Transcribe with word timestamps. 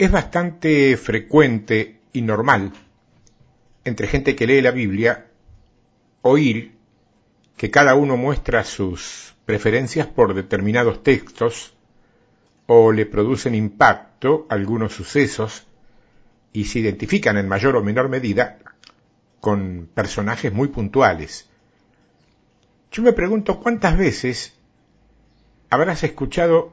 Es 0.00 0.10
bastante 0.10 0.96
frecuente 0.96 2.00
y 2.14 2.22
normal 2.22 2.72
entre 3.84 4.06
gente 4.06 4.34
que 4.34 4.46
lee 4.46 4.62
la 4.62 4.70
Biblia 4.70 5.26
oír 6.22 6.72
que 7.58 7.70
cada 7.70 7.94
uno 7.94 8.16
muestra 8.16 8.64
sus 8.64 9.34
preferencias 9.44 10.06
por 10.06 10.32
determinados 10.32 11.02
textos 11.02 11.74
o 12.66 12.92
le 12.92 13.04
producen 13.04 13.54
impacto 13.54 14.46
algunos 14.48 14.94
sucesos 14.94 15.66
y 16.54 16.64
se 16.64 16.78
identifican 16.78 17.36
en 17.36 17.46
mayor 17.46 17.76
o 17.76 17.84
menor 17.84 18.08
medida 18.08 18.56
con 19.38 19.86
personajes 19.92 20.50
muy 20.50 20.68
puntuales. 20.68 21.46
Yo 22.90 23.02
me 23.02 23.12
pregunto 23.12 23.60
cuántas 23.60 23.98
veces 23.98 24.54
habrás 25.68 26.04
escuchado 26.04 26.72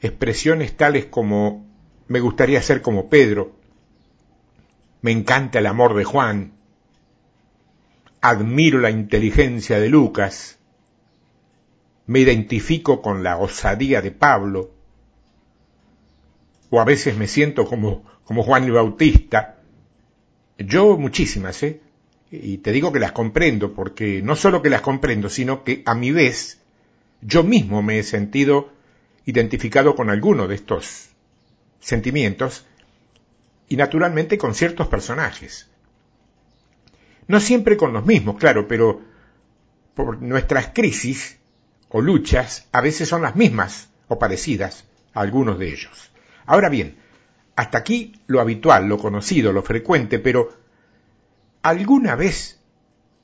expresiones 0.00 0.74
tales 0.74 1.04
como 1.04 1.65
me 2.08 2.20
gustaría 2.20 2.62
ser 2.62 2.82
como 2.82 3.08
Pedro. 3.08 3.56
Me 5.02 5.10
encanta 5.10 5.58
el 5.58 5.66
amor 5.66 5.94
de 5.94 6.04
Juan. 6.04 6.52
Admiro 8.20 8.78
la 8.78 8.90
inteligencia 8.90 9.78
de 9.78 9.88
Lucas. 9.88 10.58
Me 12.06 12.20
identifico 12.20 13.02
con 13.02 13.22
la 13.22 13.38
osadía 13.38 14.02
de 14.02 14.12
Pablo. 14.12 14.70
O 16.70 16.80
a 16.80 16.84
veces 16.84 17.16
me 17.16 17.26
siento 17.26 17.66
como, 17.66 18.04
como 18.24 18.42
Juan 18.42 18.64
el 18.64 18.72
Bautista. 18.72 19.58
Yo 20.58 20.96
muchísimas, 20.96 21.62
¿eh? 21.62 21.80
Y 22.30 22.58
te 22.58 22.72
digo 22.72 22.92
que 22.92 22.98
las 22.98 23.12
comprendo, 23.12 23.72
porque 23.72 24.20
no 24.22 24.34
solo 24.34 24.62
que 24.62 24.70
las 24.70 24.80
comprendo, 24.80 25.28
sino 25.28 25.62
que 25.62 25.82
a 25.86 25.94
mi 25.94 26.10
vez 26.10 26.60
yo 27.20 27.44
mismo 27.44 27.82
me 27.82 27.98
he 27.98 28.02
sentido 28.02 28.70
identificado 29.24 29.94
con 29.94 30.10
alguno 30.10 30.48
de 30.48 30.56
estos 30.56 31.15
sentimientos 31.80 32.66
y 33.68 33.76
naturalmente 33.76 34.38
con 34.38 34.54
ciertos 34.54 34.88
personajes. 34.88 35.68
No 37.28 37.40
siempre 37.40 37.76
con 37.76 37.92
los 37.92 38.06
mismos, 38.06 38.36
claro, 38.36 38.68
pero 38.68 39.02
por 39.94 40.22
nuestras 40.22 40.68
crisis 40.68 41.38
o 41.88 42.00
luchas 42.00 42.68
a 42.72 42.80
veces 42.80 43.08
son 43.08 43.22
las 43.22 43.36
mismas 43.36 43.88
o 44.08 44.18
parecidas 44.18 44.84
a 45.14 45.20
algunos 45.20 45.58
de 45.58 45.68
ellos. 45.68 46.10
Ahora 46.44 46.68
bien, 46.68 46.96
hasta 47.56 47.78
aquí 47.78 48.20
lo 48.26 48.40
habitual, 48.40 48.86
lo 48.86 48.98
conocido, 48.98 49.52
lo 49.52 49.62
frecuente, 49.62 50.18
pero 50.18 50.52
¿alguna 51.62 52.14
vez 52.14 52.60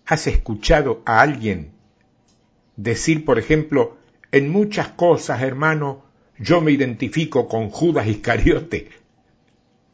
has 0.07 0.27
escuchado 0.27 1.03
a 1.05 1.21
alguien 1.21 1.73
decir, 2.77 3.25
por 3.25 3.39
ejemplo, 3.39 3.99
en 4.33 4.51
muchas 4.51 4.89
cosas, 4.89 5.43
hermano, 5.43 6.05
yo 6.43 6.61
me 6.61 6.73
identifico 6.73 7.49
con 7.49 7.71
Judas 7.71 8.09
Iscariote. 8.09 8.91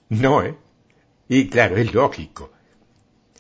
No, 0.09 0.43
¿eh? 0.43 0.57
Y 1.29 1.49
claro, 1.49 1.77
es 1.77 1.93
lógico. 1.93 2.51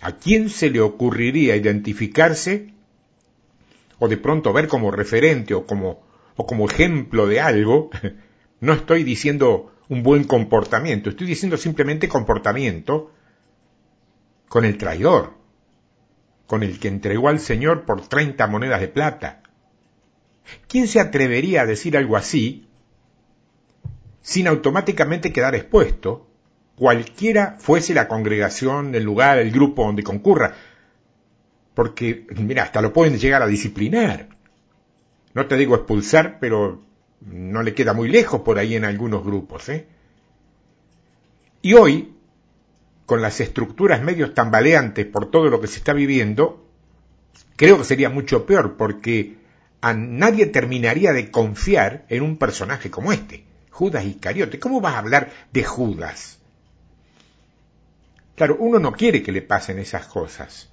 ¿A 0.03 0.19
quién 0.19 0.51
se 0.51 0.71
le 0.71 0.81
ocurriría 0.81 1.57
identificarse 1.57 2.75
o 3.99 4.09
de 4.09 4.19
pronto 4.19 4.53
ver 4.53 4.69
como 4.69 4.91
referente 4.91 5.55
o 5.55 5.67
como, 5.67 6.03
o 6.37 6.47
como 6.47 6.69
ejemplo 6.69 7.27
de 7.27 7.41
algo? 7.41 7.91
No 8.61 8.73
estoy 8.73 9.05
diciendo 9.05 9.73
un 9.89 10.03
buen 10.03 10.25
comportamiento, 10.25 11.11
estoy 11.11 11.29
diciendo 11.29 11.57
simplemente 11.57 12.09
comportamiento 12.09 13.13
con 14.49 14.65
el 14.65 14.77
traidor, 14.77 15.35
con 16.49 16.65
el 16.65 16.81
que 16.81 16.89
entregó 16.89 17.29
al 17.29 17.39
Señor 17.39 17.85
por 17.85 18.09
treinta 18.09 18.49
monedas 18.49 18.81
de 18.81 18.89
plata. 18.89 19.45
¿Quién 20.67 20.89
se 20.89 20.99
atrevería 20.99 21.63
a 21.63 21.67
decir 21.67 21.97
algo 21.97 22.17
así 22.17 22.68
sin 24.29 24.47
automáticamente 24.47 25.33
quedar 25.33 25.55
expuesto, 25.55 26.29
cualquiera 26.77 27.57
fuese 27.61 27.95
la 27.95 28.09
congregación, 28.09 28.95
el 28.95 29.03
lugar, 29.03 29.39
el 29.39 29.51
grupo 29.51 29.87
donde 29.87 30.03
concurra, 30.03 30.55
porque, 31.73 32.27
mira, 32.37 32.65
hasta 32.65 32.83
lo 32.83 32.93
pueden 32.93 33.19
llegar 33.19 33.41
a 33.43 33.47
disciplinar. 33.47 34.29
No 35.33 35.47
te 35.47 35.57
digo 35.57 35.77
expulsar, 35.77 36.41
pero 36.41 36.85
no 37.23 37.63
le 37.63 37.73
queda 37.73 37.95
muy 37.95 38.11
lejos 38.11 38.43
por 38.43 38.59
ahí 38.59 38.75
en 38.75 38.85
algunos 38.85 39.25
grupos. 39.25 39.67
¿eh? 39.71 39.87
Y 41.63 41.73
hoy, 41.73 42.15
con 43.07 43.23
las 43.23 43.41
estructuras 43.41 44.03
medios 44.03 44.35
tambaleantes 44.35 45.07
por 45.07 45.31
todo 45.31 45.49
lo 45.49 45.59
que 45.59 45.69
se 45.69 45.79
está 45.79 45.95
viviendo, 45.95 46.69
creo 47.57 47.79
que 47.79 47.85
sería 47.85 48.11
mucho 48.11 48.45
peor, 48.45 48.77
porque 48.77 49.39
a 49.81 49.95
nadie 49.95 50.45
terminaría 50.45 51.15
de 51.15 51.31
confiar 51.31 52.05
en 52.11 52.23
un 52.23 52.37
personaje 52.37 52.91
como 52.91 53.11
este. 53.11 53.48
Judas 53.79 54.05
Iscariote. 54.05 54.59
¿Cómo 54.59 54.81
vas 54.81 54.97
a 54.97 54.99
hablar 54.99 55.31
de 55.53 55.63
Judas? 55.63 56.41
Claro, 58.35 58.57
uno 58.59 58.81
no 58.81 58.91
quiere 58.91 59.23
que 59.23 59.31
le 59.31 59.41
pasen 59.41 59.79
esas 59.79 60.09
cosas. 60.09 60.69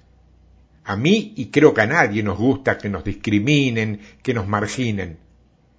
A 0.82 0.96
mí 0.96 1.32
y 1.36 1.52
creo 1.52 1.72
que 1.72 1.82
a 1.82 1.86
nadie 1.86 2.24
nos 2.24 2.36
gusta 2.36 2.76
que 2.76 2.88
nos 2.88 3.04
discriminen, 3.04 4.00
que 4.24 4.34
nos 4.34 4.48
marginen. 4.48 5.20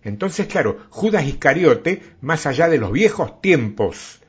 Entonces, 0.03 0.47
claro, 0.47 0.85
Judas 0.89 1.25
Iscariote, 1.25 2.01
más 2.21 2.45
allá 2.45 2.69
de 2.69 2.77
los 2.77 2.93
viejos 2.93 3.41
tiempos 3.41 4.21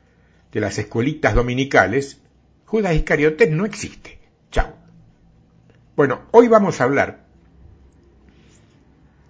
de 0.50 0.58
las 0.58 0.76
escuelitas 0.78 1.36
dominicales, 1.36 2.20
Judas 2.64 2.96
Iscariote 2.96 3.46
no 3.46 3.64
existe. 3.64 4.18
Chao. 4.50 4.74
Bueno, 5.94 6.22
hoy 6.32 6.48
vamos 6.48 6.80
a 6.80 6.84
hablar, 6.84 7.26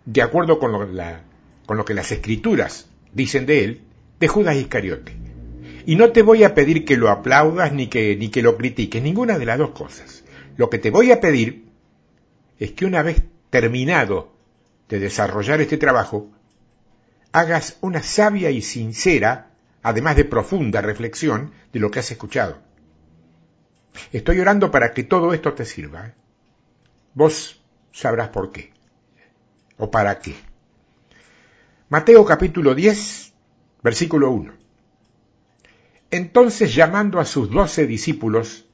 de 0.06 0.22
acuerdo 0.22 0.58
con 0.58 0.72
lo, 0.72 0.88
con 1.66 1.76
lo 1.76 1.84
que 1.84 1.92
las 1.92 2.10
escrituras 2.12 2.88
dicen 3.12 3.46
de 3.46 3.64
él, 3.64 3.82
de 4.20 4.28
Judas 4.28 4.56
Iscariote. 4.56 5.12
Y 5.86 5.96
no 5.96 6.12
te 6.12 6.22
voy 6.22 6.44
a 6.44 6.54
pedir 6.54 6.84
que 6.84 6.96
lo 6.96 7.08
aplaudas 7.08 7.72
ni 7.72 7.88
que, 7.88 8.16
ni 8.16 8.28
que 8.28 8.42
lo 8.42 8.56
critiques, 8.56 9.02
ninguna 9.02 9.38
de 9.38 9.46
las 9.46 9.58
dos 9.58 9.70
cosas. 9.70 10.24
Lo 10.56 10.68
que 10.68 10.78
te 10.78 10.90
voy 10.90 11.12
a 11.12 11.20
pedir 11.20 11.66
es 12.58 12.72
que 12.72 12.84
una 12.84 13.02
vez 13.02 13.22
terminado 13.50 14.32
de 14.88 14.98
desarrollar 14.98 15.60
este 15.60 15.78
trabajo, 15.78 16.30
hagas 17.32 17.78
una 17.80 18.02
sabia 18.02 18.50
y 18.50 18.62
sincera, 18.62 19.50
además 19.82 20.16
de 20.16 20.24
profunda 20.24 20.80
reflexión 20.80 21.52
de 21.72 21.80
lo 21.80 21.90
que 21.90 22.00
has 22.00 22.10
escuchado. 22.10 22.58
Estoy 24.12 24.40
orando 24.40 24.70
para 24.70 24.92
que 24.92 25.04
todo 25.04 25.32
esto 25.32 25.54
te 25.54 25.64
sirva. 25.64 26.08
¿eh? 26.08 26.14
Vos 27.14 27.62
sabrás 27.92 28.28
por 28.28 28.52
qué 28.52 28.72
o 29.76 29.90
para 29.90 30.18
qué. 30.18 30.34
Mateo 31.90 32.22
capítulo 32.26 32.74
10, 32.74 33.32
versículo 33.82 34.30
1. 34.30 34.52
Entonces 36.10 36.74
llamando 36.74 37.18
a 37.18 37.24
sus 37.24 37.50
doce 37.50 37.86
discípulos, 37.86 38.66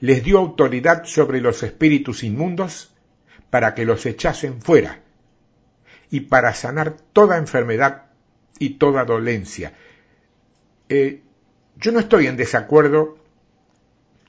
les 0.00 0.24
dio 0.24 0.38
autoridad 0.38 1.04
sobre 1.04 1.40
los 1.40 1.62
espíritus 1.62 2.24
inmundos 2.24 2.92
para 3.48 3.74
que 3.74 3.84
los 3.84 4.06
echasen 4.06 4.60
fuera 4.60 5.02
y 6.10 6.22
para 6.22 6.52
sanar 6.52 6.96
toda 7.12 7.38
enfermedad 7.38 8.06
y 8.58 8.70
toda 8.70 9.04
dolencia. 9.04 9.74
Eh, 10.88 11.22
yo 11.76 11.92
no 11.92 12.00
estoy 12.00 12.26
en 12.26 12.36
desacuerdo 12.36 13.18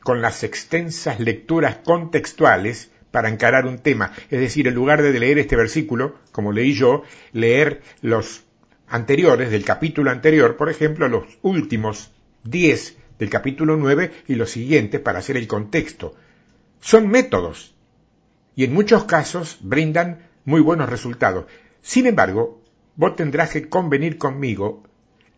con 0.03 0.21
las 0.21 0.43
extensas 0.43 1.19
lecturas 1.19 1.77
contextuales 1.83 2.91
para 3.13 3.29
encarar 3.29 3.67
un 3.67 3.77
tema. 3.77 4.11
Es 4.31 4.39
decir, 4.39 4.67
en 4.67 4.73
lugar 4.73 5.03
de 5.03 5.19
leer 5.19 5.37
este 5.37 5.55
versículo, 5.55 6.15
como 6.31 6.51
leí 6.51 6.73
yo, 6.73 7.03
leer 7.31 7.83
los 8.01 8.43
anteriores 8.87 9.51
del 9.51 9.63
capítulo 9.63 10.09
anterior, 10.09 10.57
por 10.57 10.67
ejemplo, 10.67 11.07
los 11.07 11.25
últimos 11.43 12.11
diez 12.43 12.97
del 13.19 13.29
capítulo 13.29 13.77
9 13.77 14.11
y 14.27 14.33
los 14.33 14.49
siguientes 14.49 14.99
para 14.99 15.19
hacer 15.19 15.37
el 15.37 15.47
contexto. 15.47 16.15
Son 16.81 17.07
métodos 17.07 17.75
y 18.55 18.63
en 18.63 18.73
muchos 18.73 19.03
casos 19.03 19.59
brindan 19.61 20.27
muy 20.43 20.61
buenos 20.61 20.89
resultados. 20.89 21.45
Sin 21.83 22.07
embargo, 22.07 22.63
vos 22.95 23.15
tendrás 23.15 23.51
que 23.51 23.69
convenir 23.69 24.17
conmigo 24.17 24.81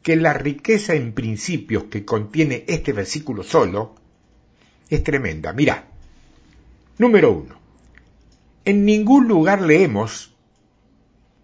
que 0.02 0.16
la 0.16 0.32
riqueza 0.32 0.96
en 0.96 1.12
principios 1.12 1.84
que 1.86 2.06
contiene 2.06 2.64
este 2.70 2.94
versículo 2.94 3.44
solo 3.44 3.96
es 4.90 5.04
tremenda. 5.04 5.52
Mira, 5.52 5.90
número 6.98 7.34
uno, 7.34 7.65
en 8.66 8.84
ningún 8.84 9.28
lugar 9.28 9.62
leemos 9.62 10.34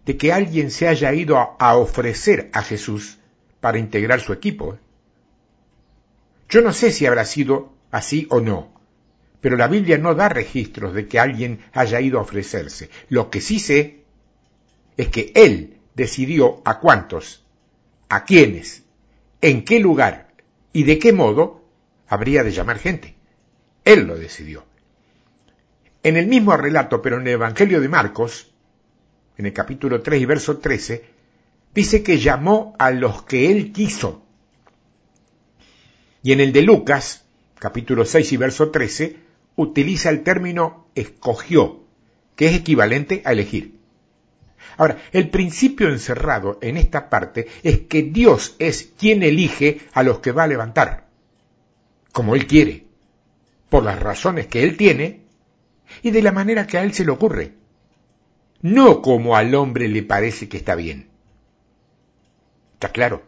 de 0.05 0.17
que 0.17 0.33
alguien 0.33 0.71
se 0.71 0.87
haya 0.87 1.13
ido 1.13 1.37
a, 1.37 1.75
ofrecer 1.77 2.49
a 2.53 2.63
Jesús 2.63 3.19
para 3.59 3.77
integrar 3.77 4.19
su 4.19 4.33
equipo. 4.33 4.77
Yo 6.49 6.61
no 6.61 6.73
sé 6.73 6.91
si 6.91 7.05
habrá 7.05 7.25
sido 7.25 7.73
así 7.91 8.27
o 8.31 8.41
no, 8.41 8.71
pero 9.39 9.55
la 9.55 9.67
Biblia 9.67 9.99
no 9.99 10.15
da 10.15 10.29
registros 10.29 10.93
de 10.93 11.07
que 11.07 11.19
alguien 11.19 11.59
haya 11.73 12.01
ido 12.01 12.17
a 12.17 12.23
ofrecerse. 12.23 12.89
Lo 13.09 13.29
que 13.29 13.39
sí 13.39 13.59
sé 13.59 14.03
es 14.97 15.09
que 15.09 15.31
Él 15.35 15.77
decidió 15.95 16.61
a 16.65 16.79
cuántos, 16.79 17.45
a 18.09 18.25
quiénes, 18.25 18.83
en 19.41 19.63
qué 19.63 19.79
lugar 19.79 20.33
y 20.73 20.83
de 20.83 20.97
qué 20.97 21.13
modo 21.13 21.63
habría 22.07 22.43
de 22.43 22.51
llamar 22.51 22.79
gente. 22.79 23.15
Él 23.85 24.07
lo 24.07 24.17
decidió. 24.17 24.65
En 26.03 26.17
el 26.17 26.27
mismo 26.27 26.55
relato, 26.57 27.01
pero 27.01 27.17
en 27.17 27.27
el 27.27 27.33
Evangelio 27.33 27.79
de 27.79 27.89
Marcos, 27.89 28.51
en 29.37 29.45
el 29.45 29.53
capítulo 29.53 30.01
3 30.01 30.21
y 30.21 30.25
verso 30.25 30.57
13, 30.57 31.05
dice 31.73 32.03
que 32.03 32.17
llamó 32.17 32.75
a 32.79 32.91
los 32.91 33.23
que 33.23 33.51
él 33.51 33.71
quiso. 33.71 34.25
Y 36.23 36.31
en 36.31 36.39
el 36.39 36.53
de 36.53 36.63
Lucas, 36.63 37.23
capítulo 37.59 38.05
6 38.05 38.31
y 38.31 38.37
verso 38.37 38.71
13, 38.71 39.17
utiliza 39.55 40.09
el 40.09 40.23
término 40.23 40.87
escogió, 40.95 41.83
que 42.35 42.47
es 42.47 42.55
equivalente 42.55 43.21
a 43.25 43.33
elegir. 43.33 43.79
Ahora, 44.77 44.97
el 45.11 45.29
principio 45.29 45.89
encerrado 45.89 46.57
en 46.61 46.77
esta 46.77 47.09
parte 47.09 47.47
es 47.61 47.81
que 47.81 48.03
Dios 48.03 48.55
es 48.59 48.91
quien 48.97 49.21
elige 49.21 49.81
a 49.93 50.03
los 50.03 50.19
que 50.19 50.31
va 50.31 50.43
a 50.43 50.47
levantar, 50.47 51.07
como 52.11 52.35
Él 52.35 52.47
quiere, 52.47 52.85
por 53.69 53.83
las 53.83 53.99
razones 53.99 54.47
que 54.47 54.63
Él 54.63 54.77
tiene 54.77 55.21
y 56.01 56.11
de 56.11 56.21
la 56.21 56.31
manera 56.31 56.67
que 56.67 56.77
a 56.77 56.83
Él 56.83 56.93
se 56.93 57.05
le 57.05 57.11
ocurre, 57.11 57.53
no 58.61 59.01
como 59.01 59.35
al 59.35 59.53
hombre 59.55 59.87
le 59.87 60.03
parece 60.03 60.47
que 60.47 60.57
está 60.57 60.75
bien. 60.75 61.09
¿Está 62.73 62.91
claro? 62.91 63.23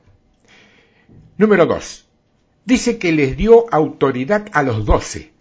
Número 1.37 1.65
dos. 1.65 2.07
Dice 2.65 2.97
que 2.97 3.11
les 3.11 3.35
dio 3.35 3.65
autoridad 3.73 4.47
a 4.53 4.63
los 4.63 4.85
doce 4.85 5.33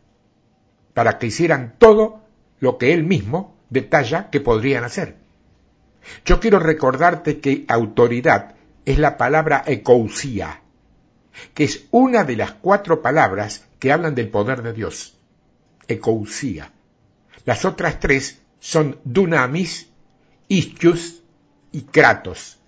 para 0.94 1.18
que 1.18 1.28
hicieran 1.28 1.76
todo 1.78 2.20
lo 2.60 2.78
que 2.78 2.92
él 2.92 3.04
mismo 3.04 3.56
detalla 3.70 4.30
que 4.30 4.40
podrían 4.40 4.84
hacer. 4.84 5.16
Yo 6.24 6.40
quiero 6.40 6.58
recordarte 6.58 7.40
que 7.40 7.64
autoridad 7.68 8.54
es 8.84 8.98
la 8.98 9.16
palabra 9.16 9.62
ecousía, 9.66 10.62
que 11.54 11.64
es 11.64 11.86
una 11.90 12.24
de 12.24 12.36
las 12.36 12.52
cuatro 12.52 13.02
palabras 13.02 13.64
que 13.78 13.92
hablan 13.92 14.14
del 14.14 14.28
poder 14.28 14.62
de 14.62 14.72
Dios. 14.72 15.16
Ecousía. 15.88 16.72
Las 17.44 17.64
otras 17.64 17.98
tres 18.00 18.40
son 18.60 18.98
dunamis, 19.04 19.88
ischius 20.48 21.22
y 21.72 21.82
kratos. 21.82 22.58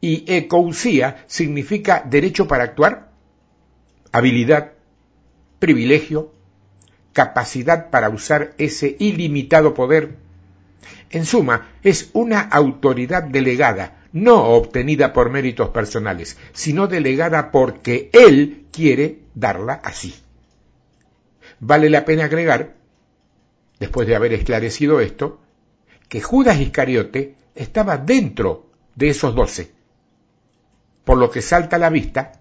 Y 0.00 0.24
ecousía 0.26 1.24
significa 1.26 2.02
derecho 2.04 2.48
para 2.48 2.64
actuar, 2.64 3.10
habilidad, 4.12 4.72
privilegio, 5.58 6.32
capacidad 7.12 7.90
para 7.90 8.08
usar 8.08 8.54
ese 8.58 8.96
ilimitado 8.98 9.74
poder. 9.74 10.16
En 11.10 11.26
suma, 11.26 11.68
es 11.82 12.10
una 12.14 12.40
autoridad 12.40 13.22
delegada, 13.24 14.04
no 14.12 14.42
obtenida 14.42 15.12
por 15.12 15.30
méritos 15.30 15.68
personales, 15.68 16.38
sino 16.52 16.86
delegada 16.86 17.50
porque 17.50 18.10
Él 18.12 18.66
quiere 18.72 19.20
darla 19.34 19.74
así. 19.84 20.14
Vale 21.60 21.90
la 21.90 22.04
pena 22.04 22.24
agregar, 22.24 22.79
después 23.80 24.06
de 24.06 24.14
haber 24.14 24.34
esclarecido 24.34 25.00
esto, 25.00 25.40
que 26.08 26.20
Judas 26.20 26.60
Iscariote 26.60 27.34
estaba 27.54 27.96
dentro 27.96 28.70
de 28.94 29.08
esos 29.08 29.34
doce, 29.34 29.72
por 31.04 31.18
lo 31.18 31.30
que 31.30 31.42
salta 31.42 31.76
a 31.76 31.80
la 31.80 31.90
vista 31.90 32.32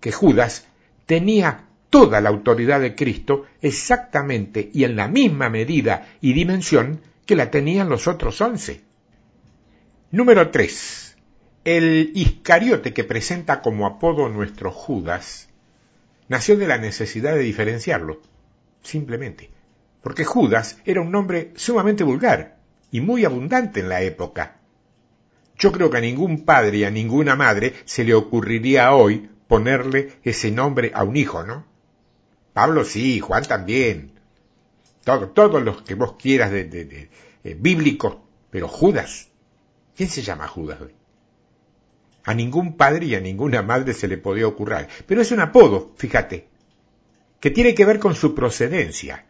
que 0.00 0.10
Judas 0.10 0.66
tenía 1.06 1.66
toda 1.90 2.20
la 2.20 2.30
autoridad 2.30 2.80
de 2.80 2.94
Cristo 2.94 3.46
exactamente 3.60 4.70
y 4.72 4.84
en 4.84 4.96
la 4.96 5.08
misma 5.08 5.50
medida 5.50 6.08
y 6.20 6.32
dimensión 6.32 7.00
que 7.26 7.36
la 7.36 7.50
tenían 7.50 7.88
los 7.88 8.08
otros 8.08 8.40
once. 8.40 8.80
Número 10.10 10.50
3. 10.50 11.16
El 11.64 12.12
Iscariote 12.14 12.94
que 12.94 13.04
presenta 13.04 13.60
como 13.60 13.86
apodo 13.86 14.28
nuestro 14.28 14.70
Judas 14.70 15.48
nació 16.28 16.56
de 16.56 16.66
la 16.66 16.78
necesidad 16.78 17.34
de 17.34 17.40
diferenciarlo, 17.40 18.20
simplemente, 18.82 19.50
porque 20.02 20.24
Judas 20.24 20.78
era 20.84 21.00
un 21.00 21.10
nombre 21.10 21.52
sumamente 21.56 22.04
vulgar 22.04 22.58
y 22.90 23.00
muy 23.00 23.24
abundante 23.24 23.80
en 23.80 23.88
la 23.88 24.02
época. 24.02 24.58
Yo 25.58 25.72
creo 25.72 25.90
que 25.90 25.98
a 25.98 26.00
ningún 26.00 26.44
padre 26.44 26.78
y 26.78 26.84
a 26.84 26.90
ninguna 26.90 27.34
madre 27.34 27.74
se 27.84 28.04
le 28.04 28.14
ocurriría 28.14 28.92
hoy 28.94 29.28
ponerle 29.48 30.12
ese 30.22 30.50
nombre 30.52 30.92
a 30.94 31.02
un 31.02 31.16
hijo, 31.16 31.42
¿no? 31.42 31.66
Pablo 32.52 32.84
sí, 32.84 33.20
Juan 33.20 33.44
también. 33.44 34.12
todos 35.04 35.62
los 35.62 35.82
que 35.82 35.94
vos 35.94 36.14
quieras 36.18 36.50
de, 36.50 37.10
eh, 37.44 37.56
bíblicos, 37.58 38.18
pero 38.50 38.68
Judas. 38.68 39.28
¿Quién 39.96 40.08
se 40.08 40.22
llama 40.22 40.46
Judas 40.46 40.80
hoy? 40.80 40.94
A 42.24 42.34
ningún 42.34 42.76
padre 42.76 43.06
y 43.06 43.14
a 43.14 43.20
ninguna 43.20 43.62
madre 43.62 43.94
se 43.94 44.06
le 44.06 44.18
podía 44.18 44.46
ocurrir. 44.46 44.86
Pero 45.06 45.22
es 45.22 45.32
un 45.32 45.40
apodo, 45.40 45.92
fíjate, 45.96 46.48
que 47.40 47.50
tiene 47.50 47.74
que 47.74 47.84
ver 47.84 47.98
con 47.98 48.14
su 48.14 48.34
procedencia. 48.34 49.24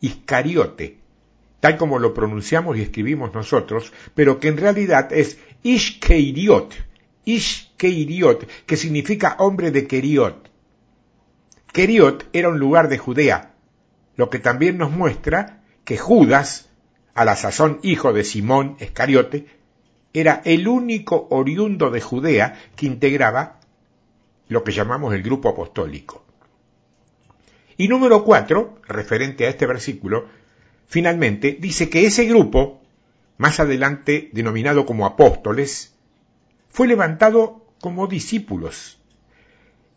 Iscariote, 0.00 0.98
tal 1.60 1.76
como 1.76 1.98
lo 1.98 2.14
pronunciamos 2.14 2.76
y 2.76 2.82
escribimos 2.82 3.34
nosotros, 3.34 3.92
pero 4.14 4.38
que 4.38 4.48
en 4.48 4.56
realidad 4.56 5.12
es 5.12 5.38
Ishkeiriot, 5.62 6.74
Ishkeiriot, 7.24 8.46
que 8.66 8.76
significa 8.76 9.36
hombre 9.38 9.70
de 9.70 9.86
Keriot. 9.86 10.50
Keriot 11.72 12.28
era 12.32 12.48
un 12.48 12.58
lugar 12.58 12.88
de 12.88 12.98
Judea, 12.98 13.54
lo 14.16 14.30
que 14.30 14.38
también 14.38 14.78
nos 14.78 14.90
muestra 14.90 15.62
que 15.84 15.98
Judas, 15.98 16.68
a 17.14 17.24
la 17.24 17.36
sazón 17.36 17.80
hijo 17.82 18.12
de 18.12 18.24
Simón 18.24 18.76
Escariote, 18.78 19.46
era 20.12 20.40
el 20.44 20.68
único 20.68 21.26
oriundo 21.30 21.90
de 21.90 22.00
Judea 22.00 22.58
que 22.74 22.86
integraba 22.86 23.60
lo 24.48 24.64
que 24.64 24.72
llamamos 24.72 25.12
el 25.14 25.22
grupo 25.22 25.48
apostólico. 25.48 26.25
Y 27.76 27.88
número 27.88 28.24
cuatro, 28.24 28.78
referente 28.88 29.46
a 29.46 29.50
este 29.50 29.66
versículo, 29.66 30.28
finalmente 30.86 31.56
dice 31.60 31.90
que 31.90 32.06
ese 32.06 32.24
grupo, 32.24 32.82
más 33.36 33.60
adelante 33.60 34.30
denominado 34.32 34.86
como 34.86 35.04
apóstoles, 35.04 35.94
fue 36.70 36.88
levantado 36.88 37.66
como 37.80 38.06
discípulos. 38.06 38.98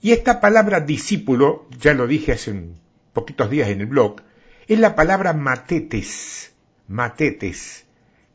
Y 0.01 0.11
esta 0.11 0.41
palabra 0.41 0.79
discípulo, 0.81 1.67
ya 1.79 1.93
lo 1.93 2.07
dije 2.07 2.33
hace 2.33 2.51
un 2.51 2.79
poquitos 3.13 3.49
días 3.49 3.69
en 3.69 3.81
el 3.81 3.87
blog, 3.87 4.21
es 4.67 4.79
la 4.79 4.95
palabra 4.95 5.33
matetes, 5.33 6.51
matetes, 6.87 7.85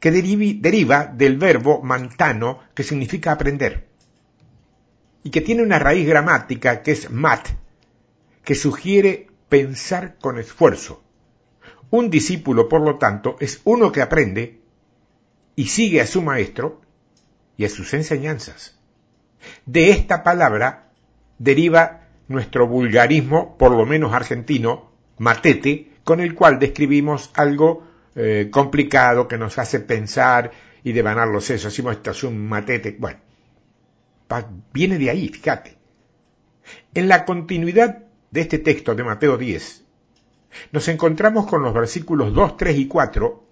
que 0.00 0.10
deriva 0.10 1.06
del 1.06 1.38
verbo 1.38 1.80
mantano, 1.82 2.60
que 2.74 2.82
significa 2.82 3.32
aprender, 3.32 3.86
y 5.22 5.30
que 5.30 5.40
tiene 5.40 5.62
una 5.62 5.78
raíz 5.78 6.06
gramática 6.06 6.82
que 6.82 6.92
es 6.92 7.10
mat, 7.10 7.48
que 8.44 8.54
sugiere 8.54 9.28
pensar 9.48 10.16
con 10.20 10.38
esfuerzo. 10.38 11.02
Un 11.90 12.10
discípulo, 12.10 12.68
por 12.68 12.80
lo 12.80 12.98
tanto, 12.98 13.36
es 13.40 13.60
uno 13.64 13.92
que 13.92 14.02
aprende 14.02 14.60
y 15.56 15.66
sigue 15.66 16.00
a 16.00 16.06
su 16.06 16.22
maestro 16.22 16.80
y 17.56 17.64
a 17.64 17.68
sus 17.68 17.94
enseñanzas. 17.94 18.78
De 19.66 19.90
esta 19.90 20.22
palabra 20.22 20.90
deriva 21.38 22.08
nuestro 22.28 22.66
vulgarismo, 22.66 23.56
por 23.58 23.72
lo 23.72 23.86
menos 23.86 24.12
argentino, 24.12 24.90
matete, 25.18 25.92
con 26.02 26.20
el 26.20 26.34
cual 26.34 26.58
describimos 26.58 27.30
algo 27.34 27.86
eh, 28.16 28.48
complicado 28.50 29.28
que 29.28 29.38
nos 29.38 29.58
hace 29.58 29.80
pensar 29.80 30.50
y 30.82 30.92
devanar 30.92 31.28
los 31.28 31.44
sesos. 31.44 31.72
Decimos, 31.72 31.96
esto 31.96 32.10
es 32.10 32.24
un 32.24 32.46
matete. 32.46 32.96
Bueno, 32.98 33.18
viene 34.72 34.98
de 34.98 35.10
ahí, 35.10 35.28
fíjate. 35.28 35.76
En 36.94 37.08
la 37.08 37.24
continuidad 37.24 38.03
de 38.34 38.40
este 38.40 38.58
texto 38.58 38.96
de 38.96 39.04
Mateo 39.04 39.38
10, 39.38 39.84
nos 40.72 40.88
encontramos 40.88 41.46
con 41.46 41.62
los 41.62 41.72
versículos 41.72 42.34
2, 42.34 42.56
3 42.56 42.78
y 42.78 42.88
4 42.88 43.48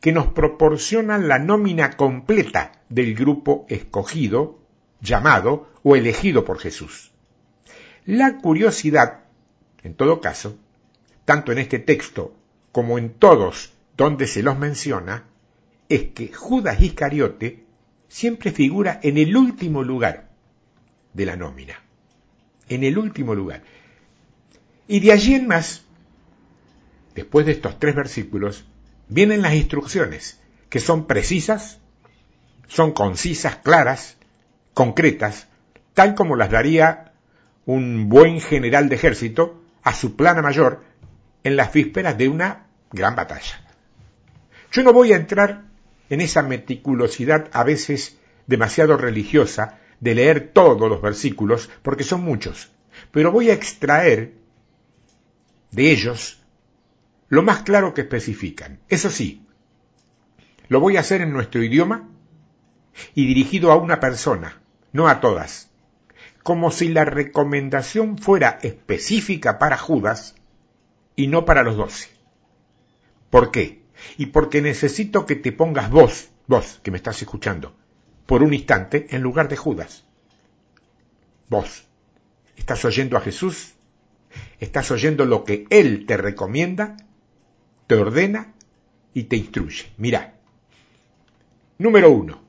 que 0.00 0.12
nos 0.12 0.28
proporcionan 0.28 1.26
la 1.26 1.40
nómina 1.40 1.96
completa 1.96 2.80
del 2.88 3.16
grupo 3.16 3.66
escogido 3.68 4.60
llamado 5.00 5.68
o 5.82 5.96
elegido 5.96 6.44
por 6.44 6.60
Jesús. 6.60 7.10
La 8.04 8.38
curiosidad, 8.38 9.24
en 9.82 9.94
todo 9.94 10.20
caso, 10.20 10.56
tanto 11.24 11.50
en 11.50 11.58
este 11.58 11.80
texto 11.80 12.36
como 12.70 12.98
en 12.98 13.10
todos 13.10 13.72
donde 13.96 14.28
se 14.28 14.44
los 14.44 14.56
menciona, 14.56 15.24
es 15.88 16.10
que 16.10 16.32
Judas 16.32 16.80
Iscariote 16.80 17.64
siempre 18.06 18.52
figura 18.52 19.00
en 19.02 19.18
el 19.18 19.36
último 19.36 19.82
lugar 19.82 20.30
de 21.14 21.26
la 21.26 21.34
nómina. 21.34 21.82
En 22.68 22.84
el 22.84 22.96
último 22.96 23.34
lugar. 23.34 23.62
Y 24.88 25.00
de 25.00 25.12
allí 25.12 25.34
en 25.34 25.46
más, 25.46 25.84
después 27.14 27.44
de 27.44 27.52
estos 27.52 27.78
tres 27.78 27.94
versículos, 27.94 28.64
vienen 29.08 29.42
las 29.42 29.52
instrucciones, 29.52 30.40
que 30.70 30.80
son 30.80 31.06
precisas, 31.06 31.78
son 32.68 32.92
concisas, 32.92 33.56
claras, 33.56 34.16
concretas, 34.72 35.48
tal 35.92 36.14
como 36.14 36.36
las 36.36 36.50
daría 36.50 37.12
un 37.66 38.08
buen 38.08 38.40
general 38.40 38.88
de 38.88 38.96
ejército 38.96 39.62
a 39.82 39.92
su 39.92 40.16
plana 40.16 40.40
mayor 40.40 40.82
en 41.44 41.56
las 41.56 41.70
vísperas 41.72 42.16
de 42.16 42.28
una 42.28 42.66
gran 42.90 43.14
batalla. 43.14 43.62
Yo 44.72 44.82
no 44.82 44.94
voy 44.94 45.12
a 45.12 45.16
entrar 45.16 45.64
en 46.08 46.22
esa 46.22 46.42
meticulosidad 46.42 47.50
a 47.52 47.62
veces 47.62 48.16
demasiado 48.46 48.96
religiosa 48.96 49.80
de 50.00 50.14
leer 50.14 50.50
todos 50.54 50.88
los 50.88 51.02
versículos, 51.02 51.68
porque 51.82 52.04
son 52.04 52.22
muchos, 52.22 52.70
pero 53.10 53.32
voy 53.32 53.50
a 53.50 53.54
extraer 53.54 54.32
de 55.70 55.90
ellos 55.90 56.42
lo 57.28 57.42
más 57.42 57.62
claro 57.62 57.94
que 57.94 58.02
especifican. 58.02 58.80
Eso 58.88 59.10
sí, 59.10 59.46
lo 60.68 60.80
voy 60.80 60.96
a 60.96 61.00
hacer 61.00 61.20
en 61.20 61.32
nuestro 61.32 61.62
idioma 61.62 62.08
y 63.14 63.26
dirigido 63.26 63.70
a 63.70 63.76
una 63.76 64.00
persona, 64.00 64.60
no 64.92 65.08
a 65.08 65.20
todas, 65.20 65.70
como 66.42 66.70
si 66.70 66.88
la 66.88 67.04
recomendación 67.04 68.18
fuera 68.18 68.58
específica 68.62 69.58
para 69.58 69.76
Judas 69.76 70.34
y 71.16 71.26
no 71.26 71.44
para 71.44 71.62
los 71.62 71.76
doce. 71.76 72.10
¿Por 73.30 73.50
qué? 73.50 73.82
Y 74.16 74.26
porque 74.26 74.62
necesito 74.62 75.26
que 75.26 75.36
te 75.36 75.52
pongas 75.52 75.90
vos, 75.90 76.30
vos 76.46 76.80
que 76.82 76.90
me 76.90 76.96
estás 76.96 77.20
escuchando, 77.20 77.76
por 78.26 78.42
un 78.42 78.54
instante 78.54 79.06
en 79.10 79.22
lugar 79.22 79.48
de 79.48 79.56
Judas. 79.56 80.04
Vos, 81.48 81.86
¿estás 82.56 82.84
oyendo 82.84 83.16
a 83.16 83.20
Jesús? 83.20 83.74
¿Estás 84.60 84.90
oyendo 84.90 85.24
lo 85.24 85.44
que 85.44 85.66
Él 85.70 86.06
te 86.06 86.16
recomienda, 86.16 86.96
te 87.86 87.94
ordena 87.94 88.54
y 89.14 89.24
te 89.24 89.36
instruye? 89.36 89.86
Mira. 89.96 90.34
Número 91.78 92.10
uno. 92.10 92.42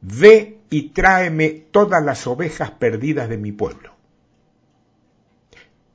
Ve 0.00 0.58
y 0.70 0.90
tráeme 0.90 1.50
todas 1.50 2.02
las 2.02 2.26
ovejas 2.26 2.70
perdidas 2.72 3.28
de 3.28 3.38
mi 3.38 3.52
pueblo. 3.52 3.94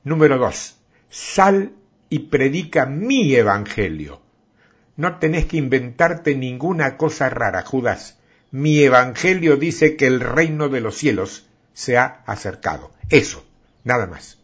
Número 0.04 0.38
dos. 0.38 0.78
Sal 1.08 1.72
y 2.08 2.20
predica 2.20 2.86
mi 2.86 3.34
evangelio. 3.34 4.22
No 4.96 5.18
tenés 5.18 5.46
que 5.46 5.56
inventarte 5.56 6.34
ninguna 6.34 6.96
cosa 6.96 7.30
rara, 7.30 7.62
Judas. 7.62 8.18
Mi 8.50 8.80
evangelio 8.80 9.56
dice 9.56 9.96
que 9.96 10.06
el 10.06 10.20
reino 10.20 10.68
de 10.68 10.80
los 10.80 10.96
cielos 10.96 11.48
se 11.72 11.96
ha 11.96 12.22
acercado. 12.26 12.90
Eso, 13.08 13.44
nada 13.84 14.06
más. 14.06 14.39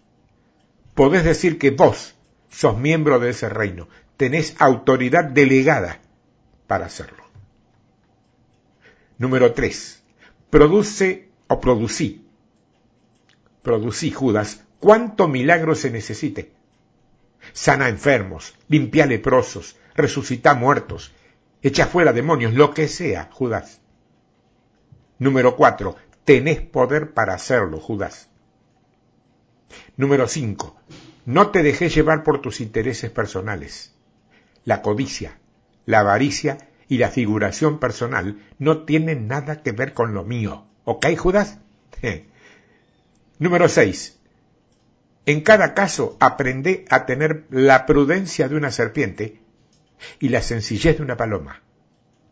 Podés 0.96 1.24
decir 1.24 1.58
que 1.58 1.72
vos 1.72 2.16
sos 2.48 2.78
miembro 2.78 3.18
de 3.18 3.28
ese 3.28 3.50
reino, 3.50 3.86
tenés 4.16 4.56
autoridad 4.58 5.24
delegada 5.24 6.00
para 6.66 6.86
hacerlo. 6.86 7.22
Número 9.18 9.52
3. 9.52 10.02
Produce 10.48 11.28
o 11.48 11.60
producí. 11.60 12.24
Producí, 13.62 14.10
Judas, 14.10 14.64
cuánto 14.80 15.28
milagro 15.28 15.74
se 15.74 15.90
necesite. 15.90 16.52
Sana 17.52 17.90
enfermos, 17.90 18.54
limpia 18.68 19.04
leprosos, 19.04 19.76
resucita 19.94 20.54
muertos, 20.54 21.12
echa 21.60 21.86
fuera 21.86 22.14
demonios, 22.14 22.54
lo 22.54 22.72
que 22.72 22.88
sea, 22.88 23.28
Judas. 23.30 23.82
Número 25.18 25.56
4. 25.56 25.94
Tenés 26.24 26.62
poder 26.62 27.12
para 27.12 27.34
hacerlo, 27.34 27.80
Judas. 27.80 28.30
Número 29.96 30.28
5. 30.28 30.76
No 31.24 31.50
te 31.50 31.62
dejes 31.62 31.94
llevar 31.94 32.22
por 32.22 32.40
tus 32.40 32.60
intereses 32.60 33.10
personales. 33.10 33.94
La 34.64 34.82
codicia, 34.82 35.38
la 35.84 36.00
avaricia 36.00 36.58
y 36.88 36.98
la 36.98 37.10
figuración 37.10 37.78
personal 37.78 38.40
no 38.58 38.84
tienen 38.84 39.26
nada 39.26 39.62
que 39.62 39.72
ver 39.72 39.94
con 39.94 40.14
lo 40.14 40.24
mío. 40.24 40.66
¿Ok, 40.84 41.06
Judas? 41.16 41.58
Número 43.38 43.68
6. 43.68 44.18
En 45.26 45.40
cada 45.40 45.74
caso, 45.74 46.16
aprende 46.20 46.84
a 46.88 47.04
tener 47.06 47.46
la 47.50 47.86
prudencia 47.86 48.48
de 48.48 48.54
una 48.54 48.70
serpiente 48.70 49.40
y 50.20 50.28
la 50.28 50.42
sencillez 50.42 50.98
de 50.98 51.02
una 51.02 51.16
paloma. 51.16 51.62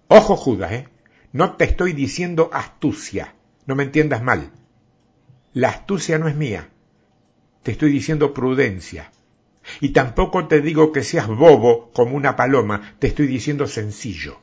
Ojo, 0.08 0.36
Judas, 0.36 0.72
¿eh? 0.72 0.88
No 1.32 1.56
te 1.56 1.64
estoy 1.64 1.92
diciendo 1.92 2.50
astucia, 2.52 3.34
no 3.66 3.74
me 3.74 3.82
entiendas 3.82 4.22
mal. 4.22 4.52
La 5.52 5.70
astucia 5.70 6.18
no 6.18 6.28
es 6.28 6.36
mía. 6.36 6.68
Te 7.64 7.72
estoy 7.72 7.90
diciendo 7.90 8.34
prudencia. 8.34 9.10
Y 9.80 9.88
tampoco 9.88 10.46
te 10.46 10.60
digo 10.60 10.92
que 10.92 11.02
seas 11.02 11.26
bobo 11.26 11.90
como 11.92 12.14
una 12.14 12.36
paloma, 12.36 12.94
te 12.98 13.06
estoy 13.06 13.26
diciendo 13.26 13.66
sencillo. 13.66 14.38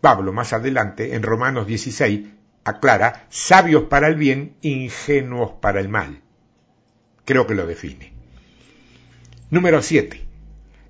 Pablo 0.00 0.32
más 0.32 0.52
adelante, 0.52 1.16
en 1.16 1.24
Romanos 1.24 1.66
16, 1.66 2.28
aclara, 2.62 3.26
sabios 3.28 3.84
para 3.84 4.06
el 4.06 4.14
bien, 4.14 4.54
ingenuos 4.62 5.50
para 5.60 5.80
el 5.80 5.88
mal. 5.88 6.22
Creo 7.24 7.48
que 7.48 7.56
lo 7.56 7.66
define. 7.66 8.12
Número 9.50 9.82
7. 9.82 10.24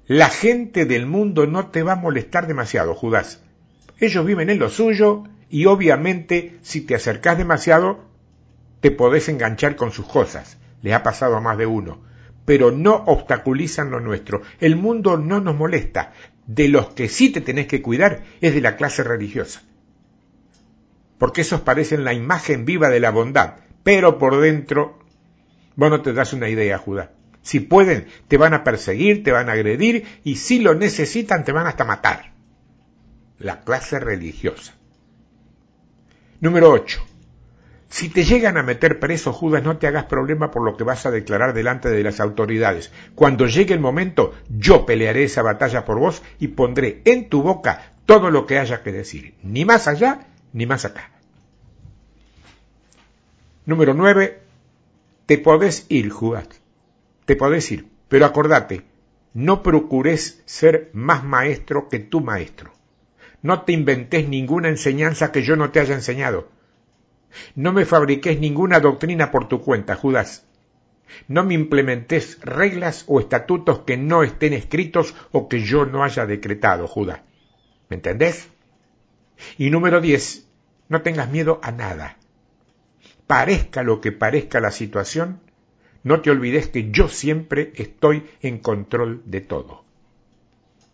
La 0.06 0.28
gente 0.28 0.84
del 0.84 1.06
mundo 1.06 1.46
no 1.46 1.68
te 1.68 1.82
va 1.82 1.92
a 1.92 1.96
molestar 1.96 2.46
demasiado, 2.46 2.94
Judas. 2.94 3.40
Ellos 3.98 4.26
viven 4.26 4.50
en 4.50 4.58
lo 4.58 4.68
suyo 4.68 5.24
y 5.48 5.64
obviamente 5.64 6.58
si 6.60 6.82
te 6.82 6.94
acercas 6.94 7.38
demasiado 7.38 8.06
te 8.80 8.90
podés 8.90 9.28
enganchar 9.28 9.76
con 9.76 9.92
sus 9.92 10.06
cosas. 10.06 10.57
Le 10.82 10.94
ha 10.94 11.02
pasado 11.02 11.36
a 11.36 11.40
más 11.40 11.58
de 11.58 11.66
uno. 11.66 12.00
Pero 12.44 12.70
no 12.70 12.94
obstaculizan 12.94 13.90
lo 13.90 14.00
nuestro. 14.00 14.42
El 14.60 14.76
mundo 14.76 15.16
no 15.16 15.40
nos 15.40 15.56
molesta. 15.56 16.12
De 16.46 16.68
los 16.68 16.90
que 16.90 17.08
sí 17.08 17.30
te 17.30 17.40
tenés 17.40 17.66
que 17.66 17.82
cuidar 17.82 18.24
es 18.40 18.54
de 18.54 18.60
la 18.60 18.76
clase 18.76 19.02
religiosa. 19.02 19.62
Porque 21.18 21.42
esos 21.42 21.60
parecen 21.60 22.04
la 22.04 22.14
imagen 22.14 22.64
viva 22.64 22.88
de 22.88 23.00
la 23.00 23.10
bondad. 23.10 23.56
Pero 23.82 24.18
por 24.18 24.40
dentro, 24.40 24.98
vos 25.76 25.90
no 25.90 26.00
te 26.00 26.12
das 26.12 26.32
una 26.32 26.48
idea, 26.48 26.78
Judá. 26.78 27.12
Si 27.42 27.60
pueden, 27.60 28.06
te 28.28 28.36
van 28.36 28.54
a 28.54 28.64
perseguir, 28.64 29.22
te 29.24 29.32
van 29.32 29.48
a 29.48 29.52
agredir 29.52 30.04
y 30.24 30.36
si 30.36 30.60
lo 30.60 30.74
necesitan, 30.74 31.44
te 31.44 31.52
van 31.52 31.66
hasta 31.66 31.84
matar 31.84 32.32
la 33.38 33.60
clase 33.60 33.98
religiosa. 33.98 34.74
Número 36.40 36.70
8. 36.70 37.07
Si 37.88 38.10
te 38.10 38.24
llegan 38.24 38.58
a 38.58 38.62
meter 38.62 39.00
preso, 39.00 39.32
Judas, 39.32 39.62
no 39.62 39.78
te 39.78 39.86
hagas 39.86 40.04
problema 40.04 40.50
por 40.50 40.62
lo 40.62 40.76
que 40.76 40.84
vas 40.84 41.06
a 41.06 41.10
declarar 41.10 41.54
delante 41.54 41.88
de 41.88 42.02
las 42.02 42.20
autoridades. 42.20 42.92
Cuando 43.14 43.46
llegue 43.46 43.72
el 43.72 43.80
momento, 43.80 44.34
yo 44.50 44.84
pelearé 44.84 45.24
esa 45.24 45.42
batalla 45.42 45.84
por 45.84 45.98
vos 45.98 46.22
y 46.38 46.48
pondré 46.48 47.00
en 47.06 47.30
tu 47.30 47.42
boca 47.42 47.94
todo 48.04 48.30
lo 48.30 48.46
que 48.46 48.58
haya 48.58 48.82
que 48.82 48.92
decir, 48.92 49.34
ni 49.42 49.64
más 49.64 49.88
allá 49.88 50.26
ni 50.52 50.66
más 50.66 50.84
acá. 50.84 51.10
Número 53.64 53.94
9. 53.94 54.40
Te 55.26 55.38
podés 55.38 55.86
ir, 55.88 56.10
Judas. 56.10 56.48
Te 57.24 57.36
podés 57.36 57.70
ir, 57.70 57.88
pero 58.08 58.24
acordate, 58.24 58.82
no 59.34 59.62
procures 59.62 60.42
ser 60.46 60.90
más 60.92 61.24
maestro 61.24 61.88
que 61.88 61.98
tu 61.98 62.20
maestro. 62.20 62.72
No 63.42 63.62
te 63.62 63.72
inventes 63.72 64.28
ninguna 64.28 64.68
enseñanza 64.68 65.32
que 65.32 65.42
yo 65.42 65.56
no 65.56 65.70
te 65.70 65.80
haya 65.80 65.94
enseñado. 65.94 66.48
No 67.54 67.72
me 67.72 67.84
fabriques 67.84 68.38
ninguna 68.38 68.80
doctrina 68.80 69.30
por 69.30 69.48
tu 69.48 69.60
cuenta, 69.60 69.96
Judas. 69.96 70.46
No 71.26 71.44
me 71.44 71.54
implementes 71.54 72.38
reglas 72.42 73.04
o 73.06 73.20
estatutos 73.20 73.80
que 73.80 73.96
no 73.96 74.22
estén 74.22 74.52
escritos 74.52 75.14
o 75.32 75.48
que 75.48 75.60
yo 75.60 75.86
no 75.86 76.04
haya 76.04 76.26
decretado, 76.26 76.86
Judas. 76.86 77.20
¿Me 77.88 77.96
entendés? 77.96 78.48
Y 79.56 79.70
número 79.70 80.00
diez, 80.00 80.46
no 80.88 81.02
tengas 81.02 81.30
miedo 81.30 81.60
a 81.62 81.72
nada. 81.72 82.18
Parezca 83.26 83.82
lo 83.82 84.00
que 84.00 84.12
parezca 84.12 84.60
la 84.60 84.70
situación, 84.70 85.40
no 86.02 86.20
te 86.20 86.30
olvides 86.30 86.68
que 86.68 86.90
yo 86.90 87.08
siempre 87.08 87.72
estoy 87.76 88.26
en 88.40 88.58
control 88.58 89.22
de 89.26 89.40
todo. 89.40 89.84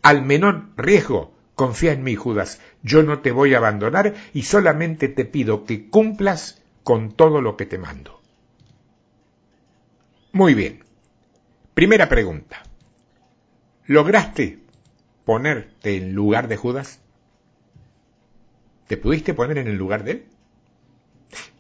Al 0.03 0.23
menor 0.23 0.69
riesgo, 0.77 1.34
Confía 1.55 1.93
en 1.93 2.03
mí, 2.03 2.17
Judas, 2.17 2.61
yo 2.83 3.03
no 3.03 3.21
te 3.21 3.31
voy 3.31 3.55
a 3.55 3.59
abandonar 3.59 4.15
y 4.33 4.43
solamente 4.43 5.09
te 5.09 5.25
pido 5.25 5.65
que 5.65 5.89
cumplas 5.89 6.63
con 6.83 7.13
todo 7.13 7.41
lo 7.41 7.57
que 7.57 7.67
te 7.67 7.79
mando. 7.79 8.21
Muy 10.33 10.55
bien. 10.55 10.85
Primera 11.75 12.09
pregunta. 12.09 12.63
¿Lograste 13.87 14.59
ponerte 15.25 15.97
en 15.97 16.13
lugar 16.15 16.49
de 16.49 16.57
Judas? 16.57 17.01
¿Te 18.89 18.97
pudiste 18.97 19.33
poner 19.33 19.59
en 19.59 19.69
el 19.69 19.77
lugar 19.77 20.05
de 20.05 20.11
él? 20.11 20.27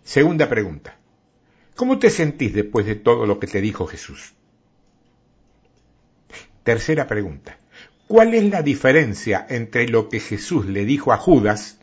Segunda 0.02 0.48
pregunta. 0.48 0.98
¿Cómo 1.76 1.98
te 1.98 2.10
sentís 2.10 2.52
después 2.52 2.84
de 2.86 2.94
todo 2.94 3.26
lo 3.26 3.38
que 3.38 3.46
te 3.46 3.60
dijo 3.60 3.86
Jesús? 3.86 4.34
Tercera 6.62 7.06
pregunta. 7.06 7.58
¿Cuál 8.06 8.34
es 8.34 8.44
la 8.44 8.62
diferencia 8.62 9.46
entre 9.49 9.88
lo 9.88 10.08
que 10.08 10.20
Jesús 10.20 10.66
le 10.66 10.84
dijo 10.84 11.12
a 11.12 11.16
Judas, 11.16 11.80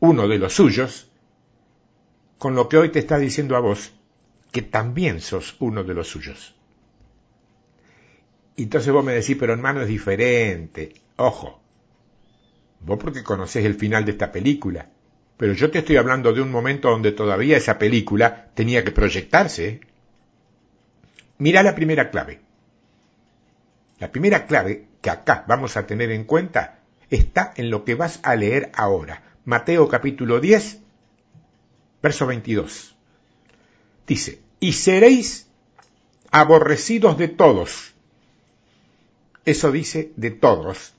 uno 0.00 0.28
de 0.28 0.38
los 0.38 0.54
suyos, 0.54 1.10
con 2.38 2.54
lo 2.54 2.68
que 2.68 2.76
hoy 2.76 2.90
te 2.90 2.98
está 2.98 3.18
diciendo 3.18 3.56
a 3.56 3.60
vos, 3.60 3.92
que 4.50 4.60
también 4.60 5.20
sos 5.20 5.56
uno 5.60 5.82
de 5.82 5.94
los 5.94 6.08
suyos? 6.08 6.54
Entonces 8.56 8.92
vos 8.92 9.02
me 9.02 9.14
decís, 9.14 9.36
pero 9.40 9.54
hermano 9.54 9.80
es 9.80 9.88
diferente. 9.88 10.92
Ojo, 11.16 11.62
vos 12.80 12.98
porque 12.98 13.22
conocés 13.22 13.64
el 13.64 13.74
final 13.74 14.04
de 14.04 14.12
esta 14.12 14.30
película. 14.30 14.90
Pero 15.38 15.54
yo 15.54 15.70
te 15.70 15.78
estoy 15.78 15.96
hablando 15.96 16.34
de 16.34 16.42
un 16.42 16.50
momento 16.50 16.90
donde 16.90 17.12
todavía 17.12 17.56
esa 17.56 17.78
película 17.78 18.50
tenía 18.54 18.84
que 18.84 18.92
proyectarse. 18.92 19.80
Mira 21.38 21.62
la 21.62 21.74
primera 21.74 22.10
clave. 22.10 22.40
La 23.98 24.12
primera 24.12 24.46
clave 24.46 24.91
que 25.02 25.10
acá 25.10 25.44
vamos 25.46 25.76
a 25.76 25.86
tener 25.86 26.10
en 26.10 26.24
cuenta 26.24 26.78
está 27.10 27.52
en 27.56 27.68
lo 27.70 27.84
que 27.84 27.94
vas 27.94 28.20
a 28.22 28.34
leer 28.36 28.72
ahora. 28.74 29.22
Mateo 29.44 29.88
capítulo 29.88 30.40
10, 30.40 30.78
verso 32.02 32.26
22. 32.26 32.96
Dice, 34.06 34.40
y 34.60 34.72
seréis 34.72 35.48
aborrecidos 36.30 37.18
de 37.18 37.28
todos. 37.28 37.92
Eso 39.44 39.72
dice 39.72 40.12
de 40.16 40.30
todos. 40.30 40.94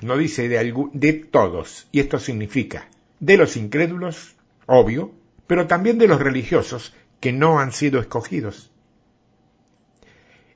No 0.00 0.16
dice 0.16 0.48
de, 0.48 0.58
algún, 0.58 0.90
de 0.92 1.12
todos. 1.12 1.86
Y 1.92 2.00
esto 2.00 2.18
significa 2.18 2.88
de 3.20 3.36
los 3.36 3.56
incrédulos, 3.56 4.34
obvio, 4.66 5.12
pero 5.46 5.68
también 5.68 5.96
de 5.98 6.08
los 6.08 6.20
religiosos 6.20 6.92
que 7.20 7.32
no 7.32 7.60
han 7.60 7.70
sido 7.70 8.00
escogidos. 8.00 8.72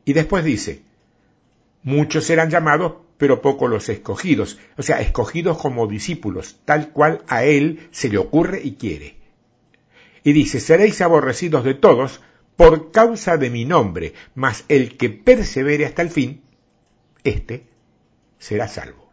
Y 0.04 0.14
después 0.14 0.44
dice, 0.44 0.82
muchos 1.86 2.24
serán 2.24 2.50
llamados, 2.50 2.94
pero 3.16 3.40
pocos 3.40 3.70
los 3.70 3.88
escogidos, 3.88 4.58
o 4.76 4.82
sea, 4.82 5.00
escogidos 5.00 5.56
como 5.56 5.86
discípulos, 5.86 6.58
tal 6.64 6.90
cual 6.90 7.22
a 7.28 7.44
él 7.44 7.88
se 7.92 8.08
le 8.08 8.18
ocurre 8.18 8.60
y 8.62 8.72
quiere. 8.72 9.16
Y 10.24 10.32
dice, 10.32 10.58
seréis 10.58 11.00
aborrecidos 11.00 11.62
de 11.62 11.74
todos 11.74 12.20
por 12.56 12.90
causa 12.90 13.36
de 13.36 13.50
mi 13.50 13.64
nombre, 13.64 14.14
mas 14.34 14.64
el 14.68 14.96
que 14.96 15.10
persevere 15.10 15.86
hasta 15.86 16.02
el 16.02 16.10
fin, 16.10 16.42
éste 17.22 17.68
será 18.40 18.66
salvo. 18.66 19.08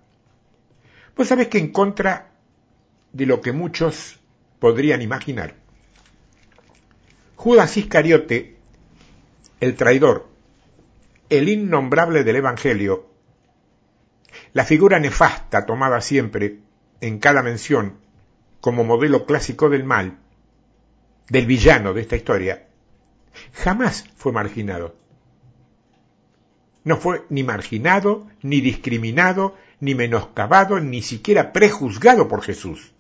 Vos 1.16 1.28
sabés 1.28 1.50
que 1.50 1.60
en 1.60 1.72
contra 1.72 2.32
de 3.12 3.28
lo 3.28 3.40
que 3.40 3.52
muchos 3.52 4.20
podrían 4.58 5.04
imaginar, 5.04 5.54
Judas 7.36 7.78
Iscariote, 7.78 8.58
el 9.60 9.76
traidor, 9.76 10.33
el 11.30 11.50
innombrable 11.50 12.24
del 12.24 12.38
Evangelio, 12.38 13.10
la 14.54 14.66
figura 14.66 15.00
nefasta 15.00 15.66
tomada 15.66 16.02
siempre 16.02 16.60
en 17.02 17.20
cada 17.20 17.44
mención 17.44 17.98
como 18.62 18.84
modelo 18.84 19.26
clásico 19.26 19.70
del 19.70 19.84
mal, 19.84 20.20
del 21.30 21.46
villano 21.46 21.94
de 21.94 22.02
esta 22.02 22.16
historia, 22.16 22.68
jamás 23.54 24.06
fue 24.16 24.32
marginado. 24.32 24.96
No 26.84 26.98
fue 26.98 27.26
ni 27.30 27.44
marginado, 27.44 28.28
ni 28.42 28.62
discriminado, 28.62 29.56
ni 29.80 29.96
menoscabado, 29.96 30.80
ni 30.80 31.02
siquiera 31.02 31.54
prejuzgado 31.54 32.28
por 32.28 32.42
Jesús. 32.42 32.94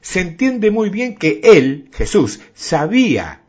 Se 0.00 0.20
entiende 0.20 0.70
muy 0.70 0.88
bien 0.88 1.16
que 1.16 1.40
él, 1.42 1.90
Jesús, 1.92 2.40
sabía 2.54 3.42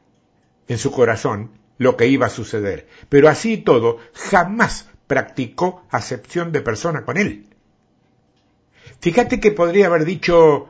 en 0.68 0.77
su 0.77 0.91
corazón 0.91 1.51
lo 1.81 1.97
que 1.97 2.05
iba 2.05 2.27
a 2.27 2.29
suceder, 2.29 2.88
pero 3.09 3.27
así 3.27 3.57
todo 3.57 3.97
jamás 4.13 4.88
practicó 5.07 5.83
acepción 5.89 6.51
de 6.51 6.61
persona 6.61 7.05
con 7.05 7.17
él. 7.17 7.47
Fíjate 9.00 9.39
que 9.39 9.50
podría 9.50 9.88
haber 9.88 10.05
dicho, 10.05 10.69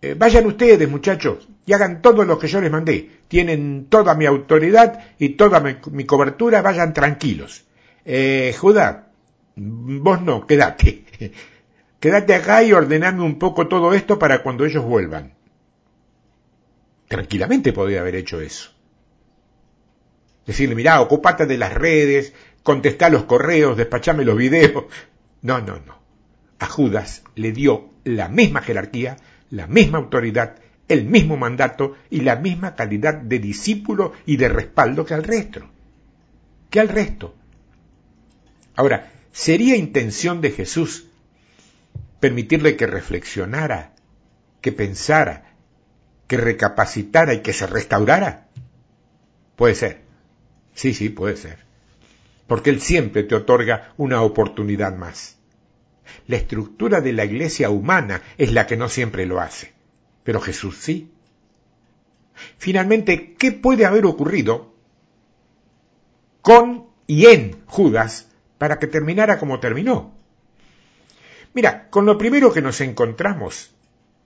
eh, 0.00 0.14
vayan 0.14 0.46
ustedes 0.46 0.88
muchachos 0.88 1.46
y 1.66 1.74
hagan 1.74 2.00
todo 2.00 2.24
lo 2.24 2.38
que 2.38 2.48
yo 2.48 2.62
les 2.62 2.70
mandé, 2.70 3.10
tienen 3.28 3.88
toda 3.90 4.14
mi 4.14 4.24
autoridad 4.24 5.04
y 5.18 5.34
toda 5.34 5.60
mi, 5.60 6.06
cobertura, 6.06 6.62
vayan 6.62 6.94
tranquilos. 6.94 7.66
Eh, 8.06 8.56
Judá, 8.58 9.08
vos 9.54 10.22
no, 10.22 10.46
quédate. 10.46 11.04
Quédate 12.00 12.34
acá 12.34 12.64
y 12.64 12.72
ordename 12.72 13.22
un 13.22 13.38
poco 13.38 13.68
todo 13.68 13.92
esto 13.92 14.18
para 14.18 14.42
cuando 14.42 14.64
ellos 14.64 14.82
vuelvan. 14.82 15.34
Tranquilamente 17.06 17.72
podría 17.72 18.00
haber 18.00 18.16
hecho 18.16 18.40
eso. 18.40 18.71
Decirle, 20.46 20.74
mirá, 20.74 21.00
ocupate 21.00 21.46
de 21.46 21.58
las 21.58 21.72
redes, 21.72 22.32
contestá 22.62 23.08
los 23.08 23.24
correos, 23.24 23.76
despachame 23.76 24.24
los 24.24 24.36
videos. 24.36 24.84
No, 25.44 25.60
no, 25.60 25.80
no. 25.84 25.98
A 26.60 26.66
Judas 26.66 27.24
le 27.34 27.50
dio 27.50 27.90
la 28.04 28.28
misma 28.28 28.62
jerarquía, 28.62 29.16
la 29.50 29.66
misma 29.66 29.98
autoridad, 29.98 30.54
el 30.86 31.04
mismo 31.04 31.36
mandato 31.36 31.96
y 32.10 32.20
la 32.20 32.36
misma 32.36 32.76
calidad 32.76 33.14
de 33.14 33.40
discípulo 33.40 34.12
y 34.24 34.36
de 34.36 34.48
respaldo 34.48 35.04
que 35.04 35.14
al 35.14 35.24
resto. 35.24 35.68
Que 36.70 36.78
al 36.78 36.88
resto. 36.88 37.34
Ahora, 38.76 39.12
¿sería 39.32 39.76
intención 39.76 40.40
de 40.40 40.52
Jesús 40.52 41.08
permitirle 42.20 42.76
que 42.76 42.86
reflexionara, 42.86 43.94
que 44.60 44.70
pensara, 44.70 45.56
que 46.28 46.36
recapacitara 46.36 47.34
y 47.34 47.40
que 47.40 47.52
se 47.52 47.66
restaurara? 47.66 48.48
Puede 49.56 49.74
ser. 49.74 50.01
Sí, 50.74 50.94
sí, 50.94 51.08
puede 51.08 51.36
ser. 51.36 51.58
Porque 52.46 52.70
Él 52.70 52.80
siempre 52.80 53.22
te 53.22 53.34
otorga 53.34 53.92
una 53.96 54.22
oportunidad 54.22 54.96
más. 54.96 55.36
La 56.26 56.36
estructura 56.36 57.00
de 57.00 57.12
la 57.12 57.24
iglesia 57.24 57.70
humana 57.70 58.22
es 58.38 58.52
la 58.52 58.66
que 58.66 58.76
no 58.76 58.88
siempre 58.88 59.26
lo 59.26 59.40
hace, 59.40 59.72
pero 60.24 60.40
Jesús 60.40 60.78
sí. 60.78 61.10
Finalmente, 62.58 63.34
¿qué 63.34 63.52
puede 63.52 63.86
haber 63.86 64.06
ocurrido 64.06 64.74
con 66.40 66.86
y 67.06 67.26
en 67.26 67.64
Judas 67.66 68.28
para 68.58 68.78
que 68.78 68.86
terminara 68.86 69.38
como 69.38 69.60
terminó? 69.60 70.14
Mira, 71.54 71.88
con 71.90 72.06
lo 72.06 72.16
primero 72.16 72.52
que 72.52 72.62
nos 72.62 72.80
encontramos 72.80 73.74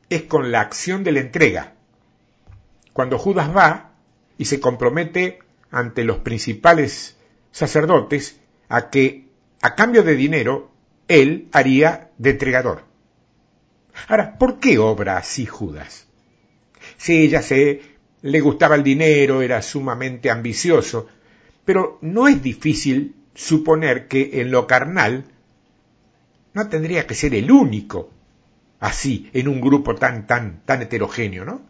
es 0.09 0.23
con 0.23 0.53
la 0.53 0.61
acción 0.61 1.03
de 1.03 1.13
la 1.13 1.21
entrega. 1.21 1.75
Cuando 2.93 3.19
Judas 3.19 3.55
va 3.55 3.93
y 4.39 4.45
se 4.45 4.61
compromete 4.61 5.41
ante 5.71 6.05
los 6.05 6.19
principales 6.19 7.17
sacerdotes 7.51 8.41
a 8.69 8.91
que, 8.91 9.29
a 9.63 9.75
cambio 9.75 10.03
de 10.03 10.17
dinero, 10.17 10.71
él 11.09 11.49
haría 11.53 12.11
de 12.19 12.31
entregador. 12.31 12.85
Ahora, 14.09 14.39
¿por 14.39 14.59
qué 14.59 14.79
obra 14.79 15.17
así 15.17 15.47
Judas? 15.47 16.07
Si 16.97 17.17
ella 17.19 17.43
se 17.43 17.81
le 18.23 18.41
gustaba 18.41 18.75
el 18.75 18.83
dinero, 18.83 19.43
era 19.43 19.63
sumamente 19.63 20.31
ambicioso, 20.31 21.09
pero 21.65 21.99
no 22.03 22.29
es 22.29 22.43
difícil 22.43 23.17
suponer 23.35 24.09
que 24.09 24.41
en 24.41 24.51
lo 24.51 24.67
carnal 24.67 25.25
no 26.55 26.69
tendría 26.69 27.07
que 27.07 27.15
ser 27.15 27.35
el 27.35 27.51
único 27.51 28.11
así 28.81 29.31
en 29.33 29.49
un 29.49 29.61
grupo 29.61 29.95
tan 29.95 30.27
tan 30.27 30.63
tan 30.65 30.83
heterogéneo, 30.83 31.45
¿no? 31.45 31.63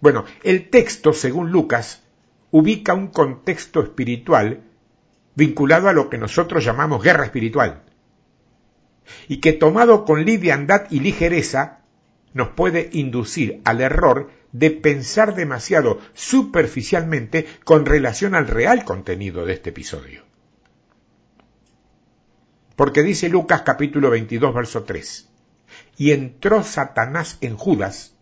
Bueno, 0.00 0.24
el 0.44 0.68
texto, 0.68 1.12
según 1.12 1.50
Lucas, 1.50 2.02
ubica 2.50 2.94
un 2.94 3.08
contexto 3.08 3.82
espiritual 3.82 4.62
vinculado 5.34 5.88
a 5.88 5.92
lo 5.92 6.08
que 6.08 6.18
nosotros 6.18 6.64
llamamos 6.64 7.02
guerra 7.02 7.24
espiritual, 7.24 7.82
y 9.28 9.38
que 9.38 9.52
tomado 9.52 10.04
con 10.04 10.24
liviandad 10.24 10.86
y 10.90 11.00
ligereza 11.00 11.80
nos 12.32 12.48
puede 12.48 12.90
inducir 12.92 13.60
al 13.64 13.80
error 13.80 14.30
de 14.52 14.70
pensar 14.70 15.34
demasiado 15.34 16.00
superficialmente 16.14 17.46
con 17.64 17.86
relación 17.86 18.34
al 18.34 18.46
real 18.46 18.84
contenido 18.84 19.44
de 19.44 19.54
este 19.54 19.70
episodio. 19.70 20.22
Porque 22.74 23.02
dice 23.02 23.28
Lucas 23.28 23.62
capítulo 23.62 24.10
22 24.10 24.54
verso 24.54 24.84
3, 24.84 25.28
y 25.96 26.12
entró 26.12 26.62
Satanás 26.62 27.38
en 27.40 27.56
Judas, 27.56 28.14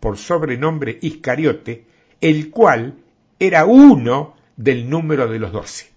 por 0.00 0.18
sobrenombre 0.18 0.98
Iscariote, 1.00 1.86
el 2.20 2.50
cual 2.50 3.01
era 3.42 3.64
uno 3.64 4.36
del 4.56 4.88
número 4.88 5.26
de 5.26 5.40
los 5.40 5.50
doce. 5.50 5.90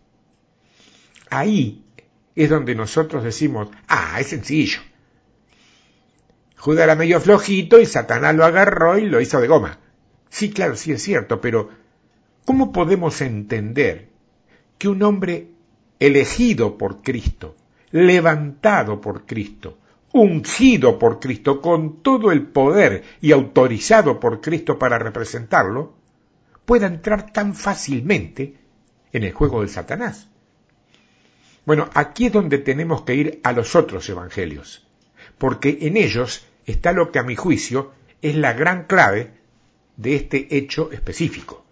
Ahí 1.30 1.86
es 2.34 2.50
donde 2.50 2.74
nosotros 2.74 3.24
decimos, 3.24 3.70
ah, 3.88 4.20
es 4.20 4.30
sencillo. 4.30 4.80
Judas 6.58 6.86
era 6.86 6.96
medio 6.96 7.22
flojito 7.22 7.80
y 7.80 7.86
Satanás 7.86 8.34
lo 8.34 8.46
agarró 8.46 8.98
y 8.98 9.06
lo 9.06 9.22
hizo 9.22 9.40
de 9.40 9.48
goma. 9.48 9.78
Sí, 10.28 10.50
claro, 10.50 10.76
sí 10.76 10.92
es 10.92 11.04
cierto, 11.04 11.40
pero 11.40 11.70
¿cómo 12.46 12.72
podemos 12.72 13.22
entender 13.22 14.10
que 14.80 14.88
un 14.88 15.04
hombre 15.04 15.50
elegido 16.00 16.80
por 16.80 17.04
Cristo, 17.04 17.56
levantado 17.92 19.00
por 19.00 19.28
Cristo, 19.28 19.78
ungido 20.14 20.98
por 20.98 21.20
Cristo, 21.20 21.62
con 21.62 22.02
todo 22.02 22.32
el 22.32 22.42
poder 22.48 23.04
y 23.22 23.32
autorizado 23.34 24.20
por 24.20 24.42
Cristo 24.42 24.80
para 24.80 24.98
representarlo, 24.98 26.05
pueda 26.66 26.88
entrar 26.88 27.32
tan 27.32 27.56
fácilmente 27.56 28.56
en 29.12 29.24
el 29.24 29.34
juego 29.34 29.62
del 29.62 29.70
Satanás. 29.70 30.28
Bueno, 31.66 31.90
aquí 31.94 32.28
es 32.28 32.34
donde 32.34 32.60
tenemos 32.60 33.04
que 33.04 33.16
ir 33.16 33.40
a 33.44 33.52
los 33.52 33.76
otros 33.76 34.08
evangelios, 34.10 34.86
porque 35.38 35.80
en 35.82 35.98
ellos 35.98 36.46
está 36.66 36.92
lo 36.92 37.12
que 37.12 37.20
a 37.20 37.24
mi 37.24 37.36
juicio 37.36 37.94
es 38.22 38.36
la 38.36 38.54
gran 38.54 38.86
clave 38.86 39.32
de 39.98 40.16
este 40.16 40.58
hecho 40.58 40.92
específico. 40.92 41.66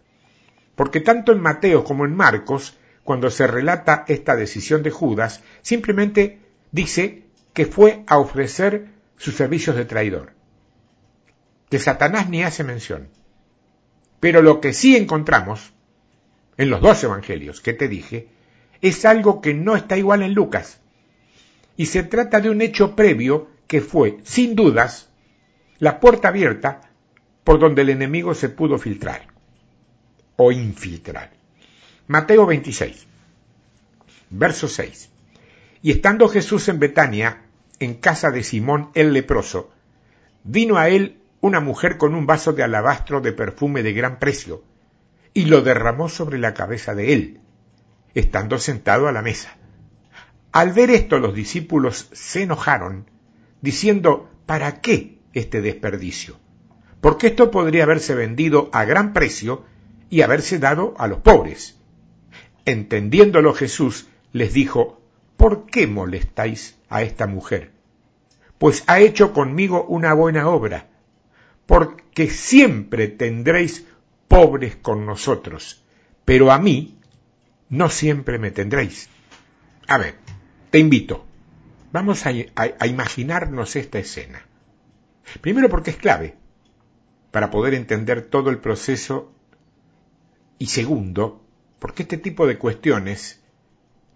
Porque 0.75 0.99
tanto 0.99 1.31
en 1.31 1.41
Mateo 1.41 1.83
como 1.83 2.05
en 2.05 2.15
Marcos, 2.15 2.77
cuando 3.03 3.29
se 3.29 3.47
relata 3.47 4.05
esta 4.07 4.35
decisión 4.35 4.81
de 4.81 4.91
Judas, 4.91 5.41
simplemente 5.61 6.39
dice 6.71 7.23
que 7.53 7.65
fue 7.65 8.03
a 8.07 8.17
ofrecer 8.17 8.87
sus 9.17 9.35
servicios 9.35 9.75
de 9.75 9.85
traidor. 9.85 10.33
De 11.69 11.79
Satanás 11.79 12.29
ni 12.29 12.43
hace 12.43 12.63
mención. 12.63 13.09
Pero 14.23 14.41
lo 14.41 14.61
que 14.61 14.71
sí 14.71 14.95
encontramos 14.95 15.73
en 16.55 16.69
los 16.69 16.79
dos 16.79 17.03
evangelios 17.03 17.59
que 17.59 17.73
te 17.73 17.89
dije 17.89 18.29
es 18.79 19.03
algo 19.03 19.41
que 19.41 19.53
no 19.53 19.75
está 19.75 19.97
igual 19.97 20.23
en 20.23 20.33
Lucas. 20.33 20.79
Y 21.75 21.87
se 21.87 22.03
trata 22.03 22.39
de 22.39 22.49
un 22.49 22.61
hecho 22.61 22.95
previo 22.95 23.49
que 23.67 23.81
fue, 23.81 24.19
sin 24.23 24.55
dudas, 24.55 25.09
la 25.77 25.99
puerta 25.99 26.29
abierta 26.29 26.89
por 27.43 27.59
donde 27.59 27.81
el 27.81 27.89
enemigo 27.89 28.33
se 28.33 28.47
pudo 28.47 28.77
filtrar 28.77 29.27
o 30.37 30.53
infiltrar. 30.53 31.33
Mateo 32.07 32.45
26, 32.45 33.05
verso 34.29 34.69
6. 34.69 35.09
Y 35.81 35.91
estando 35.91 36.29
Jesús 36.29 36.69
en 36.69 36.79
Betania, 36.79 37.41
en 37.77 37.95
casa 37.95 38.31
de 38.31 38.43
Simón 38.43 38.89
el 38.93 39.11
leproso, 39.11 39.73
vino 40.45 40.77
a 40.77 40.87
él 40.87 41.17
una 41.43 41.59
mujer 41.59 41.97
con 41.97 42.15
un 42.15 42.25
vaso 42.25 42.53
de 42.53 42.63
alabastro 42.63 43.19
de 43.19 43.33
perfume 43.33 43.83
de 43.83 43.91
gran 43.91 44.17
precio, 44.17 44.63
y 45.33 45.43
lo 45.43 45.61
derramó 45.61 46.07
sobre 46.07 46.37
la 46.37 46.53
cabeza 46.53 46.95
de 46.95 47.11
él, 47.11 47.41
estando 48.13 48.59
sentado 48.59 49.09
a 49.09 49.11
la 49.11 49.21
mesa. 49.21 49.57
Al 50.53 50.71
ver 50.71 50.89
esto 50.89 51.19
los 51.19 51.35
discípulos 51.35 52.07
se 52.13 52.43
enojaron, 52.43 53.11
diciendo, 53.59 54.29
¿para 54.45 54.79
qué 54.79 55.19
este 55.33 55.59
desperdicio? 55.59 56.39
Porque 57.01 57.27
esto 57.27 57.51
podría 57.51 57.83
haberse 57.83 58.15
vendido 58.15 58.69
a 58.71 58.85
gran 58.85 59.11
precio 59.11 59.65
y 60.09 60.21
haberse 60.21 60.59
dado 60.59 60.93
a 60.97 61.07
los 61.07 61.19
pobres. 61.19 61.77
Entendiéndolo 62.63 63.53
Jesús 63.53 64.07
les 64.31 64.53
dijo, 64.53 65.01
¿por 65.35 65.65
qué 65.65 65.87
molestáis 65.87 66.79
a 66.87 67.01
esta 67.01 67.27
mujer? 67.27 67.73
Pues 68.57 68.85
ha 68.87 69.01
hecho 69.01 69.33
conmigo 69.33 69.83
una 69.83 70.13
buena 70.13 70.47
obra, 70.47 70.87
porque 71.65 72.29
siempre 72.29 73.07
tendréis 73.07 73.85
pobres 74.27 74.75
con 74.75 75.05
nosotros, 75.05 75.83
pero 76.25 76.51
a 76.51 76.59
mí 76.59 76.97
no 77.69 77.89
siempre 77.89 78.39
me 78.39 78.51
tendréis. 78.51 79.09
A 79.87 79.97
ver, 79.97 80.15
te 80.69 80.79
invito, 80.79 81.25
vamos 81.91 82.25
a, 82.25 82.31
a 82.55 82.87
imaginarnos 82.87 83.75
esta 83.75 83.99
escena. 83.99 84.45
Primero 85.41 85.69
porque 85.69 85.91
es 85.91 85.97
clave 85.97 86.35
para 87.31 87.49
poder 87.49 87.73
entender 87.73 88.23
todo 88.23 88.49
el 88.49 88.59
proceso 88.59 89.33
y 90.59 90.67
segundo, 90.67 91.43
porque 91.79 92.03
este 92.03 92.17
tipo 92.17 92.45
de 92.45 92.57
cuestiones 92.57 93.41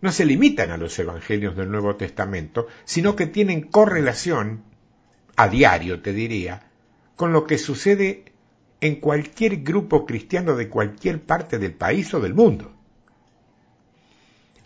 no 0.01 0.11
se 0.11 0.25
limitan 0.25 0.71
a 0.71 0.77
los 0.77 0.97
evangelios 0.99 1.55
del 1.55 1.71
Nuevo 1.71 1.95
Testamento, 1.95 2.67
sino 2.85 3.15
que 3.15 3.25
tienen 3.25 3.61
correlación, 3.61 4.63
a 5.35 5.47
diario 5.47 6.01
te 6.01 6.13
diría, 6.13 6.66
con 7.17 7.33
lo 7.33 7.45
que 7.45 7.57
sucede 7.57 8.31
en 8.79 9.01
cualquier 9.01 9.57
grupo 9.63 10.05
cristiano 10.05 10.55
de 10.55 10.69
cualquier 10.69 11.21
parte 11.21 11.57
del 11.57 11.73
país 11.73 12.13
o 12.13 12.21
del 12.21 12.33
mundo. 12.33 12.71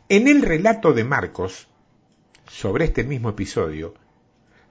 En 0.09 0.27
el 0.27 0.41
relato 0.41 0.93
de 0.93 1.05
Marcos, 1.05 1.67
sobre 2.47 2.85
este 2.85 3.05
mismo 3.05 3.29
episodio, 3.29 3.93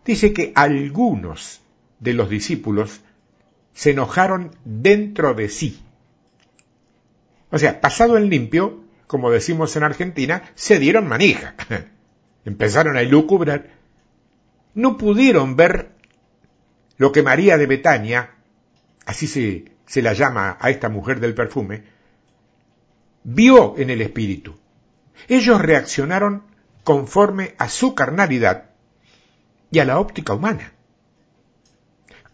dice 0.05 0.35
que 0.35 0.53
algunos 0.55 1.63
de 1.99 2.13
los 2.13 2.29
discípulos 2.29 3.01
se 3.73 3.93
enojaron 3.93 4.55
dentro 4.67 5.33
de 5.33 5.49
sí. 5.49 5.81
O 7.51 7.59
sea, 7.59 7.81
pasado 7.81 8.19
en 8.19 8.29
limpio, 8.29 8.85
como 9.07 9.31
decimos 9.31 9.75
en 9.77 9.85
Argentina, 9.85 10.43
se 10.55 10.79
dieron 10.79 11.09
manija. 11.09 11.55
Empezaron 12.45 12.99
a 12.99 13.03
lucubrar. 13.03 13.71
No 14.75 14.99
pudieron 14.99 15.57
ver 15.57 15.93
lo 17.01 17.13
que 17.13 17.23
María 17.23 17.57
de 17.57 17.65
Betania, 17.65 18.35
así 19.07 19.27
se, 19.27 19.73
se 19.87 20.03
la 20.03 20.13
llama 20.13 20.59
a 20.61 20.69
esta 20.69 20.91
mujer 20.91 21.19
del 21.19 21.33
perfume, 21.33 21.85
vio 23.25 23.75
en 23.79 23.89
el 23.89 24.03
espíritu. 24.03 24.61
Ellos 25.27 25.63
reaccionaron 25.63 26.43
conforme 26.85 27.55
a 27.57 27.71
su 27.71 27.95
carnalidad 27.95 28.73
y 29.71 29.79
a 29.79 29.87
la 29.87 29.99
óptica 29.99 30.35
humana. 30.35 30.75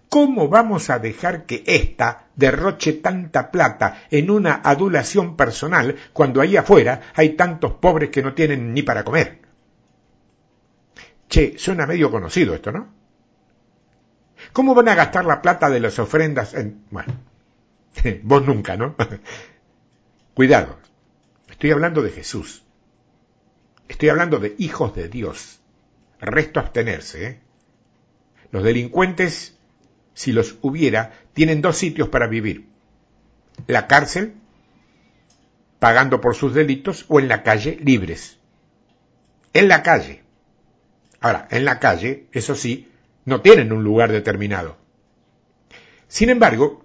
¿Cómo 0.09 0.49
vamos 0.49 0.91
a 0.91 0.99
dejar 0.99 1.47
que 1.47 1.63
ésta 1.65 2.27
derroche 2.35 2.95
tanta 2.95 3.53
plata 3.53 4.03
en 4.11 4.31
una 4.31 4.63
adulación 4.65 5.37
personal 5.37 5.95
cuando 6.13 6.41
ahí 6.41 6.57
afuera 6.57 7.13
hay 7.15 7.37
tantos 7.37 7.75
pobres 7.75 8.11
que 8.11 8.23
no 8.25 8.35
tienen 8.35 8.75
ni 8.75 8.83
para 8.83 9.05
comer? 9.05 9.43
Che, 11.29 11.55
suena 11.57 11.87
medio 11.87 12.11
conocido 12.11 12.53
esto, 12.53 12.73
¿no? 12.73 12.96
¿Cómo 14.57 14.75
van 14.75 14.89
a 14.89 14.95
gastar 14.95 15.27
la 15.27 15.43
plata 15.43 15.69
de 15.69 15.81
las 15.81 15.99
ofrendas 15.99 16.55
en... 16.55 16.83
Bueno, 16.91 17.13
vos 18.23 18.47
nunca, 18.47 18.75
¿no? 18.75 18.97
Cuidado, 20.35 20.79
estoy 21.51 21.73
hablando 21.73 22.01
de 22.01 22.09
Jesús. 22.09 22.65
Estoy 23.87 24.09
hablando 24.09 24.39
de 24.39 24.55
hijos 24.57 24.95
de 24.95 25.11
Dios. 25.11 25.61
Resto 26.21 26.59
abstenerse, 26.59 27.27
¿eh? 27.27 27.41
Los 28.51 28.65
delincuentes 28.65 29.59
si 30.15 30.33
los 30.33 30.57
hubiera, 30.63 31.13
tienen 31.35 31.61
dos 31.61 31.77
sitios 31.77 32.09
para 32.09 32.27
vivir. 32.27 32.67
La 33.67 33.87
cárcel, 33.87 34.37
pagando 35.81 36.23
por 36.23 36.35
sus 36.35 36.55
delitos, 36.55 37.05
o 37.09 37.21
en 37.21 37.29
la 37.29 37.43
calle, 37.43 37.79
libres. 37.85 38.39
En 39.53 39.69
la 39.69 39.83
calle. 39.83 40.23
Ahora, 41.21 41.47
en 41.51 41.67
la 41.67 41.79
calle, 41.79 42.29
eso 42.33 42.55
sí, 42.55 42.91
no 43.27 43.43
tienen 43.43 43.73
un 43.73 43.85
lugar 43.85 44.11
determinado. 44.11 44.79
Sin 46.09 46.31
embargo, 46.31 46.85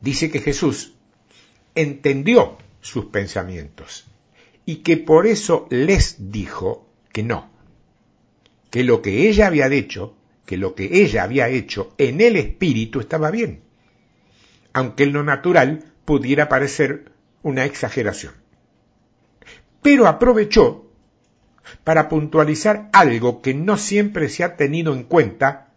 dice 0.00 0.30
que 0.30 0.40
Jesús 0.40 0.94
entendió 1.74 2.58
sus 2.82 3.06
pensamientos 3.06 4.04
y 4.66 4.76
que 4.76 4.98
por 4.98 5.26
eso 5.26 5.66
les 5.70 6.30
dijo 6.30 6.86
que 7.12 7.22
no, 7.22 7.50
que 8.70 8.84
lo 8.84 9.00
que 9.00 9.28
ella 9.28 9.46
había 9.46 9.68
dicho 9.70 10.16
que 10.46 10.56
lo 10.56 10.74
que 10.74 11.02
ella 11.02 11.22
había 11.22 11.48
hecho 11.48 11.94
en 11.98 12.20
el 12.20 12.36
espíritu 12.36 13.00
estaba 13.00 13.30
bien, 13.30 13.62
aunque 14.72 15.04
en 15.04 15.12
lo 15.12 15.22
natural 15.22 15.84
pudiera 16.04 16.48
parecer 16.48 17.12
una 17.42 17.64
exageración. 17.64 18.34
Pero 19.82 20.06
aprovechó 20.06 20.83
para 21.82 22.08
puntualizar 22.08 22.88
algo 22.92 23.42
que 23.42 23.54
no 23.54 23.76
siempre 23.76 24.28
se 24.28 24.44
ha 24.44 24.56
tenido 24.56 24.94
en 24.94 25.04
cuenta, 25.04 25.68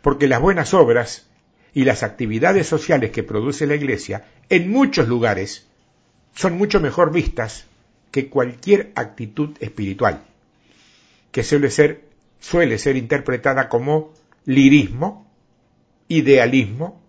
porque 0.00 0.28
las 0.28 0.40
buenas 0.40 0.74
obras 0.74 1.28
y 1.74 1.84
las 1.84 2.02
actividades 2.02 2.66
sociales 2.66 3.10
que 3.10 3.22
produce 3.22 3.66
la 3.66 3.74
Iglesia 3.74 4.24
en 4.48 4.70
muchos 4.70 5.08
lugares 5.08 5.66
son 6.34 6.56
mucho 6.56 6.80
mejor 6.80 7.12
vistas 7.12 7.66
que 8.10 8.28
cualquier 8.28 8.92
actitud 8.94 9.56
espiritual, 9.60 10.22
que 11.30 11.42
suele 11.42 11.70
ser 11.70 12.12
suele 12.40 12.76
ser 12.76 12.96
interpretada 12.96 13.68
como 13.68 14.12
lirismo, 14.44 15.30
idealismo 16.08 17.00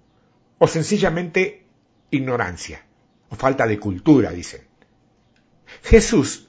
o 0.60 0.68
sencillamente 0.68 1.66
ignorancia 2.12 2.86
o 3.30 3.36
falta 3.36 3.66
de 3.66 3.80
cultura, 3.80 4.32
dicen. 4.32 4.62
Jesús 5.82 6.48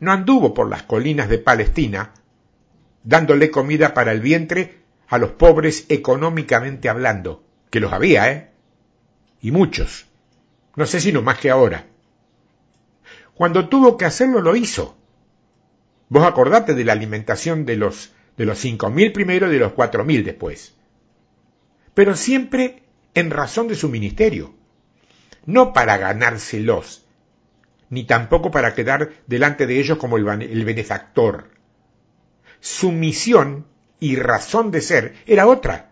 no 0.00 0.12
anduvo 0.12 0.54
por 0.54 0.68
las 0.68 0.82
colinas 0.84 1.28
de 1.28 1.38
Palestina 1.38 2.12
dándole 3.02 3.50
comida 3.50 3.94
para 3.94 4.12
el 4.12 4.20
vientre 4.20 4.82
a 5.08 5.18
los 5.18 5.30
pobres 5.30 5.86
económicamente 5.88 6.88
hablando, 6.88 7.42
que 7.70 7.80
los 7.80 7.92
había, 7.92 8.30
¿eh? 8.30 8.50
Y 9.40 9.50
muchos. 9.50 10.06
No 10.76 10.86
sé 10.86 11.00
si 11.00 11.12
no 11.12 11.22
más 11.22 11.38
que 11.38 11.50
ahora. 11.50 11.86
Cuando 13.34 13.68
tuvo 13.68 13.96
que 13.96 14.04
hacerlo 14.04 14.42
lo 14.42 14.56
hizo. 14.56 14.96
Vos 16.08 16.24
acordate 16.26 16.74
de 16.74 16.84
la 16.84 16.92
alimentación 16.92 17.64
de 17.64 17.76
los, 17.76 18.12
de 18.36 18.44
los 18.44 18.62
5.000 18.62 19.12
primero 19.12 19.48
y 19.48 19.52
de 19.52 19.58
los 19.58 19.72
4.000 19.72 20.24
después. 20.24 20.74
Pero 21.94 22.14
siempre 22.14 22.82
en 23.14 23.30
razón 23.30 23.68
de 23.68 23.74
su 23.74 23.88
ministerio. 23.88 24.54
No 25.46 25.72
para 25.72 25.96
ganárselos, 25.96 27.06
ni 27.90 28.04
tampoco 28.04 28.50
para 28.50 28.74
quedar 28.74 29.10
delante 29.26 29.66
de 29.66 29.78
ellos 29.78 29.98
como 29.98 30.16
el, 30.16 30.64
benefactor. 30.64 31.50
Su 32.60 32.92
misión 32.92 33.66
y 34.00 34.16
razón 34.16 34.70
de 34.70 34.80
ser 34.80 35.14
era 35.26 35.46
otra. 35.46 35.90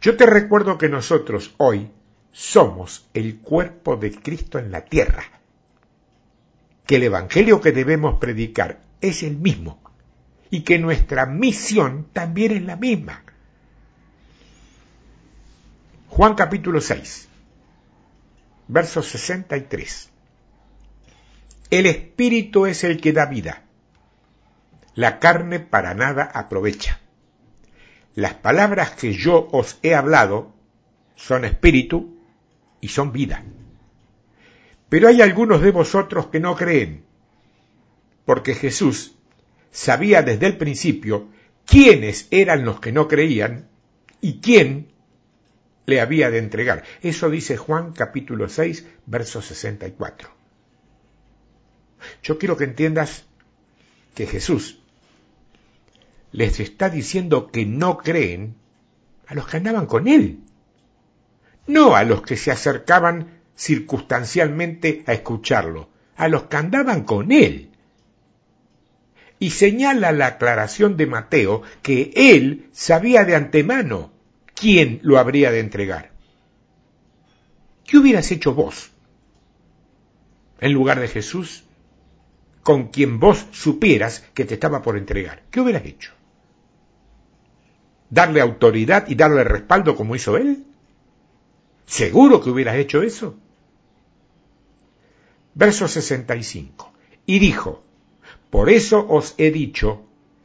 Yo 0.00 0.16
te 0.16 0.26
recuerdo 0.26 0.78
que 0.78 0.88
nosotros 0.88 1.54
hoy 1.56 1.90
somos 2.32 3.08
el 3.14 3.38
cuerpo 3.38 3.96
de 3.96 4.12
Cristo 4.12 4.58
en 4.58 4.70
la 4.70 4.84
tierra, 4.84 5.24
que 6.86 6.96
el 6.96 7.04
Evangelio 7.04 7.60
que 7.60 7.72
debemos 7.72 8.18
predicar 8.18 8.80
es 9.00 9.22
el 9.22 9.36
mismo 9.36 9.80
y 10.50 10.62
que 10.62 10.78
nuestra 10.78 11.26
misión 11.26 12.08
también 12.12 12.52
es 12.52 12.62
la 12.62 12.76
misma. 12.76 13.24
Juan 16.08 16.34
capítulo 16.34 16.80
6, 16.80 17.28
verso 18.68 19.02
63. 19.02 20.10
El 21.70 21.84
espíritu 21.84 22.64
es 22.64 22.82
el 22.82 22.98
que 23.00 23.12
da 23.12 23.26
vida. 23.26 23.64
La 24.94 25.18
carne 25.18 25.60
para 25.60 25.94
nada 25.94 26.24
aprovecha. 26.24 27.00
las 28.14 28.34
palabras 28.34 28.92
que 28.92 29.12
yo 29.12 29.48
os 29.52 29.78
he 29.82 29.94
hablado 29.94 30.52
son 31.14 31.44
espíritu 31.44 32.18
y 32.80 32.88
son 32.88 33.12
vida. 33.12 33.44
Pero 34.88 35.06
hay 35.06 35.22
algunos 35.22 35.60
de 35.62 35.70
vosotros 35.70 36.26
que 36.26 36.40
no 36.40 36.56
creen, 36.56 37.04
porque 38.24 38.54
Jesús 38.54 39.16
sabía 39.70 40.22
desde 40.22 40.46
el 40.46 40.56
principio 40.56 41.28
quiénes 41.64 42.26
eran 42.32 42.64
los 42.64 42.80
que 42.80 42.90
no 42.90 43.06
creían 43.06 43.68
y 44.20 44.40
quién 44.40 44.88
le 45.86 46.00
había 46.00 46.30
de 46.30 46.38
entregar. 46.38 46.82
Eso 47.02 47.30
dice 47.30 47.56
Juan 47.56 47.92
capítulo 47.92 48.48
6, 48.48 48.84
verso 49.06 49.42
64. 49.42 50.37
Yo 52.22 52.38
quiero 52.38 52.56
que 52.56 52.64
entiendas 52.64 53.24
que 54.14 54.26
Jesús 54.26 54.78
les 56.32 56.60
está 56.60 56.90
diciendo 56.90 57.50
que 57.50 57.64
no 57.64 57.98
creen 57.98 58.56
a 59.26 59.34
los 59.34 59.46
que 59.46 59.56
andaban 59.56 59.86
con 59.86 60.08
él, 60.08 60.40
no 61.66 61.96
a 61.96 62.04
los 62.04 62.22
que 62.22 62.36
se 62.36 62.50
acercaban 62.50 63.40
circunstancialmente 63.56 65.04
a 65.06 65.12
escucharlo, 65.12 65.90
a 66.16 66.28
los 66.28 66.44
que 66.44 66.56
andaban 66.56 67.04
con 67.04 67.32
él. 67.32 67.70
Y 69.38 69.50
señala 69.50 70.12
la 70.12 70.26
aclaración 70.26 70.96
de 70.96 71.06
Mateo 71.06 71.62
que 71.82 72.12
él 72.14 72.68
sabía 72.72 73.24
de 73.24 73.36
antemano 73.36 74.12
quién 74.54 74.98
lo 75.02 75.18
habría 75.18 75.50
de 75.50 75.60
entregar. 75.60 76.10
¿Qué 77.86 77.98
hubieras 77.98 78.30
hecho 78.32 78.54
vos 78.54 78.90
en 80.60 80.72
lugar 80.72 81.00
de 81.00 81.08
Jesús 81.08 81.64
con 82.68 82.88
quien 82.88 83.18
vos 83.18 83.46
supieras 83.50 84.22
que 84.34 84.44
te 84.44 84.52
estaba 84.52 84.82
por 84.82 84.98
entregar? 84.98 85.42
¿Qué 85.50 85.58
hubieras 85.58 85.86
hecho? 85.86 86.12
¿Darle 88.10 88.42
autoridad 88.42 89.08
y 89.08 89.14
darle 89.14 89.42
respaldo 89.42 89.96
como 89.96 90.14
hizo 90.14 90.36
él? 90.36 90.66
¿Seguro 91.86 92.42
que 92.42 92.50
hubieras 92.50 92.76
hecho 92.76 93.00
eso? 93.00 93.38
Verso 95.54 95.88
65. 95.88 96.92
Y 97.24 97.38
dijo, 97.38 97.82
por 98.50 98.68
eso 98.68 99.02
os 99.08 99.34
he 99.38 99.50
dicho 99.50 100.02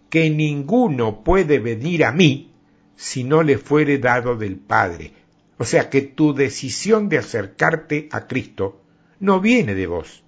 que 0.09 0.29
ninguno 0.29 1.25
puede 1.25 1.59
venir 1.59 2.05
a 2.05 2.13
mí 2.13 2.53
si 2.95 3.25
no 3.25 3.43
le 3.43 3.57
fuere 3.57 3.97
dado 3.97 4.37
del 4.37 4.55
Padre. 4.55 5.11
O 5.57 5.65
sea 5.65 5.89
que 5.89 6.01
tu 6.01 6.33
decisión 6.33 7.09
de 7.09 7.17
acercarte 7.17 8.07
a 8.13 8.27
Cristo 8.27 8.81
no 9.19 9.41
viene 9.41 9.75
de 9.75 9.87
vos, 9.87 10.22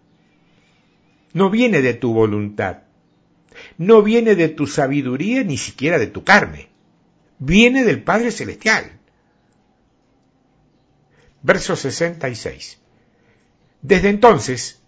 no 1.35 1.49
viene 1.49 1.81
de 1.81 1.93
tu 1.93 2.13
voluntad, 2.13 2.83
no 3.77 4.01
viene 4.01 4.35
de 4.35 4.47
tu 4.47 4.67
sabiduría 4.67 5.43
ni 5.43 5.57
siquiera 5.57 5.99
de 5.99 6.07
tu 6.07 6.23
carne, 6.23 6.69
viene 7.39 7.83
del 7.83 8.01
Padre 8.01 8.31
Celestial. 8.31 8.97
Verso 11.41 11.75
66. 11.75 12.79
Desde 13.81 14.07
entonces, 14.07 14.81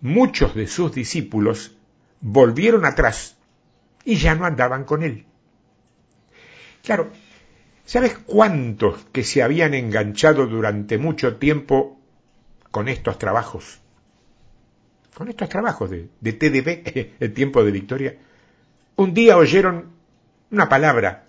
muchos 0.00 0.54
de 0.54 0.66
sus 0.66 0.94
discípulos 0.94 1.76
volvieron 2.22 2.86
atrás 2.86 3.36
y 4.02 4.16
ya 4.16 4.34
no 4.34 4.46
andaban 4.46 4.84
con 4.84 5.02
él. 5.02 5.26
Claro, 6.82 7.12
¿sabes 7.84 8.16
cuántos 8.16 9.04
que 9.12 9.24
se 9.24 9.42
habían 9.42 9.74
enganchado 9.74 10.46
durante 10.46 10.96
mucho 10.96 11.36
tiempo 11.36 12.00
con 12.70 12.88
estos 12.88 13.18
trabajos? 13.18 13.81
Con 15.14 15.28
estos 15.28 15.48
trabajos 15.48 15.90
de, 15.90 16.08
de 16.20 17.14
el 17.20 17.32
tiempo 17.32 17.64
de 17.64 17.70
victoria. 17.70 18.16
Un 18.96 19.14
día 19.14 19.36
oyeron 19.36 19.90
una 20.50 20.68
palabra, 20.68 21.26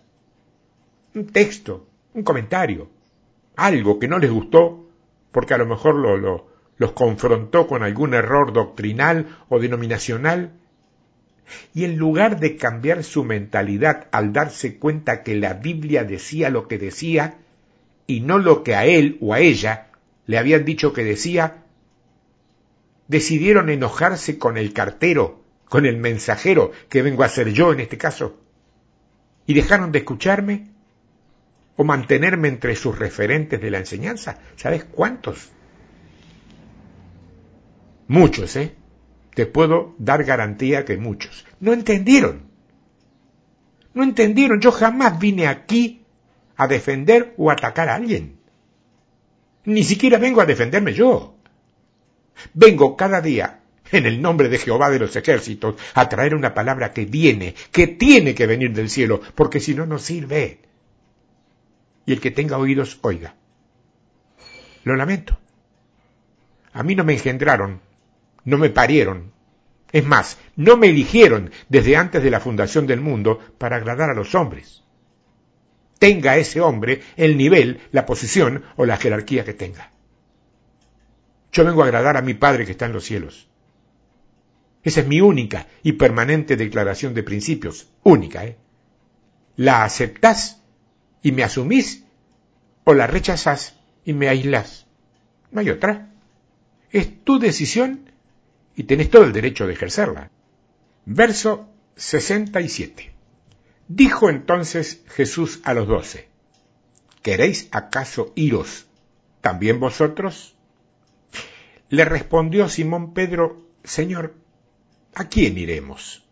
un 1.15 1.28
texto, 1.28 1.88
un 2.13 2.24
comentario, 2.24 2.89
algo 3.56 4.00
que 4.00 4.08
no 4.08 4.19
les 4.19 4.32
gustó, 4.32 4.89
porque 5.32 5.54
a 5.54 5.58
lo 5.58 5.65
mejor 5.65 5.96
lo, 5.96 6.48
los 6.78 6.91
confrontó 6.91 7.67
con 7.67 7.84
algún 7.84 8.13
error 8.13 8.54
doctrinal 8.54 9.38
o 9.50 9.60
denominacional, 9.60 10.52
y 11.74 11.84
en 11.84 11.98
lugar 11.98 12.39
de 12.39 12.56
cambiar 12.56 13.04
su 13.04 13.24
mentalidad 13.24 14.08
al 14.12 14.34
darse 14.34 14.78
cuenta 14.78 15.24
que 15.24 15.36
la 15.36 15.54
Biblia 15.54 16.04
decía 16.04 16.50
lo 16.50 16.67
que 16.67 16.78
decía 16.78 17.36
y 18.08 18.22
no 18.22 18.38
lo 18.38 18.63
que 18.63 18.76
a 18.76 18.86
él 18.86 19.17
o 19.22 19.34
a 19.34 19.39
ella 19.39 19.88
le 20.26 20.38
habían 20.38 20.63
dicho 20.63 20.93
que 20.93 21.04
decía, 21.04 21.62
decidieron 23.13 23.69
enojarse 23.69 24.39
con 24.39 24.58
el 24.58 24.73
cartero, 24.73 25.43
con 25.69 25.86
el 25.86 25.97
mensajero 25.97 26.71
que 26.89 27.04
vengo 27.04 27.23
a 27.23 27.30
ser 27.30 27.54
yo 27.54 27.71
en 27.71 27.80
este 27.80 27.97
caso, 27.97 28.41
y 29.45 29.54
dejaron 29.54 29.91
de 29.91 29.99
escucharme 29.99 30.71
o 31.76 31.84
mantenerme 31.84 32.47
entre 32.47 32.76
sus 32.76 32.97
referentes 32.97 33.62
de 33.62 33.69
la 33.69 33.78
enseñanza. 33.78 34.39
¿Sabes 34.56 34.84
cuántos? 34.86 35.52
Muchos, 38.08 38.56
¿eh? 38.56 38.76
te 39.36 39.45
puedo 39.45 39.93
dar 39.99 40.23
garantía 40.23 40.84
que 40.84 40.97
muchos. 40.97 41.45
No 41.60 41.71
entendieron. 41.71 42.41
No 43.93 44.04
entendieron. 44.04 44.60
Yo 44.60 44.71
jamás 44.71 45.19
vine 45.19 45.47
aquí 45.47 46.04
a 46.56 46.67
defender 46.67 47.36
o 47.38 47.52
atacar 47.52 47.89
a 47.89 47.95
alguien. 47.95 48.38
Ni 49.65 49.84
siquiera 49.84 50.17
vengo 50.17 50.41
a 50.41 50.45
defenderme 50.45 50.93
yo. 50.93 51.33
Vengo 52.54 52.96
cada 52.98 53.22
día, 53.22 53.62
en 53.91 54.06
el 54.06 54.22
nombre 54.22 54.50
de 54.50 54.58
Jehová 54.58 54.89
de 54.89 55.00
los 55.00 55.15
ejércitos, 55.15 55.76
a 55.93 56.10
traer 56.10 56.36
una 56.36 56.54
palabra 56.54 56.91
que 56.91 57.06
viene, 57.06 57.56
que 57.72 57.88
tiene 57.88 58.36
que 58.36 58.48
venir 58.48 58.74
del 58.74 58.89
cielo, 58.89 59.22
porque 59.36 59.60
si 59.60 59.76
no, 59.76 59.86
no 59.86 60.00
sirve. 60.00 60.60
Y 62.06 62.13
el 62.13 62.22
que 62.22 62.32
tenga 62.32 62.58
oídos, 62.58 63.00
oiga. 63.02 63.36
Lo 64.84 64.96
lamento. 64.96 65.38
A 66.74 66.84
mí 66.84 66.96
no 66.96 67.04
me 67.04 67.13
engendraron 67.13 67.80
no 68.46 68.58
me 68.58 68.69
parieron. 68.69 69.32
Es 69.91 70.06
más, 70.06 70.38
no 70.56 70.76
me 70.78 70.88
eligieron 70.88 71.52
desde 71.69 71.96
antes 71.96 72.24
de 72.24 72.32
la 72.32 72.39
fundación 72.39 72.88
del 72.88 73.02
mundo 73.02 73.39
para 73.58 73.78
agradar 73.78 74.10
a 74.10 74.15
los 74.15 74.34
hombres. 74.36 74.84
Tenga 76.00 76.38
ese 76.38 76.60
hombre 76.60 77.02
el 77.15 77.38
nivel, 77.38 77.82
la 77.91 78.06
posición 78.06 78.63
o 78.76 78.86
la 78.86 78.98
jerarquía 78.98 79.46
que 79.46 79.54
tenga. 79.54 79.91
Yo 81.53 81.63
vengo 81.63 81.83
a 81.83 81.85
agradar 81.85 82.17
a 82.17 82.21
mi 82.23 82.33
Padre 82.33 82.65
que 82.65 82.71
está 82.71 82.87
en 82.87 82.93
los 82.93 83.05
cielos. 83.05 83.47
Esa 84.83 85.01
es 85.01 85.07
mi 85.07 85.21
única 85.21 85.67
y 85.83 85.93
permanente 85.93 86.57
declaración 86.57 87.13
de 87.13 87.23
principios. 87.23 87.87
Única, 88.01 88.43
¿eh? 88.43 88.57
¿La 89.55 89.83
aceptás 89.83 90.61
y 91.21 91.31
me 91.31 91.43
asumís 91.43 92.03
o 92.83 92.95
la 92.95 93.05
rechazás 93.05 93.79
y 94.03 94.13
me 94.13 94.27
aislás? 94.27 94.87
No 95.51 95.61
hay 95.61 95.69
otra. 95.69 96.09
Es 96.91 97.23
tu 97.23 97.37
decisión 97.37 98.09
y 98.75 98.83
tenés 98.83 99.11
todo 99.11 99.23
el 99.23 99.31
derecho 99.31 99.67
de 99.67 99.73
ejercerla. 99.73 100.31
Verso 101.05 101.69
67. 101.95 103.13
Dijo 103.87 104.29
entonces 104.29 105.03
Jesús 105.09 105.61
a 105.63 105.75
los 105.75 105.87
doce, 105.87 106.29
¿queréis 107.21 107.67
acaso 107.71 108.33
iros 108.35 108.87
también 109.41 109.79
vosotros? 109.79 110.52
Le 111.93 112.06
respondió 112.06 112.69
Simón 112.69 113.13
Pedro, 113.13 113.67
Señor, 113.84 114.34
¿a 115.13 115.25
quién 115.25 115.60
iremos? 115.60 116.25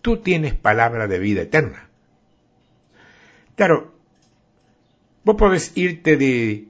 Tú 0.00 0.22
tienes 0.22 0.54
palabra 0.54 1.06
de 1.06 1.18
vida 1.18 1.42
eterna. 1.42 1.90
Claro, 3.54 3.92
vos 5.24 5.36
podés 5.36 5.72
irte 5.74 6.16
de, 6.16 6.68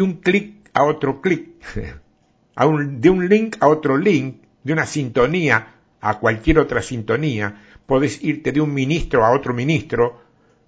un 0.00 0.14
clic 0.22 0.70
a 0.72 0.84
otro 0.84 1.20
clic, 1.20 1.50
de 2.56 3.10
un 3.10 3.28
link 3.28 3.58
a 3.60 3.68
otro 3.68 3.98
link, 3.98 4.42
de 4.64 4.72
una 4.72 4.86
sintonía 4.86 5.74
a 6.00 6.20
cualquier 6.20 6.58
otra 6.58 6.80
sintonía, 6.80 7.66
podés 7.84 8.24
irte 8.24 8.50
de 8.50 8.62
un 8.62 8.72
ministro 8.72 9.26
a 9.26 9.32
otro 9.32 9.52
ministro, 9.52 10.22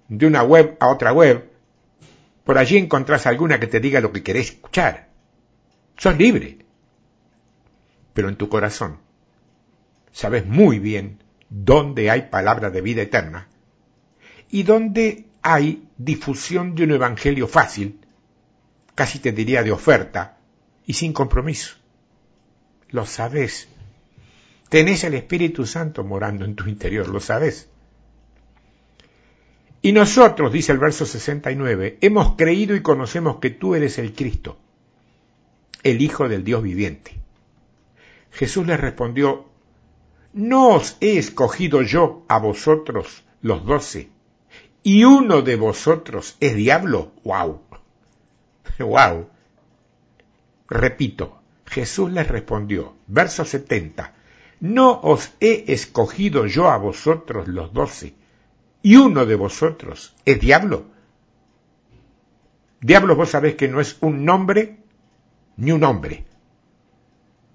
de 0.07 0.27
una 0.27 0.43
web 0.43 0.77
a 0.79 0.89
otra 0.89 1.13
web, 1.13 1.49
por 2.43 2.59
allí 2.59 2.77
encontrás 2.77 3.25
alguna 3.25 3.59
que 3.59 3.65
te 3.65 3.79
diga 3.79 4.01
lo 4.01 4.11
que 4.11 4.21
querés 4.21 4.51
escuchar. 4.51 5.12
Sos 5.97 6.17
libre. 6.17 6.59
Pero 8.13 8.29
en 8.29 8.35
tu 8.35 8.49
corazón 8.49 8.99
sabes 10.11 10.45
muy 10.45 10.79
bien 10.79 11.23
dónde 11.49 12.09
hay 12.09 12.23
palabra 12.23 12.69
de 12.69 12.81
vida 12.81 13.01
eterna 13.01 13.47
y 14.49 14.63
dónde 14.63 15.25
hay 15.41 15.87
difusión 15.97 16.75
de 16.75 16.83
un 16.83 16.91
evangelio 16.91 17.47
fácil, 17.47 17.99
casi 18.95 19.19
te 19.19 19.31
diría 19.31 19.63
de 19.63 19.71
oferta, 19.71 20.37
y 20.85 20.93
sin 20.93 21.13
compromiso. 21.13 21.75
Lo 22.89 23.05
sabes. 23.05 23.67
Tenés 24.69 25.03
el 25.03 25.15
Espíritu 25.15 25.65
Santo 25.65 26.03
morando 26.03 26.45
en 26.45 26.55
tu 26.55 26.67
interior, 26.69 27.07
lo 27.07 27.19
sabes. 27.19 27.69
Y 29.81 29.91
nosotros, 29.91 30.53
dice 30.53 30.71
el 30.71 30.77
verso 30.77 31.05
69, 31.05 31.97
hemos 32.01 32.35
creído 32.35 32.75
y 32.75 32.81
conocemos 32.81 33.37
que 33.39 33.49
tú 33.49 33.75
eres 33.75 33.97
el 33.97 34.13
Cristo, 34.13 34.57
el 35.83 36.01
Hijo 36.01 36.27
del 36.27 36.43
Dios 36.43 36.63
viviente. 36.63 37.19
Jesús 38.31 38.65
les 38.65 38.79
respondió, 38.79 39.45
¿no 40.33 40.69
os 40.69 40.97
he 41.01 41.17
escogido 41.17 41.81
yo 41.81 42.25
a 42.27 42.39
vosotros 42.39 43.23
los 43.41 43.65
doce 43.65 44.09
y 44.83 45.05
uno 45.05 45.41
de 45.41 45.55
vosotros 45.55 46.35
es 46.41 46.55
diablo. 46.55 47.13
¡Wow! 47.23 47.61
¡Wow! 48.79 49.29
Repito, 50.69 51.39
Jesús 51.65 52.11
les 52.11 52.27
respondió, 52.27 52.95
verso 53.07 53.45
70, 53.45 54.13
¿no 54.59 54.99
os 55.01 55.33
he 55.39 55.71
escogido 55.71 56.45
yo 56.45 56.69
a 56.69 56.77
vosotros 56.77 57.47
los 57.47 57.73
doce, 57.73 58.13
y 58.81 58.97
uno 58.97 59.25
de 59.25 59.35
vosotros 59.35 60.15
es 60.25 60.39
diablo? 60.39 60.85
Diablo 62.81 63.15
vos 63.15 63.29
sabés 63.29 63.55
que 63.55 63.69
no 63.69 63.79
es 63.79 63.97
un 64.01 64.25
nombre 64.25 64.82
ni 65.57 65.71
un 65.71 65.83
hombre. 65.83 66.25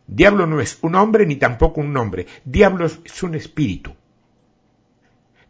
Diablo 0.06 0.46
no 0.46 0.60
es 0.60 0.78
un 0.82 0.94
hombre 0.94 1.26
ni 1.26 1.36
tampoco 1.36 1.80
un 1.80 1.92
nombre. 1.92 2.26
Diablo 2.44 2.86
es 2.86 3.22
un 3.22 3.34
espíritu. 3.34 3.94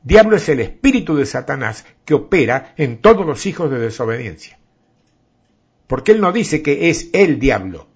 Diablo 0.02 0.36
es 0.36 0.48
el 0.48 0.60
espíritu 0.60 1.16
de 1.16 1.26
Satanás 1.26 1.84
que 2.04 2.14
opera 2.14 2.74
en 2.76 3.00
todos 3.00 3.26
los 3.26 3.46
hijos 3.46 3.70
de 3.70 3.78
desobediencia. 3.78 4.58
Porque 5.86 6.12
él 6.12 6.20
no 6.20 6.32
dice 6.32 6.62
que 6.62 6.90
es 6.90 7.10
el 7.12 7.38
diablo. 7.38 7.88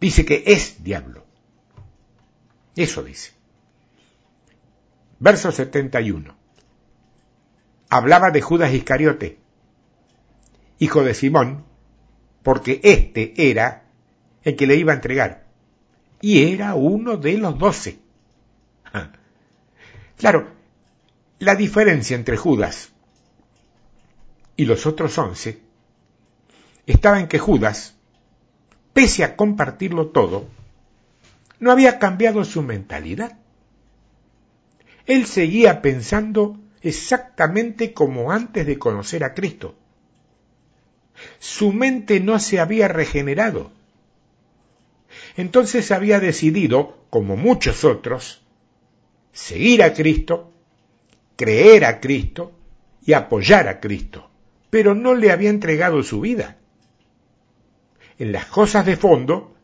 Dice 0.00 0.24
que 0.24 0.44
es 0.46 0.82
diablo. 0.82 1.24
Eso 2.76 3.02
dice. 3.02 3.32
Verso 5.18 5.50
71. 5.50 6.36
Hablaba 7.90 8.30
de 8.30 8.42
Judas 8.42 8.72
Iscariote, 8.72 9.38
hijo 10.78 11.02
de 11.02 11.14
Simón, 11.14 11.64
porque 12.42 12.80
éste 12.82 13.34
era 13.36 13.84
el 14.42 14.56
que 14.56 14.66
le 14.66 14.76
iba 14.76 14.92
a 14.92 14.96
entregar. 14.96 15.46
Y 16.20 16.52
era 16.52 16.74
uno 16.74 17.16
de 17.16 17.38
los 17.38 17.58
doce. 17.58 17.98
Claro, 20.16 20.48
la 21.38 21.54
diferencia 21.54 22.16
entre 22.16 22.36
Judas 22.36 22.90
y 24.56 24.64
los 24.64 24.84
otros 24.84 25.16
once 25.16 25.60
estaba 26.86 27.20
en 27.20 27.28
que 27.28 27.38
Judas, 27.38 27.94
pese 28.92 29.22
a 29.22 29.36
compartirlo 29.36 30.08
todo, 30.08 30.48
no 31.60 31.70
había 31.70 32.00
cambiado 32.00 32.44
su 32.44 32.62
mentalidad. 32.62 33.38
Él 35.06 35.26
seguía 35.26 35.82
pensando 35.82 36.58
exactamente 36.82 37.92
como 37.92 38.32
antes 38.32 38.66
de 38.66 38.78
conocer 38.78 39.22
a 39.22 39.34
Cristo. 39.34 39.76
Su 41.38 41.72
mente 41.72 42.20
no 42.20 42.38
se 42.38 42.60
había 42.60 42.88
regenerado. 42.88 43.70
Entonces 45.36 45.90
había 45.90 46.20
decidido, 46.20 46.98
como 47.10 47.36
muchos 47.36 47.84
otros, 47.84 48.42
seguir 49.32 49.82
a 49.82 49.94
Cristo, 49.94 50.52
creer 51.36 51.84
a 51.84 52.00
Cristo 52.00 52.52
y 53.04 53.12
apoyar 53.12 53.68
a 53.68 53.80
Cristo, 53.80 54.30
pero 54.70 54.94
no 54.94 55.14
le 55.14 55.30
había 55.30 55.50
entregado 55.50 56.02
su 56.02 56.20
vida. 56.20 56.58
En 58.18 58.32
las 58.32 58.46
cosas 58.46 58.84
de 58.84 58.96
fondo, 58.96 59.54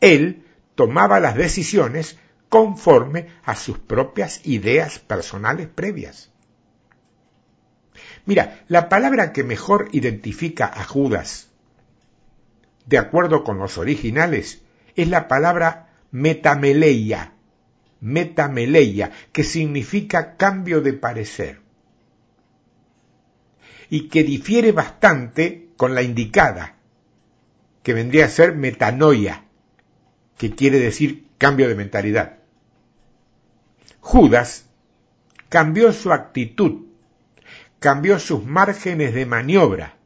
él 0.00 0.44
tomaba 0.74 1.18
las 1.20 1.34
decisiones 1.34 2.18
conforme 2.48 3.26
a 3.44 3.56
sus 3.56 3.78
propias 3.78 4.46
ideas 4.46 4.98
personales 5.00 5.66
previas. 5.66 6.30
Mira, 8.26 8.64
la 8.66 8.88
palabra 8.88 9.32
que 9.32 9.44
mejor 9.44 9.88
identifica 9.92 10.66
a 10.66 10.82
Judas, 10.84 11.48
de 12.84 12.98
acuerdo 12.98 13.44
con 13.44 13.58
los 13.58 13.78
originales, 13.78 14.62
es 14.96 15.08
la 15.08 15.28
palabra 15.28 15.94
metameleia, 16.10 17.32
metameleia, 18.00 19.12
que 19.32 19.44
significa 19.44 20.36
cambio 20.36 20.80
de 20.80 20.92
parecer, 20.92 21.60
y 23.88 24.08
que 24.08 24.24
difiere 24.24 24.72
bastante 24.72 25.68
con 25.76 25.94
la 25.94 26.02
indicada, 26.02 26.74
que 27.84 27.94
vendría 27.94 28.24
a 28.24 28.30
ser 28.30 28.56
metanoia, 28.56 29.44
que 30.36 30.50
quiere 30.50 30.80
decir 30.80 31.28
cambio 31.38 31.68
de 31.68 31.76
mentalidad. 31.76 32.38
Judas 34.00 34.66
cambió 35.48 35.92
su 35.92 36.12
actitud 36.12 36.85
cambió 37.78 38.18
sus 38.18 38.44
márgenes 38.44 39.14
de 39.14 39.26
maniobra, 39.26 39.96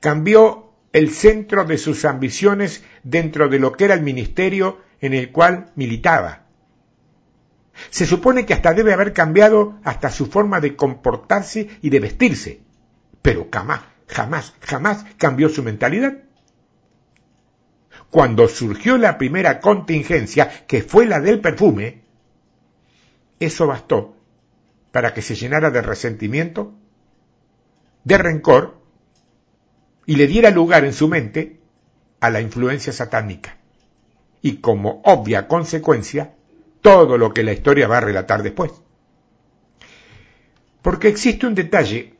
cambió 0.00 0.72
el 0.92 1.10
centro 1.10 1.64
de 1.64 1.78
sus 1.78 2.04
ambiciones 2.04 2.84
dentro 3.02 3.48
de 3.48 3.58
lo 3.58 3.72
que 3.72 3.84
era 3.84 3.94
el 3.94 4.02
ministerio 4.02 4.80
en 5.00 5.14
el 5.14 5.30
cual 5.32 5.72
militaba. 5.74 6.46
Se 7.90 8.04
supone 8.04 8.44
que 8.44 8.54
hasta 8.54 8.74
debe 8.74 8.92
haber 8.92 9.12
cambiado 9.12 9.78
hasta 9.84 10.10
su 10.10 10.26
forma 10.26 10.60
de 10.60 10.76
comportarse 10.76 11.70
y 11.80 11.90
de 11.90 12.00
vestirse, 12.00 12.60
pero 13.22 13.48
jamás, 13.50 13.80
jamás, 14.06 14.54
jamás 14.60 15.04
cambió 15.16 15.48
su 15.48 15.62
mentalidad. 15.62 16.18
Cuando 18.10 18.46
surgió 18.48 18.98
la 18.98 19.16
primera 19.16 19.60
contingencia, 19.60 20.66
que 20.66 20.82
fue 20.82 21.06
la 21.06 21.20
del 21.20 21.40
perfume, 21.40 22.02
eso 23.40 23.66
bastó 23.66 24.16
para 24.92 25.14
que 25.14 25.22
se 25.22 25.34
llenara 25.34 25.70
de 25.70 25.82
resentimiento, 25.82 26.74
de 28.04 28.18
rencor, 28.18 28.80
y 30.06 30.16
le 30.16 30.26
diera 30.26 30.50
lugar 30.50 30.84
en 30.84 30.92
su 30.92 31.08
mente 31.08 31.58
a 32.20 32.30
la 32.30 32.40
influencia 32.40 32.92
satánica. 32.92 33.56
Y 34.42 34.56
como 34.56 35.00
obvia 35.04 35.48
consecuencia, 35.48 36.34
todo 36.80 37.16
lo 37.16 37.32
que 37.32 37.42
la 37.42 37.52
historia 37.52 37.88
va 37.88 37.98
a 37.98 38.02
relatar 38.02 38.42
después. 38.42 38.72
Porque 40.82 41.08
existe 41.08 41.46
un 41.46 41.54
detalle, 41.54 42.14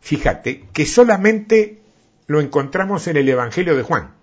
fíjate, 0.00 0.64
que 0.72 0.84
solamente 0.84 1.80
lo 2.26 2.40
encontramos 2.40 3.06
en 3.06 3.16
el 3.16 3.28
Evangelio 3.28 3.76
de 3.76 3.82
Juan. 3.82 4.14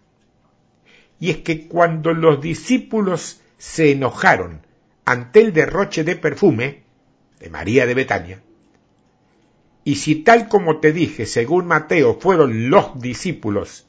Y 1.20 1.30
es 1.30 1.38
que 1.38 1.68
cuando 1.68 2.14
los 2.14 2.42
discípulos 2.42 3.40
se 3.58 3.92
enojaron 3.92 4.62
ante 5.06 5.40
el 5.40 5.54
derroche 5.54 6.04
de 6.04 6.18
perfume, 6.18 6.83
de 7.44 7.50
María 7.50 7.86
de 7.86 7.94
Betania. 7.94 8.42
Y 9.84 9.96
si 9.96 10.16
tal 10.16 10.48
como 10.48 10.80
te 10.80 10.94
dije, 10.94 11.26
según 11.26 11.66
Mateo, 11.66 12.18
fueron 12.18 12.70
los 12.70 13.02
discípulos, 13.02 13.86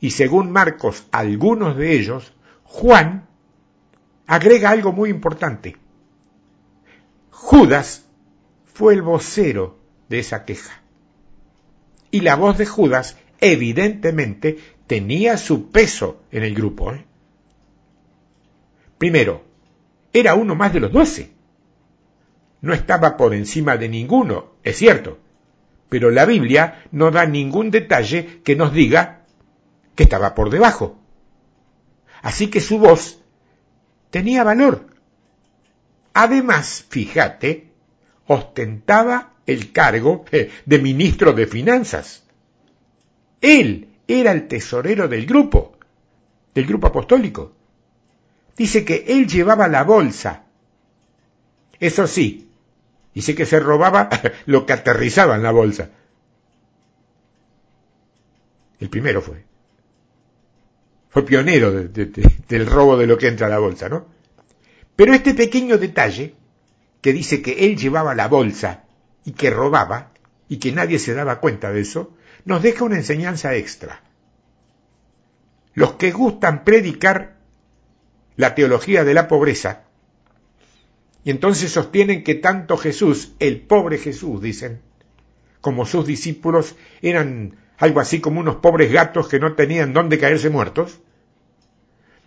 y 0.00 0.12
según 0.12 0.50
Marcos, 0.50 1.06
algunos 1.12 1.76
de 1.76 1.92
ellos, 1.92 2.32
Juan 2.64 3.28
agrega 4.26 4.70
algo 4.70 4.92
muy 4.92 5.10
importante. 5.10 5.76
Judas 7.30 8.06
fue 8.64 8.94
el 8.94 9.02
vocero 9.02 9.78
de 10.08 10.20
esa 10.20 10.46
queja. 10.46 10.80
Y 12.10 12.20
la 12.22 12.34
voz 12.34 12.56
de 12.56 12.64
Judas, 12.64 13.18
evidentemente, 13.40 14.58
tenía 14.86 15.36
su 15.36 15.70
peso 15.70 16.22
en 16.30 16.44
el 16.44 16.54
grupo. 16.54 16.94
¿eh? 16.94 17.04
Primero, 18.96 19.44
era 20.14 20.34
uno 20.34 20.54
más 20.54 20.72
de 20.72 20.80
los 20.80 20.92
doce 20.92 21.35
no 22.66 22.74
estaba 22.74 23.16
por 23.16 23.32
encima 23.32 23.76
de 23.76 23.88
ninguno, 23.88 24.56
es 24.64 24.76
cierto, 24.76 25.18
pero 25.88 26.10
la 26.10 26.24
Biblia 26.26 26.82
no 26.90 27.12
da 27.12 27.24
ningún 27.24 27.70
detalle 27.70 28.40
que 28.42 28.56
nos 28.56 28.72
diga 28.72 29.22
que 29.94 30.02
estaba 30.02 30.34
por 30.34 30.50
debajo. 30.50 30.98
Así 32.22 32.48
que 32.48 32.60
su 32.60 32.80
voz 32.80 33.20
tenía 34.10 34.42
valor. 34.42 34.88
Además, 36.12 36.84
fíjate, 36.88 37.70
ostentaba 38.26 39.34
el 39.46 39.70
cargo 39.70 40.24
eh, 40.32 40.50
de 40.64 40.78
ministro 40.80 41.34
de 41.34 41.46
Finanzas. 41.46 42.24
Él 43.40 43.90
era 44.08 44.32
el 44.32 44.48
tesorero 44.48 45.06
del 45.06 45.24
grupo, 45.24 45.78
del 46.52 46.66
grupo 46.66 46.88
apostólico. 46.88 47.54
Dice 48.56 48.84
que 48.84 49.04
él 49.06 49.28
llevaba 49.28 49.68
la 49.68 49.84
bolsa. 49.84 50.46
Eso 51.78 52.08
sí, 52.08 52.45
Dice 53.16 53.34
que 53.34 53.46
se 53.46 53.60
robaba 53.60 54.10
lo 54.44 54.66
que 54.66 54.74
aterrizaba 54.74 55.36
en 55.36 55.42
la 55.42 55.50
bolsa. 55.50 55.88
El 58.78 58.90
primero 58.90 59.22
fue. 59.22 59.42
Fue 61.08 61.24
pionero 61.24 61.72
del 61.72 62.66
robo 62.66 62.98
de 62.98 63.06
lo 63.06 63.16
que 63.16 63.28
entra 63.28 63.46
a 63.46 63.50
la 63.50 63.58
bolsa, 63.58 63.88
¿no? 63.88 64.06
Pero 64.96 65.14
este 65.14 65.32
pequeño 65.32 65.78
detalle, 65.78 66.34
que 67.00 67.14
dice 67.14 67.40
que 67.40 67.64
él 67.64 67.78
llevaba 67.78 68.14
la 68.14 68.28
bolsa 68.28 68.84
y 69.24 69.32
que 69.32 69.48
robaba, 69.48 70.12
y 70.46 70.58
que 70.58 70.72
nadie 70.72 70.98
se 70.98 71.14
daba 71.14 71.40
cuenta 71.40 71.72
de 71.72 71.80
eso, 71.80 72.14
nos 72.44 72.60
deja 72.60 72.84
una 72.84 72.96
enseñanza 72.96 73.54
extra. 73.54 74.02
Los 75.72 75.94
que 75.94 76.12
gustan 76.12 76.64
predicar 76.64 77.36
la 78.36 78.54
teología 78.54 79.04
de 79.04 79.14
la 79.14 79.26
pobreza 79.26 79.85
y 81.26 81.30
entonces 81.30 81.72
sostienen 81.72 82.22
que 82.22 82.36
tanto 82.36 82.76
Jesús, 82.76 83.32
el 83.40 83.60
pobre 83.60 83.98
Jesús, 83.98 84.40
dicen, 84.40 84.80
como 85.60 85.84
sus 85.84 86.06
discípulos 86.06 86.76
eran 87.02 87.56
algo 87.78 87.98
así 87.98 88.20
como 88.20 88.38
unos 88.38 88.54
pobres 88.56 88.92
gatos 88.92 89.26
que 89.26 89.40
no 89.40 89.56
tenían 89.56 89.92
dónde 89.92 90.20
caerse 90.20 90.50
muertos. 90.50 91.00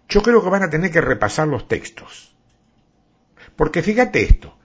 Yo 0.10 0.22
creo 0.22 0.44
que 0.44 0.50
van 0.50 0.64
a 0.64 0.70
tener 0.70 0.92
que 0.92 1.00
repasar 1.00 1.48
los 1.48 1.70
textos. 1.70 2.36
Porque 3.56 3.82
fíjate 3.82 4.22
esto, 4.22 4.58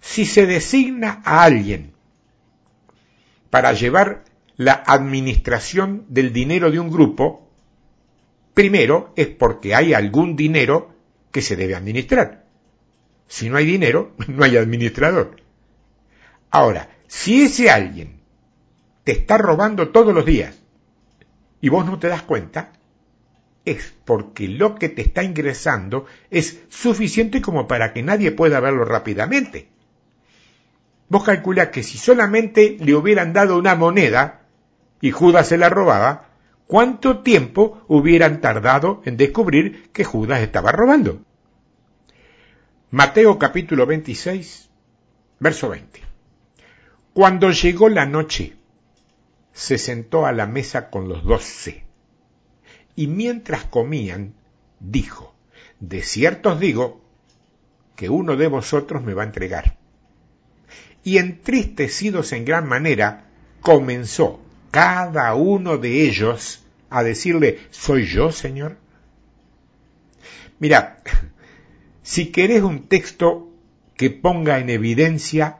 Si 0.00 0.26
se 0.26 0.46
designa 0.46 1.20
a 1.24 1.42
alguien 1.42 1.92
para 3.50 3.72
llevar 3.72 4.22
la 4.56 4.80
administración 4.86 6.06
del 6.08 6.32
dinero 6.32 6.70
de 6.70 6.78
un 6.78 6.88
grupo, 6.88 7.50
primero 8.54 9.12
es 9.16 9.26
porque 9.26 9.74
hay 9.74 9.92
algún 9.92 10.36
dinero 10.36 10.94
que 11.32 11.42
se 11.42 11.56
debe 11.56 11.74
administrar. 11.74 12.41
Si 13.26 13.48
no 13.48 13.56
hay 13.56 13.66
dinero, 13.66 14.12
no 14.28 14.44
hay 14.44 14.56
administrador. 14.56 15.36
Ahora, 16.50 16.88
si 17.06 17.42
ese 17.42 17.70
alguien 17.70 18.20
te 19.04 19.12
está 19.12 19.38
robando 19.38 19.88
todos 19.88 20.14
los 20.14 20.24
días 20.24 20.60
y 21.60 21.68
vos 21.68 21.84
no 21.86 21.98
te 21.98 22.08
das 22.08 22.22
cuenta, 22.22 22.72
es 23.64 23.94
porque 24.04 24.48
lo 24.48 24.74
que 24.74 24.88
te 24.88 25.02
está 25.02 25.22
ingresando 25.22 26.06
es 26.30 26.60
suficiente 26.68 27.40
como 27.40 27.68
para 27.68 27.92
que 27.92 28.02
nadie 28.02 28.32
pueda 28.32 28.60
verlo 28.60 28.84
rápidamente. 28.84 29.68
Vos 31.08 31.24
calcula 31.24 31.70
que 31.70 31.82
si 31.82 31.98
solamente 31.98 32.76
le 32.80 32.94
hubieran 32.94 33.32
dado 33.32 33.58
una 33.58 33.74
moneda 33.74 34.46
y 35.00 35.10
Judas 35.10 35.48
se 35.48 35.58
la 35.58 35.68
robaba, 35.68 36.30
¿cuánto 36.66 37.20
tiempo 37.20 37.84
hubieran 37.88 38.40
tardado 38.40 39.02
en 39.04 39.16
descubrir 39.16 39.90
que 39.92 40.04
Judas 40.04 40.40
estaba 40.40 40.72
robando? 40.72 41.20
Mateo 42.94 43.38
capítulo 43.38 43.86
26, 43.86 44.68
verso 45.40 45.70
20. 45.70 46.02
Cuando 47.14 47.50
llegó 47.50 47.88
la 47.88 48.04
noche, 48.04 48.54
se 49.54 49.78
sentó 49.78 50.26
a 50.26 50.32
la 50.32 50.46
mesa 50.46 50.90
con 50.90 51.08
los 51.08 51.24
doce 51.24 51.84
y 52.94 53.06
mientras 53.06 53.64
comían, 53.64 54.34
dijo, 54.78 55.34
de 55.80 56.02
cierto 56.02 56.50
os 56.50 56.60
digo 56.60 57.00
que 57.96 58.10
uno 58.10 58.36
de 58.36 58.48
vosotros 58.48 59.02
me 59.02 59.14
va 59.14 59.22
a 59.22 59.26
entregar. 59.26 59.78
Y 61.02 61.16
entristecidos 61.16 62.32
en 62.32 62.44
gran 62.44 62.68
manera, 62.68 63.24
comenzó 63.62 64.38
cada 64.70 65.34
uno 65.34 65.78
de 65.78 66.06
ellos 66.06 66.62
a 66.90 67.02
decirle, 67.02 67.58
¿soy 67.70 68.04
yo, 68.04 68.32
Señor? 68.32 68.76
Mira, 70.58 71.02
si 72.02 72.32
querés 72.32 72.62
un 72.62 72.88
texto 72.88 73.48
que 73.96 74.10
ponga 74.10 74.58
en 74.58 74.70
evidencia 74.70 75.58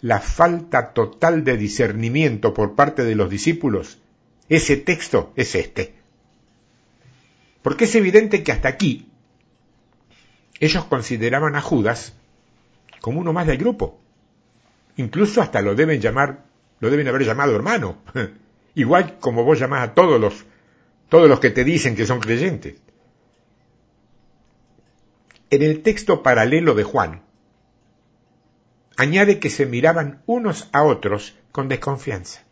la 0.00 0.20
falta 0.20 0.92
total 0.92 1.44
de 1.44 1.56
discernimiento 1.56 2.54
por 2.54 2.74
parte 2.74 3.04
de 3.04 3.14
los 3.14 3.30
discípulos, 3.30 3.98
ese 4.48 4.76
texto 4.76 5.32
es 5.36 5.54
este. 5.54 5.94
Porque 7.62 7.84
es 7.84 7.94
evidente 7.94 8.42
que 8.42 8.52
hasta 8.52 8.68
aquí 8.68 9.08
ellos 10.58 10.84
consideraban 10.86 11.56
a 11.56 11.60
Judas 11.60 12.14
como 13.00 13.20
uno 13.20 13.32
más 13.32 13.46
del 13.46 13.58
grupo. 13.58 14.00
Incluso 14.96 15.40
hasta 15.42 15.62
lo 15.62 15.74
deben 15.74 16.00
llamar, 16.00 16.44
lo 16.80 16.90
deben 16.90 17.08
haber 17.08 17.24
llamado 17.24 17.54
hermano. 17.54 17.98
Igual 18.74 19.18
como 19.20 19.44
vos 19.44 19.58
llamás 19.58 19.88
a 19.88 19.94
todos 19.94 20.20
los, 20.20 20.44
todos 21.08 21.28
los 21.28 21.40
que 21.40 21.50
te 21.50 21.64
dicen 21.64 21.94
que 21.94 22.06
son 22.06 22.20
creyentes. 22.20 22.76
En 25.52 25.62
el 25.62 25.82
texto 25.84 26.24
paralelo 26.24 26.74
de 26.74 26.82
Juan, 26.82 27.22
añade 28.96 29.38
que 29.38 29.50
se 29.50 29.66
miraban 29.66 30.24
unos 30.26 30.68
a 30.72 30.82
otros 30.82 31.36
con 31.52 31.68
desconfianza 31.68 32.42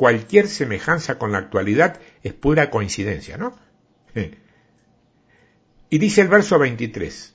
cualquier 0.00 0.48
semejanza 0.48 1.18
con 1.18 1.30
la 1.30 1.36
actualidad 1.36 2.00
es 2.22 2.32
pura 2.32 2.70
coincidencia, 2.70 3.36
¿no? 3.36 3.54
Y 5.90 5.98
dice 5.98 6.22
el 6.22 6.28
verso 6.28 6.58
23, 6.58 7.34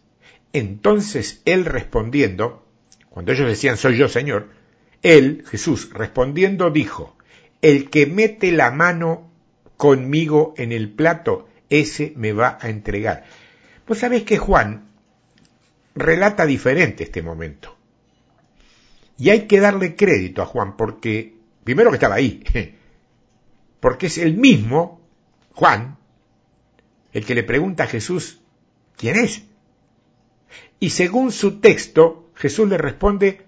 entonces 0.51 1.43
él 1.45 1.65
respondiendo, 1.65 2.65
cuando 3.11 3.33
ellos 3.33 3.47
decían 3.47 3.77
soy 3.77 3.97
yo 3.97 4.07
Señor, 4.07 4.49
él, 5.03 5.43
Jesús, 5.45 5.91
respondiendo 5.93 6.71
dijo, 6.71 7.15
el 7.61 7.91
que 7.91 8.07
mete 8.07 8.51
la 8.51 8.71
mano 8.71 9.29
conmigo 9.77 10.55
en 10.57 10.71
el 10.71 10.89
plato, 10.89 11.47
ese 11.69 12.13
me 12.15 12.33
va 12.33 12.57
a 12.59 12.69
entregar. 12.69 13.25
Vos 13.88 13.99
sabés 13.99 14.23
que 14.23 14.38
Juan 14.38 14.89
relata 15.95 16.45
diferente 16.45 17.03
este 17.03 17.21
momento. 17.21 17.75
Y 19.17 19.29
hay 19.29 19.47
que 19.47 19.59
darle 19.59 19.95
crédito 19.95 20.41
a 20.41 20.45
Juan 20.45 20.75
porque 20.75 21.36
Primero 21.65 21.89
que 21.89 21.95
estaba 21.95 22.15
ahí, 22.15 22.43
porque 23.81 24.05
es 24.05 24.19
el 24.19 24.38
mismo, 24.38 25.01
Juan, 25.55 25.97
el 27.11 27.25
que 27.25 27.33
le 27.33 27.43
pregunta 27.43 27.86
a 27.86 27.88
Jesús, 27.88 28.39
¿quién 28.95 29.17
es? 29.17 29.41
Y 30.79 30.91
según 30.91 31.31
su 31.31 31.59
texto, 31.59 32.29
Jesús 32.36 32.69
le 32.69 32.77
responde, 32.77 33.41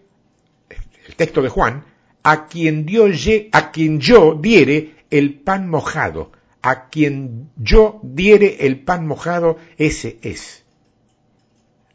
el 1.08 1.16
texto 1.16 1.44
de 1.44 1.50
Juan, 1.50 1.86
a 2.24 2.48
quien, 2.48 2.88
Dios, 2.88 3.30
a 3.52 3.72
quien 3.72 4.00
yo 4.00 4.34
diere 4.34 4.96
el 5.12 5.36
pan 5.36 5.70
mojado, 5.70 6.32
a 6.68 6.90
quien 6.90 7.50
yo 7.56 8.02
diere 8.04 8.66
el 8.66 8.82
pan 8.82 9.08
mojado, 9.08 9.58
ese 9.78 10.20
es. 10.22 10.66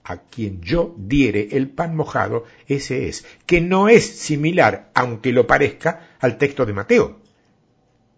A 0.03 0.23
quien 0.23 0.62
yo 0.62 0.95
diere 0.97 1.49
el 1.53 1.68
pan 1.68 1.95
mojado, 1.95 2.45
ese 2.66 3.07
es, 3.07 3.27
que 3.45 3.61
no 3.61 3.91
es 3.91 4.07
similar, 4.07 4.91
aunque 4.95 5.31
lo 5.31 5.47
parezca, 5.47 6.09
al 6.20 6.39
texto 6.39 6.64
de 6.64 6.73
Mateo, 6.73 7.20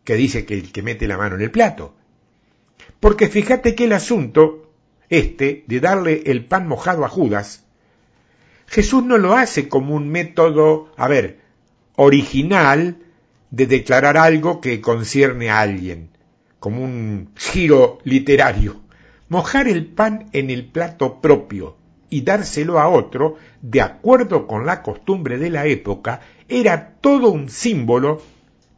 que 0.05 0.15
dice 0.15 0.47
que 0.47 0.55
el 0.55 0.71
que 0.71 0.83
mete 0.83 1.09
la 1.09 1.19
mano 1.19 1.35
en 1.35 1.41
el 1.41 1.51
plato. 1.51 1.97
Porque 3.01 3.27
fíjate 3.27 3.75
que 3.75 3.87
el 3.87 3.93
asunto, 3.93 4.71
este, 5.09 5.65
de 5.67 5.81
darle 5.81 6.23
el 6.27 6.45
pan 6.45 6.69
mojado 6.69 7.05
a 7.05 7.09
Judas, 7.09 7.65
Jesús 8.69 9.03
no 9.05 9.19
lo 9.19 9.35
hace 9.35 9.69
como 9.69 9.97
un 9.97 10.09
método, 10.09 10.93
a 10.97 11.09
ver, 11.09 11.41
original 11.97 12.99
de 13.51 13.67
declarar 13.67 14.17
algo 14.17 14.61
que 14.61 14.81
concierne 14.81 15.51
a 15.51 15.59
alguien, 15.59 16.14
como 16.65 16.83
un 16.83 17.29
giro 17.37 17.99
literario 18.05 18.81
mojar 19.29 19.69
el 19.69 19.85
pan 19.85 20.31
en 20.33 20.49
el 20.49 20.65
plato 20.65 21.21
propio 21.21 21.77
y 22.09 22.23
dárselo 22.23 22.81
a 22.81 22.89
otro, 22.89 23.37
de 23.61 23.83
acuerdo 23.83 24.47
con 24.47 24.65
la 24.65 24.83
costumbre 24.83 25.37
de 25.37 25.51
la 25.51 25.67
época, 25.67 26.23
era 26.49 26.95
todo 27.03 27.29
un 27.29 27.51
símbolo 27.51 28.23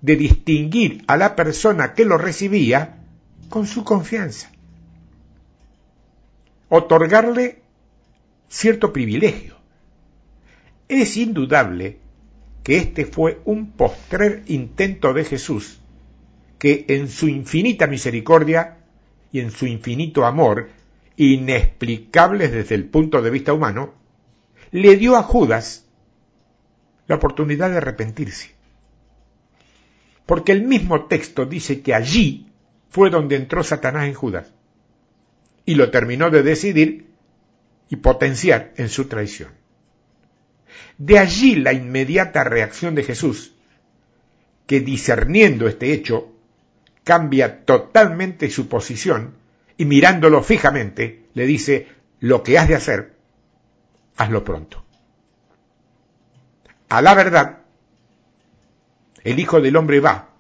de 0.00 0.16
distinguir 0.16 1.04
a 1.06 1.16
la 1.16 1.36
persona 1.36 1.94
que 1.94 2.04
lo 2.04 2.18
recibía 2.18 3.04
con 3.50 3.68
su 3.68 3.84
confianza. 3.84 4.50
Otorgarle 6.68 7.60
cierto 8.48 8.92
privilegio. 8.92 9.54
Es 10.88 11.16
indudable 11.16 11.98
que 12.64 12.78
este 12.78 13.04
fue 13.04 13.40
un 13.44 13.70
postrer 13.70 14.42
intento 14.48 15.14
de 15.14 15.24
Jesús 15.24 15.78
que 16.58 16.86
en 16.88 17.08
su 17.08 17.28
infinita 17.28 17.86
misericordia 17.86 18.78
y 19.32 19.40
en 19.40 19.50
su 19.50 19.66
infinito 19.66 20.24
amor, 20.24 20.70
inexplicables 21.16 22.52
desde 22.52 22.74
el 22.74 22.84
punto 22.84 23.22
de 23.22 23.30
vista 23.30 23.52
humano, 23.52 23.94
le 24.70 24.96
dio 24.96 25.16
a 25.16 25.22
Judas 25.22 25.86
la 27.06 27.16
oportunidad 27.16 27.70
de 27.70 27.78
arrepentirse. 27.78 28.54
Porque 30.24 30.52
el 30.52 30.62
mismo 30.62 31.06
texto 31.06 31.46
dice 31.46 31.82
que 31.82 31.94
allí 31.94 32.48
fue 32.90 33.10
donde 33.10 33.36
entró 33.36 33.62
Satanás 33.62 34.08
en 34.08 34.14
Judas 34.14 34.52
y 35.64 35.74
lo 35.74 35.90
terminó 35.90 36.30
de 36.30 36.42
decidir 36.42 37.06
y 37.88 37.96
potenciar 37.96 38.72
en 38.76 38.88
su 38.88 39.06
traición. 39.06 39.50
De 40.98 41.18
allí 41.18 41.56
la 41.56 41.72
inmediata 41.72 42.42
reacción 42.44 42.94
de 42.94 43.04
Jesús, 43.04 43.52
que 44.66 44.80
discerniendo 44.80 45.68
este 45.68 45.92
hecho 45.92 46.35
cambia 47.06 47.64
totalmente 47.64 48.50
su 48.50 48.68
posición 48.68 49.36
y 49.76 49.84
mirándolo 49.84 50.42
fijamente 50.42 51.26
le 51.34 51.46
dice, 51.46 51.86
lo 52.18 52.42
que 52.42 52.58
has 52.58 52.66
de 52.66 52.74
hacer, 52.74 53.14
hazlo 54.16 54.42
pronto. 54.42 54.84
A 56.88 57.00
la 57.02 57.14
verdad, 57.14 57.58
el 59.22 59.38
Hijo 59.38 59.60
del 59.60 59.76
Hombre 59.76 60.00
va, 60.00 60.30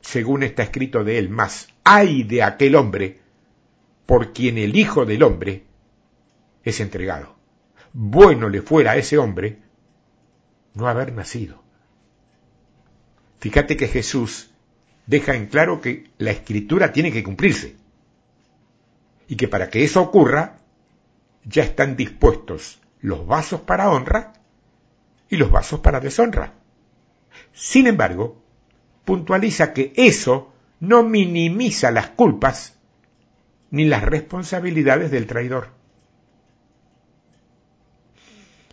según 0.00 0.42
está 0.42 0.64
escrito 0.64 1.04
de 1.04 1.18
él, 1.18 1.28
más 1.28 1.68
hay 1.84 2.24
de 2.24 2.42
aquel 2.42 2.74
hombre 2.74 3.20
por 4.04 4.32
quien 4.32 4.58
el 4.58 4.74
Hijo 4.74 5.06
del 5.06 5.22
Hombre 5.22 5.64
es 6.64 6.80
entregado. 6.80 7.36
Bueno 7.92 8.48
le 8.48 8.62
fuera 8.62 8.92
a 8.92 8.96
ese 8.96 9.16
hombre 9.16 9.62
no 10.74 10.88
haber 10.88 11.12
nacido. 11.12 11.62
Fíjate 13.38 13.76
que 13.76 13.86
Jesús 13.86 14.51
deja 15.06 15.34
en 15.34 15.46
claro 15.46 15.80
que 15.80 16.10
la 16.18 16.30
escritura 16.30 16.92
tiene 16.92 17.12
que 17.12 17.22
cumplirse 17.22 17.76
y 19.28 19.36
que 19.36 19.48
para 19.48 19.70
que 19.70 19.84
eso 19.84 20.02
ocurra 20.02 20.60
ya 21.44 21.62
están 21.62 21.96
dispuestos 21.96 22.80
los 23.00 23.26
vasos 23.26 23.60
para 23.60 23.90
honra 23.90 24.32
y 25.28 25.36
los 25.36 25.50
vasos 25.50 25.80
para 25.80 26.00
deshonra. 26.00 26.54
Sin 27.52 27.86
embargo, 27.86 28.42
puntualiza 29.04 29.72
que 29.72 29.92
eso 29.96 30.52
no 30.80 31.02
minimiza 31.02 31.90
las 31.90 32.08
culpas 32.08 32.78
ni 33.70 33.84
las 33.84 34.02
responsabilidades 34.02 35.10
del 35.10 35.26
traidor. 35.26 35.70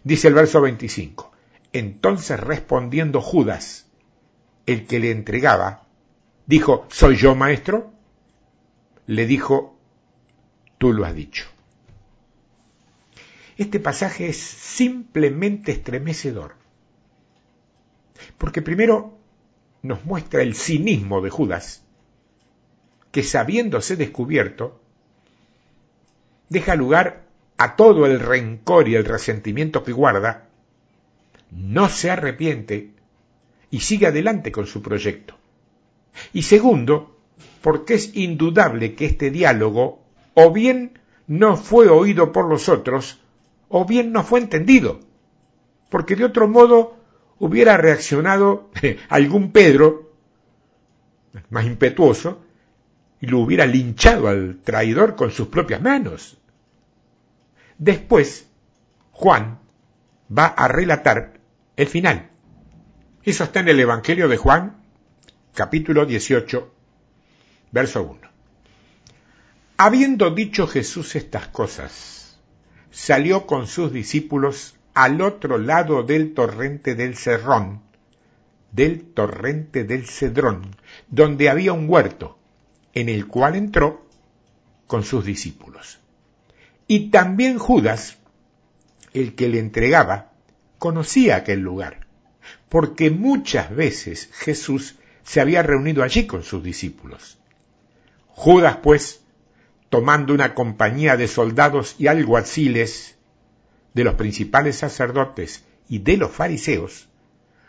Dice 0.04 0.28
el 0.28 0.34
verso 0.34 0.62
25. 0.62 1.32
Entonces 1.72 2.40
respondiendo 2.40 3.22
Judas, 3.22 3.88
el 4.66 4.86
que 4.86 5.00
le 5.00 5.12
entregaba, 5.12 5.88
dijo, 6.50 6.88
¿soy 6.90 7.16
yo 7.16 7.36
maestro? 7.36 7.92
Le 9.06 9.28
dijo, 9.28 9.78
tú 10.80 10.94
lo 10.94 11.06
has 11.06 11.14
dicho. 11.14 11.46
Este 13.56 13.80
pasaje 13.80 14.30
es 14.30 14.38
simplemente 14.38 15.72
estremecedor. 15.72 16.56
Porque 18.40 18.64
primero 18.64 19.16
nos 19.84 20.04
muestra 20.06 20.42
el 20.42 20.56
cinismo 20.56 21.22
de 21.22 21.30
Judas, 21.30 21.84
que 23.12 23.22
sabiéndose 23.22 23.96
descubierto, 23.96 24.82
deja 26.50 26.76
lugar 26.76 27.28
a 27.58 27.76
todo 27.76 28.08
el 28.08 28.20
rencor 28.20 28.88
y 28.88 28.96
el 28.96 29.06
resentimiento 29.06 29.84
que 29.84 29.92
guarda, 29.92 30.50
no 31.52 31.90
se 31.90 32.10
arrepiente 32.10 32.92
y 33.70 33.82
sigue 33.82 34.08
adelante 34.08 34.52
con 34.52 34.66
su 34.66 34.82
proyecto. 34.82 35.39
Y 36.34 36.44
segundo, 36.44 37.18
porque 37.62 37.96
es 37.96 38.16
indudable 38.16 38.96
que 38.96 39.06
este 39.06 39.32
diálogo 39.32 40.04
o 40.34 40.52
bien 40.52 41.00
no 41.28 41.58
fue 41.58 41.90
oído 41.90 42.32
por 42.32 42.48
los 42.48 42.70
otros, 42.70 43.22
o 43.68 43.86
bien 43.86 44.12
no 44.12 44.24
fue 44.24 44.40
entendido, 44.40 45.00
porque 45.90 46.16
de 46.16 46.26
otro 46.26 46.48
modo 46.48 46.98
hubiera 47.38 47.78
reaccionado 47.78 48.70
algún 49.10 49.52
Pedro, 49.52 50.12
más 51.50 51.66
impetuoso, 51.66 52.42
y 53.22 53.28
lo 53.28 53.40
hubiera 53.40 53.66
linchado 53.66 54.28
al 54.28 54.60
traidor 54.64 55.16
con 55.16 55.32
sus 55.32 55.48
propias 55.48 55.82
manos. 55.82 56.38
Después, 57.78 58.48
Juan 59.12 59.60
va 60.36 60.48
a 60.48 60.68
relatar 60.68 61.40
el 61.76 61.88
final. 61.88 62.30
Eso 63.24 63.44
está 63.44 63.60
en 63.60 63.70
el 63.70 63.80
Evangelio 63.80 64.28
de 64.30 64.38
Juan, 64.38 64.78
capítulo 65.60 66.06
18, 66.06 66.72
verso 67.74 68.04
1. 68.04 68.20
Habiendo 69.76 70.32
dicho 70.32 70.68
Jesús 70.68 71.18
estas 71.18 71.50
cosas, 71.50 72.40
salió 72.92 73.46
con 73.46 73.68
sus 73.68 73.92
discípulos 73.92 74.78
al 74.94 75.20
otro 75.20 75.58
lado 75.58 76.04
del 76.04 76.34
torrente 76.34 76.96
del 76.96 77.18
Cerrón, 77.18 77.82
del 78.72 79.04
torrente 79.04 79.84
del 79.84 80.08
Cedrón, 80.08 80.78
donde 81.10 81.50
había 81.50 81.74
un 81.74 81.90
huerto, 81.90 82.40
en 82.94 83.10
el 83.10 83.28
cual 83.28 83.58
entró 83.58 84.08
con 84.88 85.04
sus 85.04 85.26
discípulos. 85.26 86.00
Y 86.88 87.10
también 87.10 87.60
Judas, 87.60 88.18
el 89.14 89.36
que 89.36 89.50
le 89.50 89.60
entregaba, 89.60 90.32
conocía 90.78 91.36
aquel 91.36 91.60
lugar, 91.60 92.08
porque 92.70 93.12
muchas 93.12 93.76
veces 93.76 94.30
Jesús 94.32 94.96
se 95.30 95.40
había 95.40 95.62
reunido 95.62 96.02
allí 96.02 96.26
con 96.26 96.42
sus 96.42 96.64
discípulos. 96.64 97.38
Judas, 98.30 98.78
pues, 98.82 99.22
tomando 99.90 100.34
una 100.34 100.56
compañía 100.56 101.18
de 101.18 101.28
soldados 101.28 101.96
y 102.00 102.08
alguaciles, 102.08 103.16
de 103.94 104.04
los 104.06 104.16
principales 104.16 104.78
sacerdotes 104.78 105.66
y 105.88 106.00
de 106.00 106.18
los 106.18 106.32
fariseos, 106.32 107.10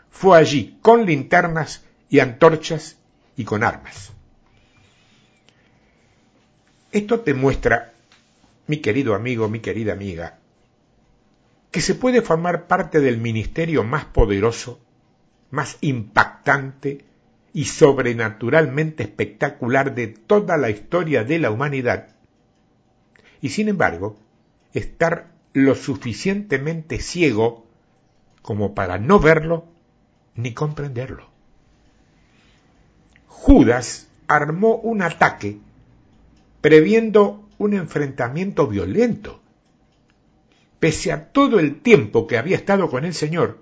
fue 0.09 0.39
allí 0.39 0.79
con 0.81 1.05
linternas 1.05 1.83
y 2.09 2.17
antorchas 2.17 2.97
y 3.37 3.43
con 3.43 3.63
armas. 3.63 4.11
Esto 6.91 7.19
te 7.19 7.35
muestra, 7.35 7.93
mi 8.65 8.77
querido 8.77 9.13
amigo, 9.13 9.47
mi 9.49 9.59
querida 9.59 9.93
amiga, 9.93 10.39
que 11.69 11.81
se 11.81 11.93
puede 11.93 12.23
formar 12.23 12.65
parte 12.65 13.01
del 13.01 13.19
ministerio 13.19 13.83
más 13.83 14.05
poderoso, 14.05 14.79
más 15.51 15.77
impactante 15.81 17.10
y 17.53 17.65
sobrenaturalmente 17.65 19.03
espectacular 19.03 19.93
de 19.95 20.07
toda 20.07 20.57
la 20.57 20.69
historia 20.69 21.23
de 21.23 21.39
la 21.39 21.51
humanidad, 21.51 22.15
y 23.41 23.49
sin 23.49 23.67
embargo, 23.67 24.17
estar 24.73 25.31
lo 25.53 25.75
suficientemente 25.75 26.99
ciego 26.99 27.65
como 28.41 28.73
para 28.73 28.97
no 28.97 29.19
verlo 29.19 29.65
ni 30.35 30.53
comprenderlo. 30.53 31.29
Judas 33.27 34.07
armó 34.27 34.75
un 34.75 35.01
ataque 35.01 35.57
previendo 36.61 37.49
un 37.57 37.73
enfrentamiento 37.73 38.67
violento. 38.67 39.41
Pese 40.79 41.11
a 41.11 41.31
todo 41.31 41.59
el 41.59 41.81
tiempo 41.81 42.27
que 42.27 42.37
había 42.37 42.55
estado 42.55 42.89
con 42.89 43.03
el 43.03 43.13
Señor, 43.13 43.59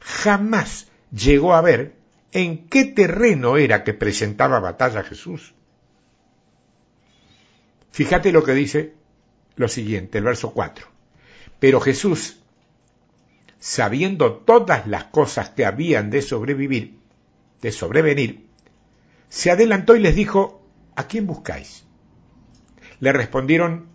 jamás 0.00 0.88
llegó 1.10 1.54
a 1.54 1.60
ver 1.60 1.94
en 2.34 2.68
qué 2.68 2.84
terreno 2.84 3.56
era 3.56 3.84
que 3.84 3.94
presentaba 3.94 4.58
batalla 4.58 5.04
Jesús. 5.04 5.54
Fíjate 7.92 8.32
lo 8.32 8.42
que 8.42 8.52
dice 8.52 8.94
lo 9.54 9.68
siguiente, 9.68 10.18
el 10.18 10.24
verso 10.24 10.52
4. 10.52 10.88
Pero 11.60 11.80
Jesús, 11.80 12.40
sabiendo 13.60 14.34
todas 14.38 14.88
las 14.88 15.04
cosas 15.04 15.50
que 15.50 15.64
habían 15.64 16.10
de 16.10 16.22
sobrevivir, 16.22 16.98
de 17.62 17.70
sobrevenir, 17.70 18.48
se 19.28 19.52
adelantó 19.52 19.94
y 19.94 20.00
les 20.00 20.16
dijo, 20.16 20.66
¿a 20.96 21.06
quién 21.06 21.28
buscáis? 21.28 21.84
Le 22.98 23.12
respondieron, 23.12 23.86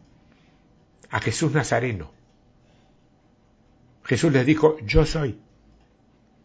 a 1.10 1.20
Jesús 1.20 1.52
Nazareno. 1.52 2.14
Jesús 4.06 4.32
les 4.32 4.46
dijo, 4.46 4.78
yo 4.86 5.06
soy. 5.06 5.40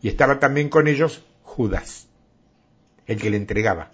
Y 0.03 0.09
estaba 0.09 0.41
también 0.41 0.69
con 0.69 0.89
ellos 0.89 1.23
Judas, 1.55 2.09
el 3.07 3.21
que 3.21 3.31
le 3.31 3.37
entregaba. 3.37 3.93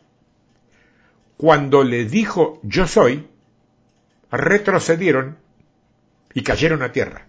Cuando 1.36 1.84
le 1.84 2.06
dijo, 2.06 2.58
yo 2.62 2.86
soy, 2.86 3.28
retrocedieron 4.30 5.36
y 6.32 6.42
cayeron 6.42 6.82
a 6.82 6.90
tierra. 6.92 7.26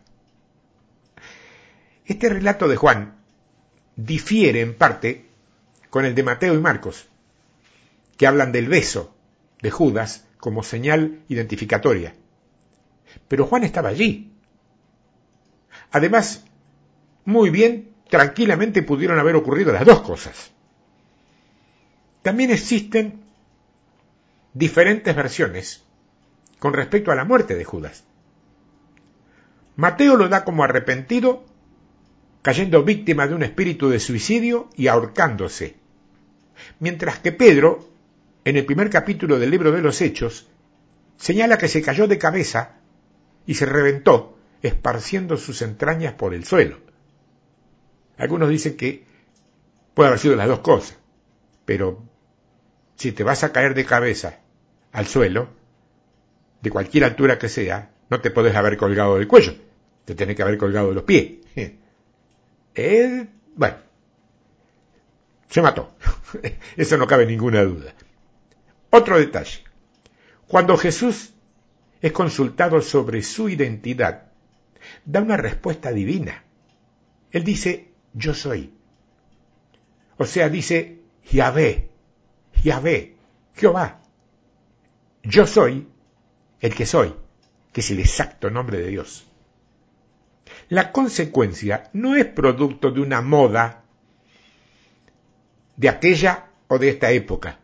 Este 2.05 2.29
relato 2.29 2.69
de 2.69 2.77
Juan 2.77 3.17
difiere 3.97 4.61
en 4.61 4.73
parte 4.73 5.25
con 5.89 6.05
el 6.05 6.15
de 6.15 6.23
Mateo 6.23 6.53
y 6.53 6.59
Marcos, 6.59 7.09
que 8.15 8.25
hablan 8.25 8.53
del 8.53 8.69
beso 8.69 9.13
de 9.61 9.69
Judas 9.69 10.25
como 10.39 10.63
señal 10.63 11.23
identificatoria. 11.27 12.15
Pero 13.27 13.47
Juan 13.47 13.65
estaba 13.65 13.89
allí. 13.89 14.31
Además, 15.91 16.45
muy 17.25 17.49
bien, 17.49 17.90
tranquilamente 18.11 18.83
pudieron 18.83 19.17
haber 19.19 19.37
ocurrido 19.37 19.71
las 19.71 19.85
dos 19.85 20.01
cosas. 20.01 20.51
También 22.21 22.51
existen 22.51 23.21
diferentes 24.53 25.15
versiones 25.15 25.81
con 26.59 26.73
respecto 26.73 27.13
a 27.13 27.15
la 27.15 27.23
muerte 27.23 27.55
de 27.55 27.63
Judas. 27.63 28.03
Mateo 29.77 30.17
lo 30.17 30.27
da 30.27 30.43
como 30.43 30.65
arrepentido, 30.65 31.45
cayendo 32.41 32.83
víctima 32.83 33.27
de 33.27 33.33
un 33.33 33.43
espíritu 33.43 33.87
de 33.87 34.01
suicidio 34.01 34.69
y 34.75 34.87
ahorcándose. 34.87 35.77
Mientras 36.79 37.19
que 37.19 37.31
Pedro, 37.31 37.89
en 38.43 38.57
el 38.57 38.65
primer 38.65 38.89
capítulo 38.89 39.39
del 39.39 39.51
libro 39.51 39.71
de 39.71 39.81
los 39.81 40.01
Hechos, 40.01 40.49
señala 41.15 41.57
que 41.57 41.69
se 41.69 41.81
cayó 41.81 42.07
de 42.07 42.17
cabeza 42.17 42.73
y 43.47 43.53
se 43.53 43.65
reventó, 43.65 44.37
esparciendo 44.61 45.37
sus 45.37 45.61
entrañas 45.61 46.13
por 46.15 46.33
el 46.33 46.43
suelo. 46.43 46.90
Algunos 48.21 48.49
dicen 48.49 48.77
que 48.77 49.03
puede 49.95 50.09
haber 50.09 50.19
sido 50.19 50.35
las 50.35 50.47
dos 50.47 50.59
cosas, 50.59 50.95
pero 51.65 52.03
si 52.95 53.13
te 53.13 53.23
vas 53.23 53.43
a 53.43 53.51
caer 53.51 53.73
de 53.73 53.83
cabeza 53.83 54.41
al 54.91 55.07
suelo, 55.07 55.49
de 56.61 56.69
cualquier 56.69 57.05
altura 57.05 57.39
que 57.39 57.49
sea, 57.49 57.89
no 58.11 58.21
te 58.21 58.29
puedes 58.29 58.55
haber 58.55 58.77
colgado 58.77 59.17
del 59.17 59.27
cuello, 59.27 59.55
te 60.05 60.13
tenés 60.13 60.35
que 60.35 60.43
haber 60.43 60.59
colgado 60.59 60.89
de 60.89 60.93
los 60.93 61.03
pies. 61.03 61.39
Él, 62.75 63.27
bueno, 63.55 63.77
se 65.49 65.63
mató. 65.63 65.95
Eso 66.77 66.97
no 66.97 67.07
cabe 67.07 67.25
ninguna 67.25 67.63
duda. 67.63 67.91
Otro 68.91 69.17
detalle. 69.17 69.63
Cuando 70.45 70.77
Jesús 70.77 71.33
es 71.99 72.11
consultado 72.11 72.83
sobre 72.83 73.23
su 73.23 73.49
identidad, 73.49 74.27
da 75.05 75.21
una 75.21 75.37
respuesta 75.37 75.91
divina. 75.91 76.43
Él 77.31 77.43
dice, 77.43 77.90
yo 78.13 78.33
soy. 78.33 78.73
O 80.17 80.25
sea, 80.25 80.49
dice, 80.49 80.99
Yahvé, 81.31 81.89
Yahvé, 82.63 83.15
Jehová. 83.55 84.01
Yo 85.23 85.47
soy 85.47 85.87
el 86.59 86.75
que 86.75 86.85
soy 86.85 87.13
que 87.71 87.81
es 87.81 87.91
el 87.91 87.99
exacto 87.99 88.49
nombre 88.49 88.79
de 88.79 88.87
Dios. 88.87 89.27
La 90.69 90.91
consecuencia 90.91 91.89
no 91.93 92.15
es 92.15 92.25
producto 92.25 92.91
de 92.91 93.01
una 93.01 93.21
moda 93.21 93.83
de 95.77 95.89
aquella 95.89 96.49
o 96.67 96.77
de 96.77 96.89
esta 96.89 97.11
época. 97.11 97.59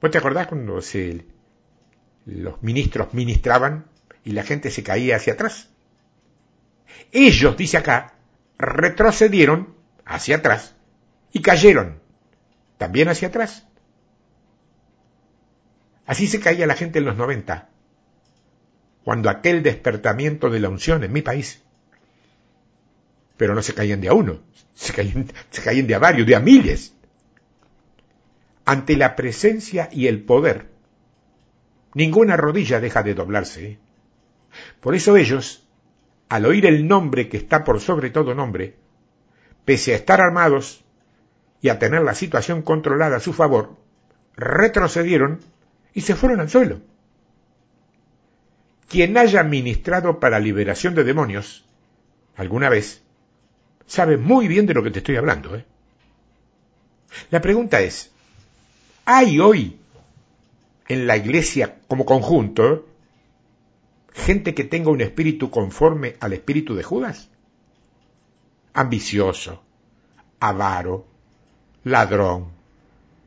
¿Vos 0.00 0.10
te 0.10 0.18
acordás 0.18 0.48
cuando 0.48 0.80
los 2.26 2.62
ministros 2.62 3.14
ministraban 3.14 3.86
y 4.24 4.32
la 4.32 4.42
gente 4.42 4.70
se 4.70 4.82
caía 4.82 5.16
hacia 5.16 5.34
atrás? 5.34 5.70
Ellos, 7.12 7.56
dice 7.56 7.76
acá, 7.76 8.15
retrocedieron 8.58 9.74
hacia 10.04 10.36
atrás 10.36 10.74
y 11.32 11.42
cayeron 11.42 12.00
también 12.78 13.08
hacia 13.08 13.28
atrás. 13.28 13.66
Así 16.06 16.26
se 16.28 16.40
caía 16.40 16.66
la 16.66 16.74
gente 16.74 17.00
en 17.00 17.04
los 17.04 17.16
90, 17.16 17.68
cuando 19.04 19.28
aquel 19.28 19.62
despertamiento 19.62 20.50
de 20.50 20.60
la 20.60 20.68
unción 20.68 21.02
en 21.02 21.12
mi 21.12 21.22
país. 21.22 21.62
Pero 23.36 23.54
no 23.54 23.62
se 23.62 23.74
caían 23.74 24.00
de 24.00 24.08
a 24.08 24.14
uno, 24.14 24.40
se 24.74 24.92
caían, 24.92 25.26
se 25.50 25.62
caían 25.62 25.86
de 25.86 25.94
a 25.94 25.98
varios, 25.98 26.26
de 26.26 26.36
a 26.36 26.40
miles. 26.40 26.94
Ante 28.64 28.96
la 28.96 29.16
presencia 29.16 29.88
y 29.92 30.06
el 30.06 30.22
poder, 30.22 30.70
ninguna 31.94 32.36
rodilla 32.36 32.80
deja 32.80 33.02
de 33.02 33.14
doblarse. 33.14 33.78
Por 34.80 34.94
eso 34.94 35.16
ellos, 35.16 35.65
al 36.28 36.46
oír 36.46 36.66
el 36.66 36.86
nombre 36.88 37.28
que 37.28 37.36
está 37.36 37.64
por 37.64 37.80
sobre 37.80 38.10
todo 38.10 38.34
nombre, 38.34 38.74
pese 39.64 39.92
a 39.92 39.96
estar 39.96 40.20
armados 40.20 40.84
y 41.60 41.68
a 41.68 41.78
tener 41.78 42.02
la 42.02 42.14
situación 42.14 42.62
controlada 42.62 43.16
a 43.16 43.20
su 43.20 43.32
favor, 43.32 43.76
retrocedieron 44.36 45.40
y 45.94 46.02
se 46.02 46.14
fueron 46.14 46.40
al 46.40 46.50
suelo. 46.50 46.80
Quien 48.88 49.16
haya 49.16 49.42
ministrado 49.42 50.20
para 50.20 50.38
liberación 50.38 50.94
de 50.94 51.04
demonios 51.04 51.64
alguna 52.36 52.68
vez, 52.68 53.02
sabe 53.86 54.16
muy 54.16 54.46
bien 54.46 54.66
de 54.66 54.74
lo 54.74 54.82
que 54.82 54.90
te 54.90 54.98
estoy 54.98 55.16
hablando. 55.16 55.56
¿eh? 55.56 55.64
La 57.30 57.40
pregunta 57.40 57.80
es, 57.80 58.12
¿hay 59.04 59.40
hoy 59.40 59.78
en 60.88 61.06
la 61.06 61.16
iglesia 61.16 61.76
como 61.88 62.04
conjunto 62.04 62.86
gente 64.16 64.54
que 64.54 64.64
tenga 64.64 64.90
un 64.90 65.00
espíritu 65.00 65.50
conforme 65.50 66.16
al 66.20 66.32
espíritu 66.32 66.74
de 66.74 66.82
Judas? 66.82 67.30
ambicioso, 68.76 69.62
avaro, 70.38 71.06
ladrón, 71.84 72.48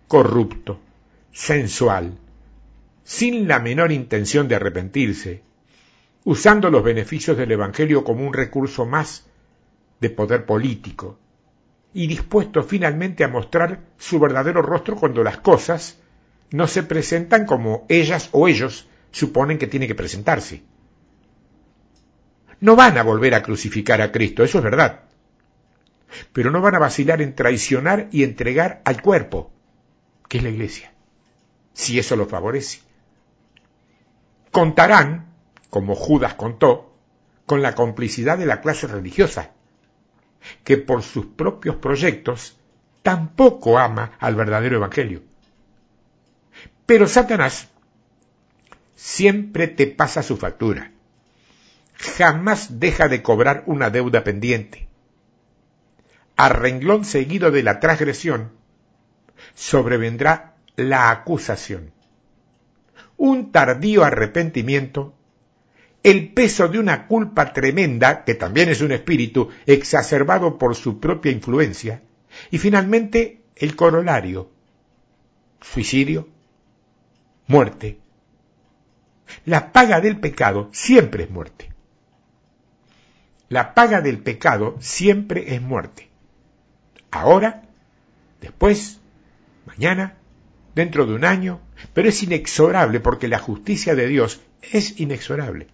corrupto, 0.08 0.80
sensual, 1.32 2.18
sin 3.04 3.48
la 3.48 3.60
menor 3.60 3.92
intención 3.92 4.48
de 4.48 4.56
arrepentirse, 4.56 5.42
usando 6.24 6.70
los 6.70 6.84
beneficios 6.84 7.36
del 7.36 7.52
Evangelio 7.52 8.04
como 8.04 8.28
un 8.28 8.34
recurso 8.34 8.86
más 8.86 9.26
de 10.00 10.12
poder 10.12 10.46
político, 10.46 11.18
y 11.96 12.06
dispuesto 12.06 12.62
finalmente 12.62 13.24
a 13.24 13.28
mostrar 13.28 13.80
su 13.98 14.20
verdadero 14.20 14.62
rostro 14.62 14.96
cuando 14.96 15.24
las 15.24 15.38
cosas 15.38 15.98
no 16.52 16.68
se 16.68 16.84
presentan 16.84 17.48
como 17.48 17.88
ellas 17.90 18.30
o 18.34 18.48
ellos 18.48 18.88
suponen 19.12 19.58
que 19.58 19.66
tiene 19.66 19.88
que 19.88 19.96
presentarse. 19.96 20.62
No 22.62 22.76
van 22.76 22.97
a 22.97 23.03
volver 23.03 23.36
a 23.36 23.43
crucificar 23.43 24.01
a 24.01 24.12
Cristo, 24.12 24.43
eso 24.43 24.57
es 24.57 24.64
verdad 24.64 25.10
pero 26.34 26.51
no 26.51 26.62
van 26.62 26.76
a 26.76 26.80
vacilar 26.80 27.22
en 27.22 27.36
traicionar 27.36 28.07
y 28.12 28.24
entregar 28.24 28.82
al 28.86 29.01
cuerpo, 29.01 29.51
que 30.28 30.38
es 30.38 30.43
la 30.43 30.49
iglesia, 30.49 30.93
si 31.74 31.99
eso 31.99 32.16
lo 32.16 32.26
favorece. 32.26 32.80
Contarán, 34.51 35.34
como 35.70 35.95
Judas 35.95 36.34
contó, 36.36 36.95
con 37.45 37.62
la 37.62 37.76
complicidad 37.76 38.38
de 38.38 38.45
la 38.45 38.62
clase 38.62 38.88
religiosa, 38.88 39.51
que 40.64 40.78
por 40.78 41.03
sus 41.03 41.26
propios 41.26 41.76
proyectos 41.76 42.57
tampoco 43.01 43.78
ama 43.78 44.14
al 44.20 44.36
verdadero 44.36 44.78
Evangelio. 44.78 45.24
Pero 46.86 47.07
Satanás 47.07 47.70
siempre 48.95 49.68
te 49.68 49.88
pasa 49.88 50.24
su 50.24 50.38
factura. 50.38 50.91
Jamás 52.00 52.80
deja 52.80 53.08
de 53.08 53.22
cobrar 53.22 53.64
una 53.68 53.89
deuda 53.89 54.24
pendiente 54.24 54.89
a 56.39 56.47
renglón 56.47 57.04
seguido 57.04 57.52
de 57.52 57.64
la 57.64 57.82
transgresión, 57.82 58.54
sobrevendrá 59.56 60.56
la 60.78 61.12
acusación. 61.12 61.91
Un 63.18 63.52
tardío 63.52 64.06
arrepentimiento, 64.06 65.14
el 66.02 66.32
peso 66.32 66.70
de 66.70 66.80
una 66.80 67.08
culpa 67.08 67.52
tremenda, 67.52 68.24
que 68.24 68.36
también 68.36 68.70
es 68.70 68.80
un 68.80 68.93
espíritu 68.93 69.50
exacerbado 69.66 70.58
por 70.58 70.78
su 70.78 71.02
propia 71.02 71.34
influencia, 71.34 72.04
y 72.52 72.58
finalmente 72.58 73.41
el 73.58 73.76
corolario, 73.76 74.50
suicidio, 75.60 76.30
muerte. 77.47 78.00
La 79.43 79.74
paga 79.74 80.00
del 80.00 80.22
pecado 80.22 80.70
siempre 80.72 81.26
es 81.26 81.30
muerte. 81.30 81.74
La 83.50 83.74
paga 83.74 84.02
del 84.02 84.20
pecado 84.20 84.78
siempre 84.80 85.56
es 85.56 85.62
muerte 85.62 86.10
ahora, 87.12 87.64
después, 88.41 89.00
mañana, 89.66 90.16
dentro 90.76 91.06
de 91.06 91.14
un 91.14 91.26
año, 91.26 91.60
pero 91.93 92.10
es 92.10 92.24
inexorable 92.24 93.00
porque 93.00 93.28
la 93.28 93.39
justicia 93.39 93.95
de 93.95 94.08
Dios 94.08 94.41
es 94.62 95.00
inexorable. 95.00 95.68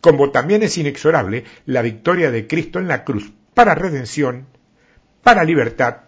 Como 0.00 0.30
también 0.30 0.62
es 0.62 0.78
inexorable 0.78 1.44
la 1.64 1.82
victoria 1.82 2.30
de 2.30 2.46
Cristo 2.46 2.78
en 2.78 2.88
la 2.88 3.04
cruz 3.04 3.32
para 3.54 3.74
redención, 3.74 4.46
para 5.22 5.44
libertad 5.44 6.02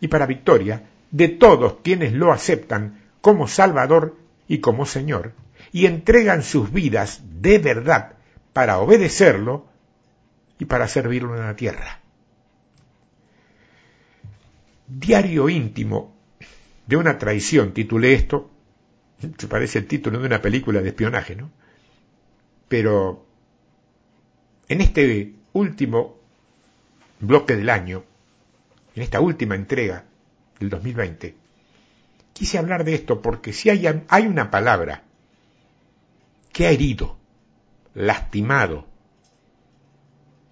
y 0.00 0.08
para 0.08 0.26
victoria 0.26 0.84
de 1.10 1.28
todos 1.28 1.78
quienes 1.82 2.12
lo 2.12 2.32
aceptan 2.32 3.00
como 3.20 3.48
Salvador 3.48 4.16
y 4.46 4.58
como 4.58 4.86
Señor, 4.86 5.32
y 5.72 5.86
entregan 5.86 6.42
sus 6.42 6.70
vidas 6.72 7.22
de 7.40 7.58
verdad 7.58 8.15
para 8.56 8.78
obedecerlo 8.78 9.66
y 10.58 10.64
para 10.64 10.88
servirlo 10.88 11.36
en 11.36 11.42
la 11.42 11.56
tierra. 11.56 12.00
Diario 14.86 15.50
íntimo 15.50 16.16
de 16.86 16.96
una 16.96 17.18
traición, 17.18 17.74
titulé 17.74 18.14
esto, 18.14 18.50
se 19.36 19.46
parece 19.46 19.80
el 19.80 19.86
título 19.86 20.20
de 20.20 20.26
una 20.28 20.40
película 20.40 20.80
de 20.80 20.88
espionaje, 20.88 21.36
¿no? 21.36 21.50
Pero 22.66 23.26
en 24.70 24.80
este 24.80 25.34
último 25.52 26.16
bloque 27.20 27.56
del 27.56 27.68
año, 27.68 28.04
en 28.94 29.02
esta 29.02 29.20
última 29.20 29.54
entrega 29.54 30.06
del 30.58 30.70
2020, 30.70 31.34
quise 32.32 32.56
hablar 32.56 32.84
de 32.84 32.94
esto 32.94 33.20
porque 33.20 33.52
si 33.52 33.68
hay, 33.68 33.86
hay 34.08 34.26
una 34.26 34.50
palabra 34.50 35.02
que 36.54 36.66
ha 36.66 36.70
herido, 36.70 37.15
lastimado 37.96 38.86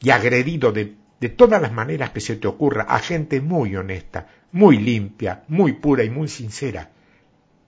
y 0.01 0.11
agredido 0.11 0.73
de 0.73 0.97
de 1.25 1.31
todas 1.31 1.63
las 1.63 1.73
maneras 1.73 2.11
que 2.11 2.21
se 2.21 2.37
te 2.37 2.47
ocurra 2.47 2.83
a 2.83 2.99
gente 2.99 3.41
muy 3.41 3.75
honesta, 3.77 4.29
muy 4.53 4.77
limpia, 4.77 5.45
muy 5.49 5.73
pura 5.73 6.05
y 6.05 6.11
muy 6.11 6.29
sincera, 6.29 6.91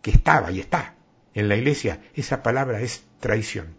que 0.02 0.10
estaba 0.10 0.50
y 0.50 0.60
está 0.60 0.94
en 1.32 1.48
la 1.48 1.56
iglesia, 1.56 2.02
esa 2.14 2.42
palabra 2.42 2.80
es 2.80 3.06
traición. 3.20 3.74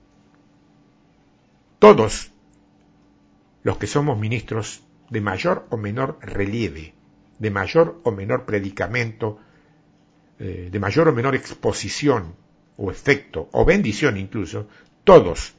Todos 1.78 2.32
los 3.62 3.78
que 3.78 3.86
somos 3.86 4.18
ministros 4.18 4.84
de 5.12 5.22
mayor 5.22 5.68
o 5.70 5.78
menor 5.78 6.18
relieve, 6.22 6.96
de 7.38 7.52
mayor 7.52 8.02
o 8.04 8.12
menor 8.12 8.46
predicamento, 8.46 9.40
eh, 10.40 10.70
de 10.72 10.80
mayor 10.80 11.10
o 11.10 11.14
menor 11.14 11.36
exposición 11.36 12.36
o 12.78 12.90
efecto 12.90 13.48
o 13.52 13.64
bendición 13.64 14.18
incluso, 14.18 14.68
todos 15.04 15.54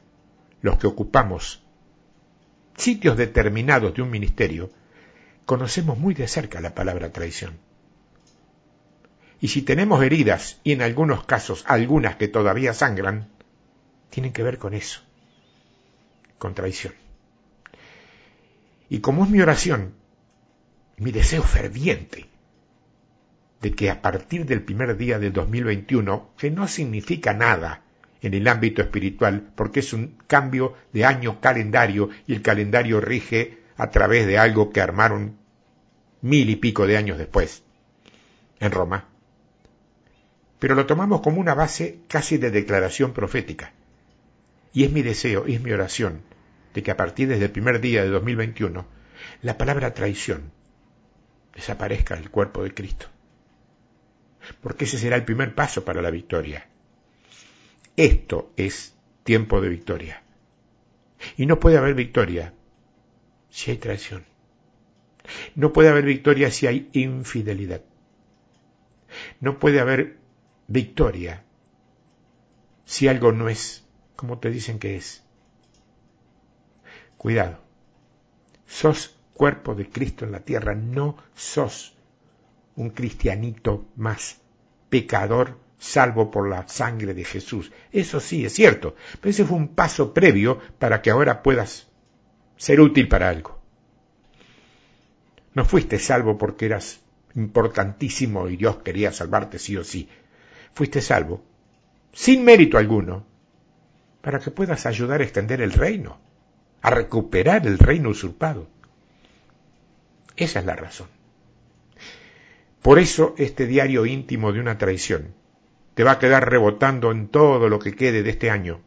los 0.61 0.77
que 0.77 0.87
ocupamos 0.87 1.63
sitios 2.75 3.17
determinados 3.17 3.93
de 3.93 4.01
un 4.01 4.09
ministerio, 4.09 4.71
conocemos 5.45 5.97
muy 5.97 6.13
de 6.13 6.27
cerca 6.27 6.61
la 6.61 6.75
palabra 6.75 7.11
traición. 7.11 7.57
Y 9.41 9.49
si 9.49 9.61
tenemos 9.61 10.03
heridas, 10.03 10.59
y 10.63 10.73
en 10.73 10.81
algunos 10.81 11.23
casos 11.23 11.63
algunas 11.67 12.15
que 12.17 12.27
todavía 12.27 12.73
sangran, 12.73 13.29
tienen 14.09 14.33
que 14.33 14.43
ver 14.43 14.57
con 14.57 14.73
eso, 14.73 15.01
con 16.37 16.53
traición. 16.53 16.93
Y 18.89 18.99
como 18.99 19.23
es 19.23 19.29
mi 19.29 19.41
oración, 19.41 19.93
mi 20.97 21.11
deseo 21.11 21.43
ferviente, 21.43 22.25
de 23.61 23.71
que 23.73 23.89
a 23.89 24.01
partir 24.01 24.45
del 24.45 24.63
primer 24.63 24.97
día 24.97 25.19
del 25.19 25.33
2021, 25.33 26.31
que 26.37 26.49
no 26.49 26.67
significa 26.67 27.33
nada 27.33 27.83
en 28.21 28.33
el 28.33 28.47
ámbito 28.47 28.81
espiritual, 28.81 29.51
porque 29.55 29.79
es 29.79 29.93
un 29.93 30.17
cambio 30.27 30.75
de 30.91 31.05
año 31.05 31.39
calendario 31.39 32.09
y 32.27 32.33
el 32.33 32.41
calendario 32.41 32.99
rige 32.99 33.59
a 33.77 33.89
través 33.91 34.27
de 34.27 34.37
algo 34.37 34.71
que 34.71 34.81
armaron 34.81 35.37
mil 36.21 36.49
y 36.49 36.57
pico 36.57 36.85
de 36.85 36.97
años 36.97 37.17
después, 37.17 37.63
en 38.59 38.71
Roma. 38.71 39.07
Pero 40.59 40.75
lo 40.75 40.85
tomamos 40.85 41.21
como 41.21 41.39
una 41.39 41.53
base 41.53 41.99
casi 42.09 42.37
de 42.37 42.51
declaración 42.51 43.13
profética. 43.13 43.73
Y 44.73 44.83
es 44.83 44.91
mi 44.91 45.01
deseo 45.01 45.45
es 45.47 45.61
mi 45.61 45.71
oración 45.71 46.21
de 46.73 46.83
que 46.83 46.91
a 46.91 46.97
partir 46.97 47.29
desde 47.29 47.45
el 47.45 47.51
primer 47.51 47.79
día 47.79 48.03
de 48.03 48.09
2021 48.09 48.85
la 49.41 49.57
palabra 49.57 49.93
traición 49.93 50.51
desaparezca 51.55 52.15
del 52.15 52.29
cuerpo 52.29 52.63
de 52.63 52.73
Cristo. 52.73 53.07
Porque 54.61 54.85
ese 54.85 54.97
será 54.97 55.15
el 55.15 55.25
primer 55.25 55.55
paso 55.55 55.85
para 55.85 56.01
la 56.01 56.11
victoria 56.11 56.68
esto 57.99 58.53
es 58.55 58.95
tiempo 59.23 59.59
de 59.59 59.67
victoria. 59.67 60.23
Y 61.35 61.45
no 61.45 61.59
puede 61.59 61.77
haber 61.77 61.95
victoria 61.95 62.53
si 63.49 63.71
hay 63.71 63.77
traición. 63.77 64.23
No 65.55 65.73
puede 65.73 65.89
haber 65.89 66.05
victoria 66.05 66.49
si 66.49 66.65
hay 66.65 66.89
infidelidad. 66.93 67.83
No 69.41 69.59
puede 69.59 69.81
haber 69.81 70.17
victoria 70.67 71.43
si 72.85 73.09
algo 73.09 73.33
no 73.33 73.49
es 73.49 73.85
como 74.15 74.39
te 74.39 74.49
dicen 74.49 74.79
que 74.79 74.95
es. 74.95 75.21
Cuidado. 77.17 77.59
Sos 78.65 79.19
cuerpo 79.33 79.75
de 79.75 79.89
Cristo 79.89 80.23
en 80.23 80.31
la 80.31 80.39
tierra, 80.39 80.73
no 80.73 81.17
sos 81.35 81.97
un 82.77 82.91
cristianito 82.91 83.85
más 83.97 84.39
pecador 84.89 85.57
salvo 85.79 86.29
por 86.29 86.47
la 86.47 86.67
sangre 86.67 87.13
de 87.13 87.23
Jesús. 87.23 87.71
Eso 87.91 88.19
sí 88.19 88.45
es 88.45 88.53
cierto, 88.53 88.95
pero 89.19 89.31
ese 89.31 89.45
fue 89.45 89.57
un 89.57 89.69
paso 89.69 90.13
previo 90.13 90.59
para 90.77 91.01
que 91.01 91.09
ahora 91.09 91.41
puedas 91.41 91.87
ser 92.57 92.81
útil 92.81 93.07
para 93.07 93.29
algo. 93.29 93.59
No 95.55 95.65
fuiste 95.65 95.97
salvo 95.97 96.37
porque 96.37 96.65
eras 96.65 96.99
importantísimo 97.33 98.49
y 98.49 98.57
Dios 98.57 98.77
quería 98.77 99.11
salvarte 99.11 99.57
sí 99.57 99.77
o 99.77 99.83
sí. 99.83 100.09
Fuiste 100.73 101.01
salvo, 101.01 101.43
sin 102.11 102.43
mérito 102.43 102.77
alguno, 102.77 103.25
para 104.21 104.39
que 104.39 104.51
puedas 104.51 104.85
ayudar 104.85 105.21
a 105.21 105.23
extender 105.23 105.61
el 105.61 105.71
reino, 105.71 106.19
a 106.81 106.89
recuperar 106.91 107.65
el 107.65 107.79
reino 107.79 108.09
usurpado. 108.09 108.67
Esa 110.35 110.59
es 110.59 110.65
la 110.65 110.75
razón. 110.75 111.07
Por 112.81 112.99
eso 112.99 113.33
este 113.37 113.65
diario 113.65 114.05
íntimo 114.05 114.51
de 114.53 114.59
una 114.59 114.77
traición 114.77 115.38
te 115.99 116.05
va 116.05 116.11
a 116.11 116.19
quedar 116.19 116.49
rebotando 116.49 117.11
en 117.11 117.27
todo 117.27 117.67
lo 117.67 117.77
que 117.77 117.93
quede 117.93 118.23
de 118.23 118.29
este 118.29 118.49
año. 118.49 118.79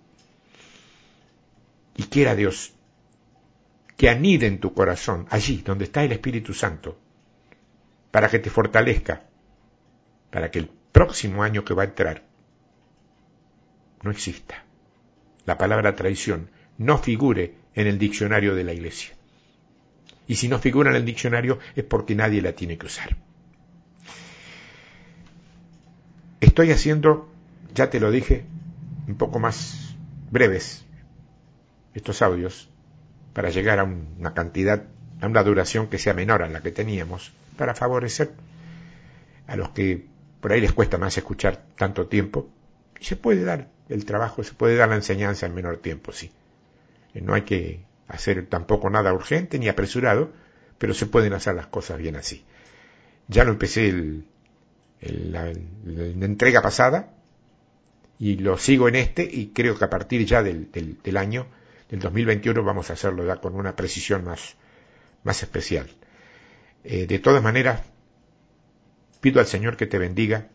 Y 1.94 2.04
quiera 2.04 2.34
Dios 2.34 2.72
que 3.98 4.08
anide 4.08 4.46
en 4.46 4.60
tu 4.60 4.72
corazón, 4.72 5.26
allí 5.28 5.58
donde 5.58 5.84
está 5.84 6.02
el 6.02 6.12
Espíritu 6.12 6.54
Santo, 6.54 6.98
para 8.10 8.30
que 8.30 8.38
te 8.38 8.48
fortalezca, 8.48 9.24
para 10.30 10.50
que 10.50 10.60
el 10.60 10.70
próximo 10.90 11.42
año 11.42 11.66
que 11.66 11.74
va 11.74 11.82
a 11.82 11.92
entrar 11.92 12.22
no 14.02 14.10
exista. 14.10 14.64
La 15.44 15.58
palabra 15.58 15.94
traición 15.94 16.50
no 16.78 16.96
figure 16.96 17.54
en 17.74 17.88
el 17.88 17.98
diccionario 17.98 18.54
de 18.54 18.64
la 18.64 18.72
Iglesia. 18.72 19.12
Y 20.26 20.36
si 20.36 20.48
no 20.48 20.58
figura 20.58 20.88
en 20.88 20.96
el 20.96 21.04
diccionario 21.04 21.58
es 21.76 21.84
porque 21.84 22.14
nadie 22.14 22.40
la 22.40 22.52
tiene 22.52 22.78
que 22.78 22.86
usar. 22.86 23.18
Estoy 26.43 26.72
haciendo, 26.72 27.28
ya 27.72 27.88
te 27.88 28.01
lo 28.01 28.11
dije, 28.11 28.45
un 29.07 29.14
poco 29.14 29.38
más 29.38 29.95
breves 30.28 30.84
estos 31.95 32.20
audios 32.20 32.68
para 33.32 33.51
llegar 33.51 33.78
a 33.78 33.84
una 33.84 34.34
cantidad, 34.34 34.82
a 35.20 35.28
una 35.28 35.45
duración 35.45 35.86
que 35.86 35.99
sea 35.99 36.14
menor 36.14 36.43
a 36.43 36.49
la 36.49 36.61
que 36.61 36.72
teníamos, 36.72 37.32
para 37.57 37.76
favorecer 37.76 38.32
a 39.47 39.55
los 39.55 39.70
que 39.70 40.09
por 40.40 40.51
ahí 40.51 40.61
les 40.61 40.72
cuesta 40.72 40.99
más 40.99 41.16
escuchar 41.16 41.62
tanto 41.76 42.09
tiempo. 42.09 42.51
Se 43.01 43.14
puede 43.14 43.45
dar 43.45 43.68
el 43.88 44.05
trabajo, 44.05 44.43
se 44.43 44.53
puede 44.53 44.74
dar 44.74 44.88
la 44.88 44.97
enseñanza 44.97 45.47
en 45.47 45.55
menor 45.55 45.76
tiempo, 45.76 46.11
sí. 46.11 46.32
No 47.14 47.34
hay 47.34 47.43
que 47.43 47.84
hacer 48.09 48.47
tampoco 48.47 48.90
nada 48.90 49.14
urgente 49.14 49.61
ni 49.61 49.68
apresurado, 49.68 50.32
pero 50.78 50.93
se 50.93 51.07
pueden 51.07 51.34
hacer 51.34 51.55
las 51.55 51.68
cosas 51.68 51.99
bien 51.99 52.16
así. 52.16 52.45
Ya 53.28 53.45
lo 53.45 53.53
empecé 53.53 53.88
el, 53.88 54.24
la, 55.03 55.50
entrega 55.50 56.62
pasada 56.62 57.14
y 58.18 58.36
lo 58.36 58.57
sigo 58.57 58.88
en 58.88 58.96
este 58.96 59.28
y 59.30 59.48
creo 59.48 59.76
que 59.76 59.84
a 59.84 59.90
partir 59.90 60.24
ya 60.24 60.42
del, 60.42 60.70
del, 60.70 61.16
año, 61.16 61.46
del 61.88 62.00
2021, 62.00 62.62
vamos 62.62 62.90
a 62.90 62.92
hacerlo 62.92 63.26
ya 63.26 63.36
con 63.36 63.55
una 63.55 63.74
precisión 63.74 64.24
más, 64.24 64.57
más 65.24 65.42
especial. 65.42 65.88
Eh, 66.84 67.07
de 67.07 67.18
todas 67.18 67.42
maneras, 67.42 67.82
pido 69.20 69.40
al 69.40 69.46
Señor 69.46 69.76
que 69.76 69.86
te 69.86 69.98
bendiga 69.98 70.48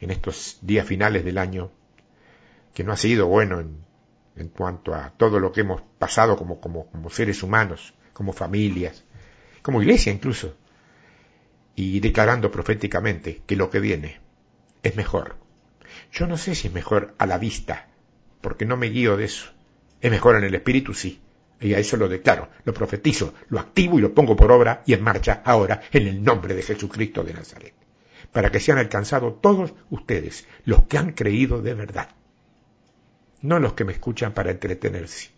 en 0.00 0.10
estos 0.10 0.58
días 0.62 0.86
finales 0.86 1.24
del 1.24 1.38
año, 1.38 1.70
que 2.74 2.84
no 2.84 2.92
ha 2.92 2.96
sido 2.96 3.26
bueno 3.26 3.60
en, 3.60 3.84
en 4.36 4.48
cuanto 4.48 4.94
a 4.94 5.10
todo 5.16 5.38
lo 5.38 5.52
que 5.52 5.60
hemos 5.62 5.82
pasado 5.98 6.36
como, 6.36 6.60
como, 6.60 6.86
como 6.86 7.10
seres 7.10 7.42
humanos, 7.42 7.94
como 8.12 8.32
familias, 8.32 9.04
como 9.62 9.82
iglesia 9.82 10.12
incluso 10.12 10.56
y 11.74 12.00
declarando 12.00 12.50
proféticamente 12.50 13.42
que 13.46 13.56
lo 13.56 13.70
que 13.70 13.80
viene 13.80 14.20
es 14.82 14.96
mejor. 14.96 15.36
Yo 16.12 16.26
no 16.26 16.36
sé 16.36 16.54
si 16.54 16.68
es 16.68 16.74
mejor 16.74 17.14
a 17.18 17.26
la 17.26 17.38
vista, 17.38 17.88
porque 18.40 18.66
no 18.66 18.76
me 18.76 18.88
guío 18.88 19.16
de 19.16 19.24
eso. 19.24 19.50
Es 20.00 20.10
mejor 20.10 20.36
en 20.36 20.44
el 20.44 20.54
espíritu, 20.54 20.94
sí. 20.94 21.20
Y 21.60 21.74
a 21.74 21.78
eso 21.78 21.96
lo 21.96 22.08
declaro, 22.08 22.50
lo 22.64 22.74
profetizo, 22.74 23.34
lo 23.48 23.60
activo 23.60 23.98
y 23.98 24.02
lo 24.02 24.12
pongo 24.12 24.34
por 24.34 24.50
obra 24.50 24.82
y 24.84 24.94
en 24.94 25.02
marcha 25.02 25.42
ahora 25.44 25.80
en 25.92 26.08
el 26.08 26.22
nombre 26.22 26.54
de 26.54 26.62
Jesucristo 26.62 27.22
de 27.22 27.34
Nazaret. 27.34 27.74
Para 28.32 28.50
que 28.50 28.60
sean 28.60 28.78
alcanzados 28.78 29.40
todos 29.40 29.72
ustedes, 29.90 30.46
los 30.64 30.84
que 30.84 30.98
han 30.98 31.12
creído 31.12 31.62
de 31.62 31.74
verdad. 31.74 32.08
No 33.42 33.60
los 33.60 33.74
que 33.74 33.84
me 33.84 33.92
escuchan 33.92 34.32
para 34.32 34.50
entretenerse, 34.50 35.30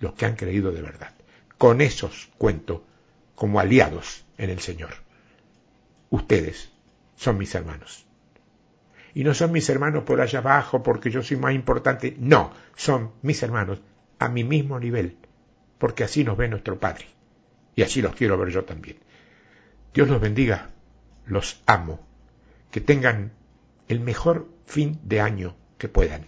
los 0.00 0.14
que 0.14 0.26
han 0.26 0.34
creído 0.34 0.72
de 0.72 0.82
verdad. 0.82 1.14
Con 1.58 1.80
esos 1.80 2.30
cuento 2.38 2.84
como 3.34 3.60
aliados 3.60 4.24
en 4.36 4.50
el 4.50 4.60
Señor 4.60 5.07
ustedes 6.10 6.70
son 7.16 7.38
mis 7.38 7.54
hermanos. 7.54 8.06
Y 9.14 9.24
no 9.24 9.34
son 9.34 9.52
mis 9.52 9.68
hermanos 9.68 10.04
por 10.04 10.20
allá 10.20 10.38
abajo 10.38 10.82
porque 10.82 11.10
yo 11.10 11.22
soy 11.22 11.36
más 11.36 11.54
importante. 11.54 12.16
No, 12.18 12.52
son 12.76 13.12
mis 13.22 13.42
hermanos 13.42 13.80
a 14.18 14.28
mi 14.28 14.44
mismo 14.44 14.78
nivel, 14.78 15.16
porque 15.78 16.04
así 16.04 16.24
nos 16.24 16.36
ve 16.36 16.48
nuestro 16.48 16.78
Padre. 16.78 17.06
Y 17.74 17.82
así 17.82 18.02
los 18.02 18.14
quiero 18.14 18.36
ver 18.38 18.50
yo 18.50 18.64
también. 18.64 18.98
Dios 19.94 20.08
los 20.08 20.20
bendiga, 20.20 20.70
los 21.26 21.62
amo. 21.66 22.06
Que 22.70 22.80
tengan 22.80 23.32
el 23.88 24.00
mejor 24.00 24.48
fin 24.66 25.00
de 25.02 25.20
año 25.20 25.56
que 25.78 25.88
puedan. 25.88 26.26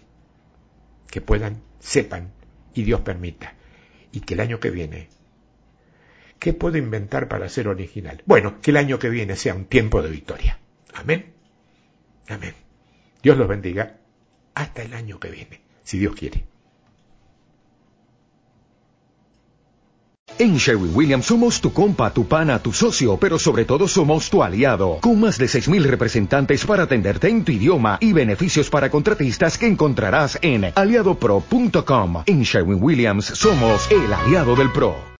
Que 1.07 1.21
puedan, 1.21 1.61
sepan 1.79 2.31
y 2.73 2.83
Dios 2.83 3.01
permita. 3.01 3.53
Y 4.11 4.21
que 4.21 4.33
el 4.33 4.39
año 4.39 4.59
que 4.59 4.71
viene 4.71 5.09
¿Qué 6.41 6.53
puedo 6.53 6.75
inventar 6.79 7.27
para 7.27 7.47
ser 7.49 7.67
original? 7.67 8.23
Bueno, 8.25 8.59
que 8.63 8.71
el 8.71 8.77
año 8.77 8.97
que 8.97 9.09
viene 9.09 9.35
sea 9.35 9.53
un 9.53 9.65
tiempo 9.65 10.01
de 10.01 10.09
victoria. 10.09 10.57
Amén. 10.91 11.33
Amén. 12.27 12.55
Dios 13.21 13.37
los 13.37 13.47
bendiga 13.47 13.99
hasta 14.55 14.81
el 14.81 14.95
año 14.95 15.19
que 15.19 15.29
viene, 15.29 15.61
si 15.83 15.99
Dios 15.99 16.15
quiere. 16.15 16.43
En 20.39 20.57
Sherwin 20.57 20.95
Williams 20.95 21.27
somos 21.27 21.61
tu 21.61 21.71
compa, 21.71 22.11
tu 22.11 22.27
pana, 22.27 22.57
tu 22.57 22.73
socio, 22.73 23.17
pero 23.17 23.37
sobre 23.37 23.63
todo 23.65 23.87
somos 23.87 24.31
tu 24.31 24.41
aliado, 24.41 24.97
con 24.99 25.19
más 25.19 25.37
de 25.37 25.45
6.000 25.45 25.83
representantes 25.83 26.65
para 26.65 26.83
atenderte 26.83 27.29
en 27.29 27.45
tu 27.45 27.51
idioma 27.51 27.99
y 28.01 28.13
beneficios 28.13 28.67
para 28.71 28.89
contratistas 28.89 29.59
que 29.59 29.67
encontrarás 29.67 30.39
en 30.41 30.71
aliadopro.com. 30.73 32.23
En 32.25 32.41
Sherwin 32.41 32.81
Williams 32.81 33.25
somos 33.25 33.87
el 33.91 34.11
aliado 34.11 34.55
del 34.55 34.71
PRO. 34.71 34.95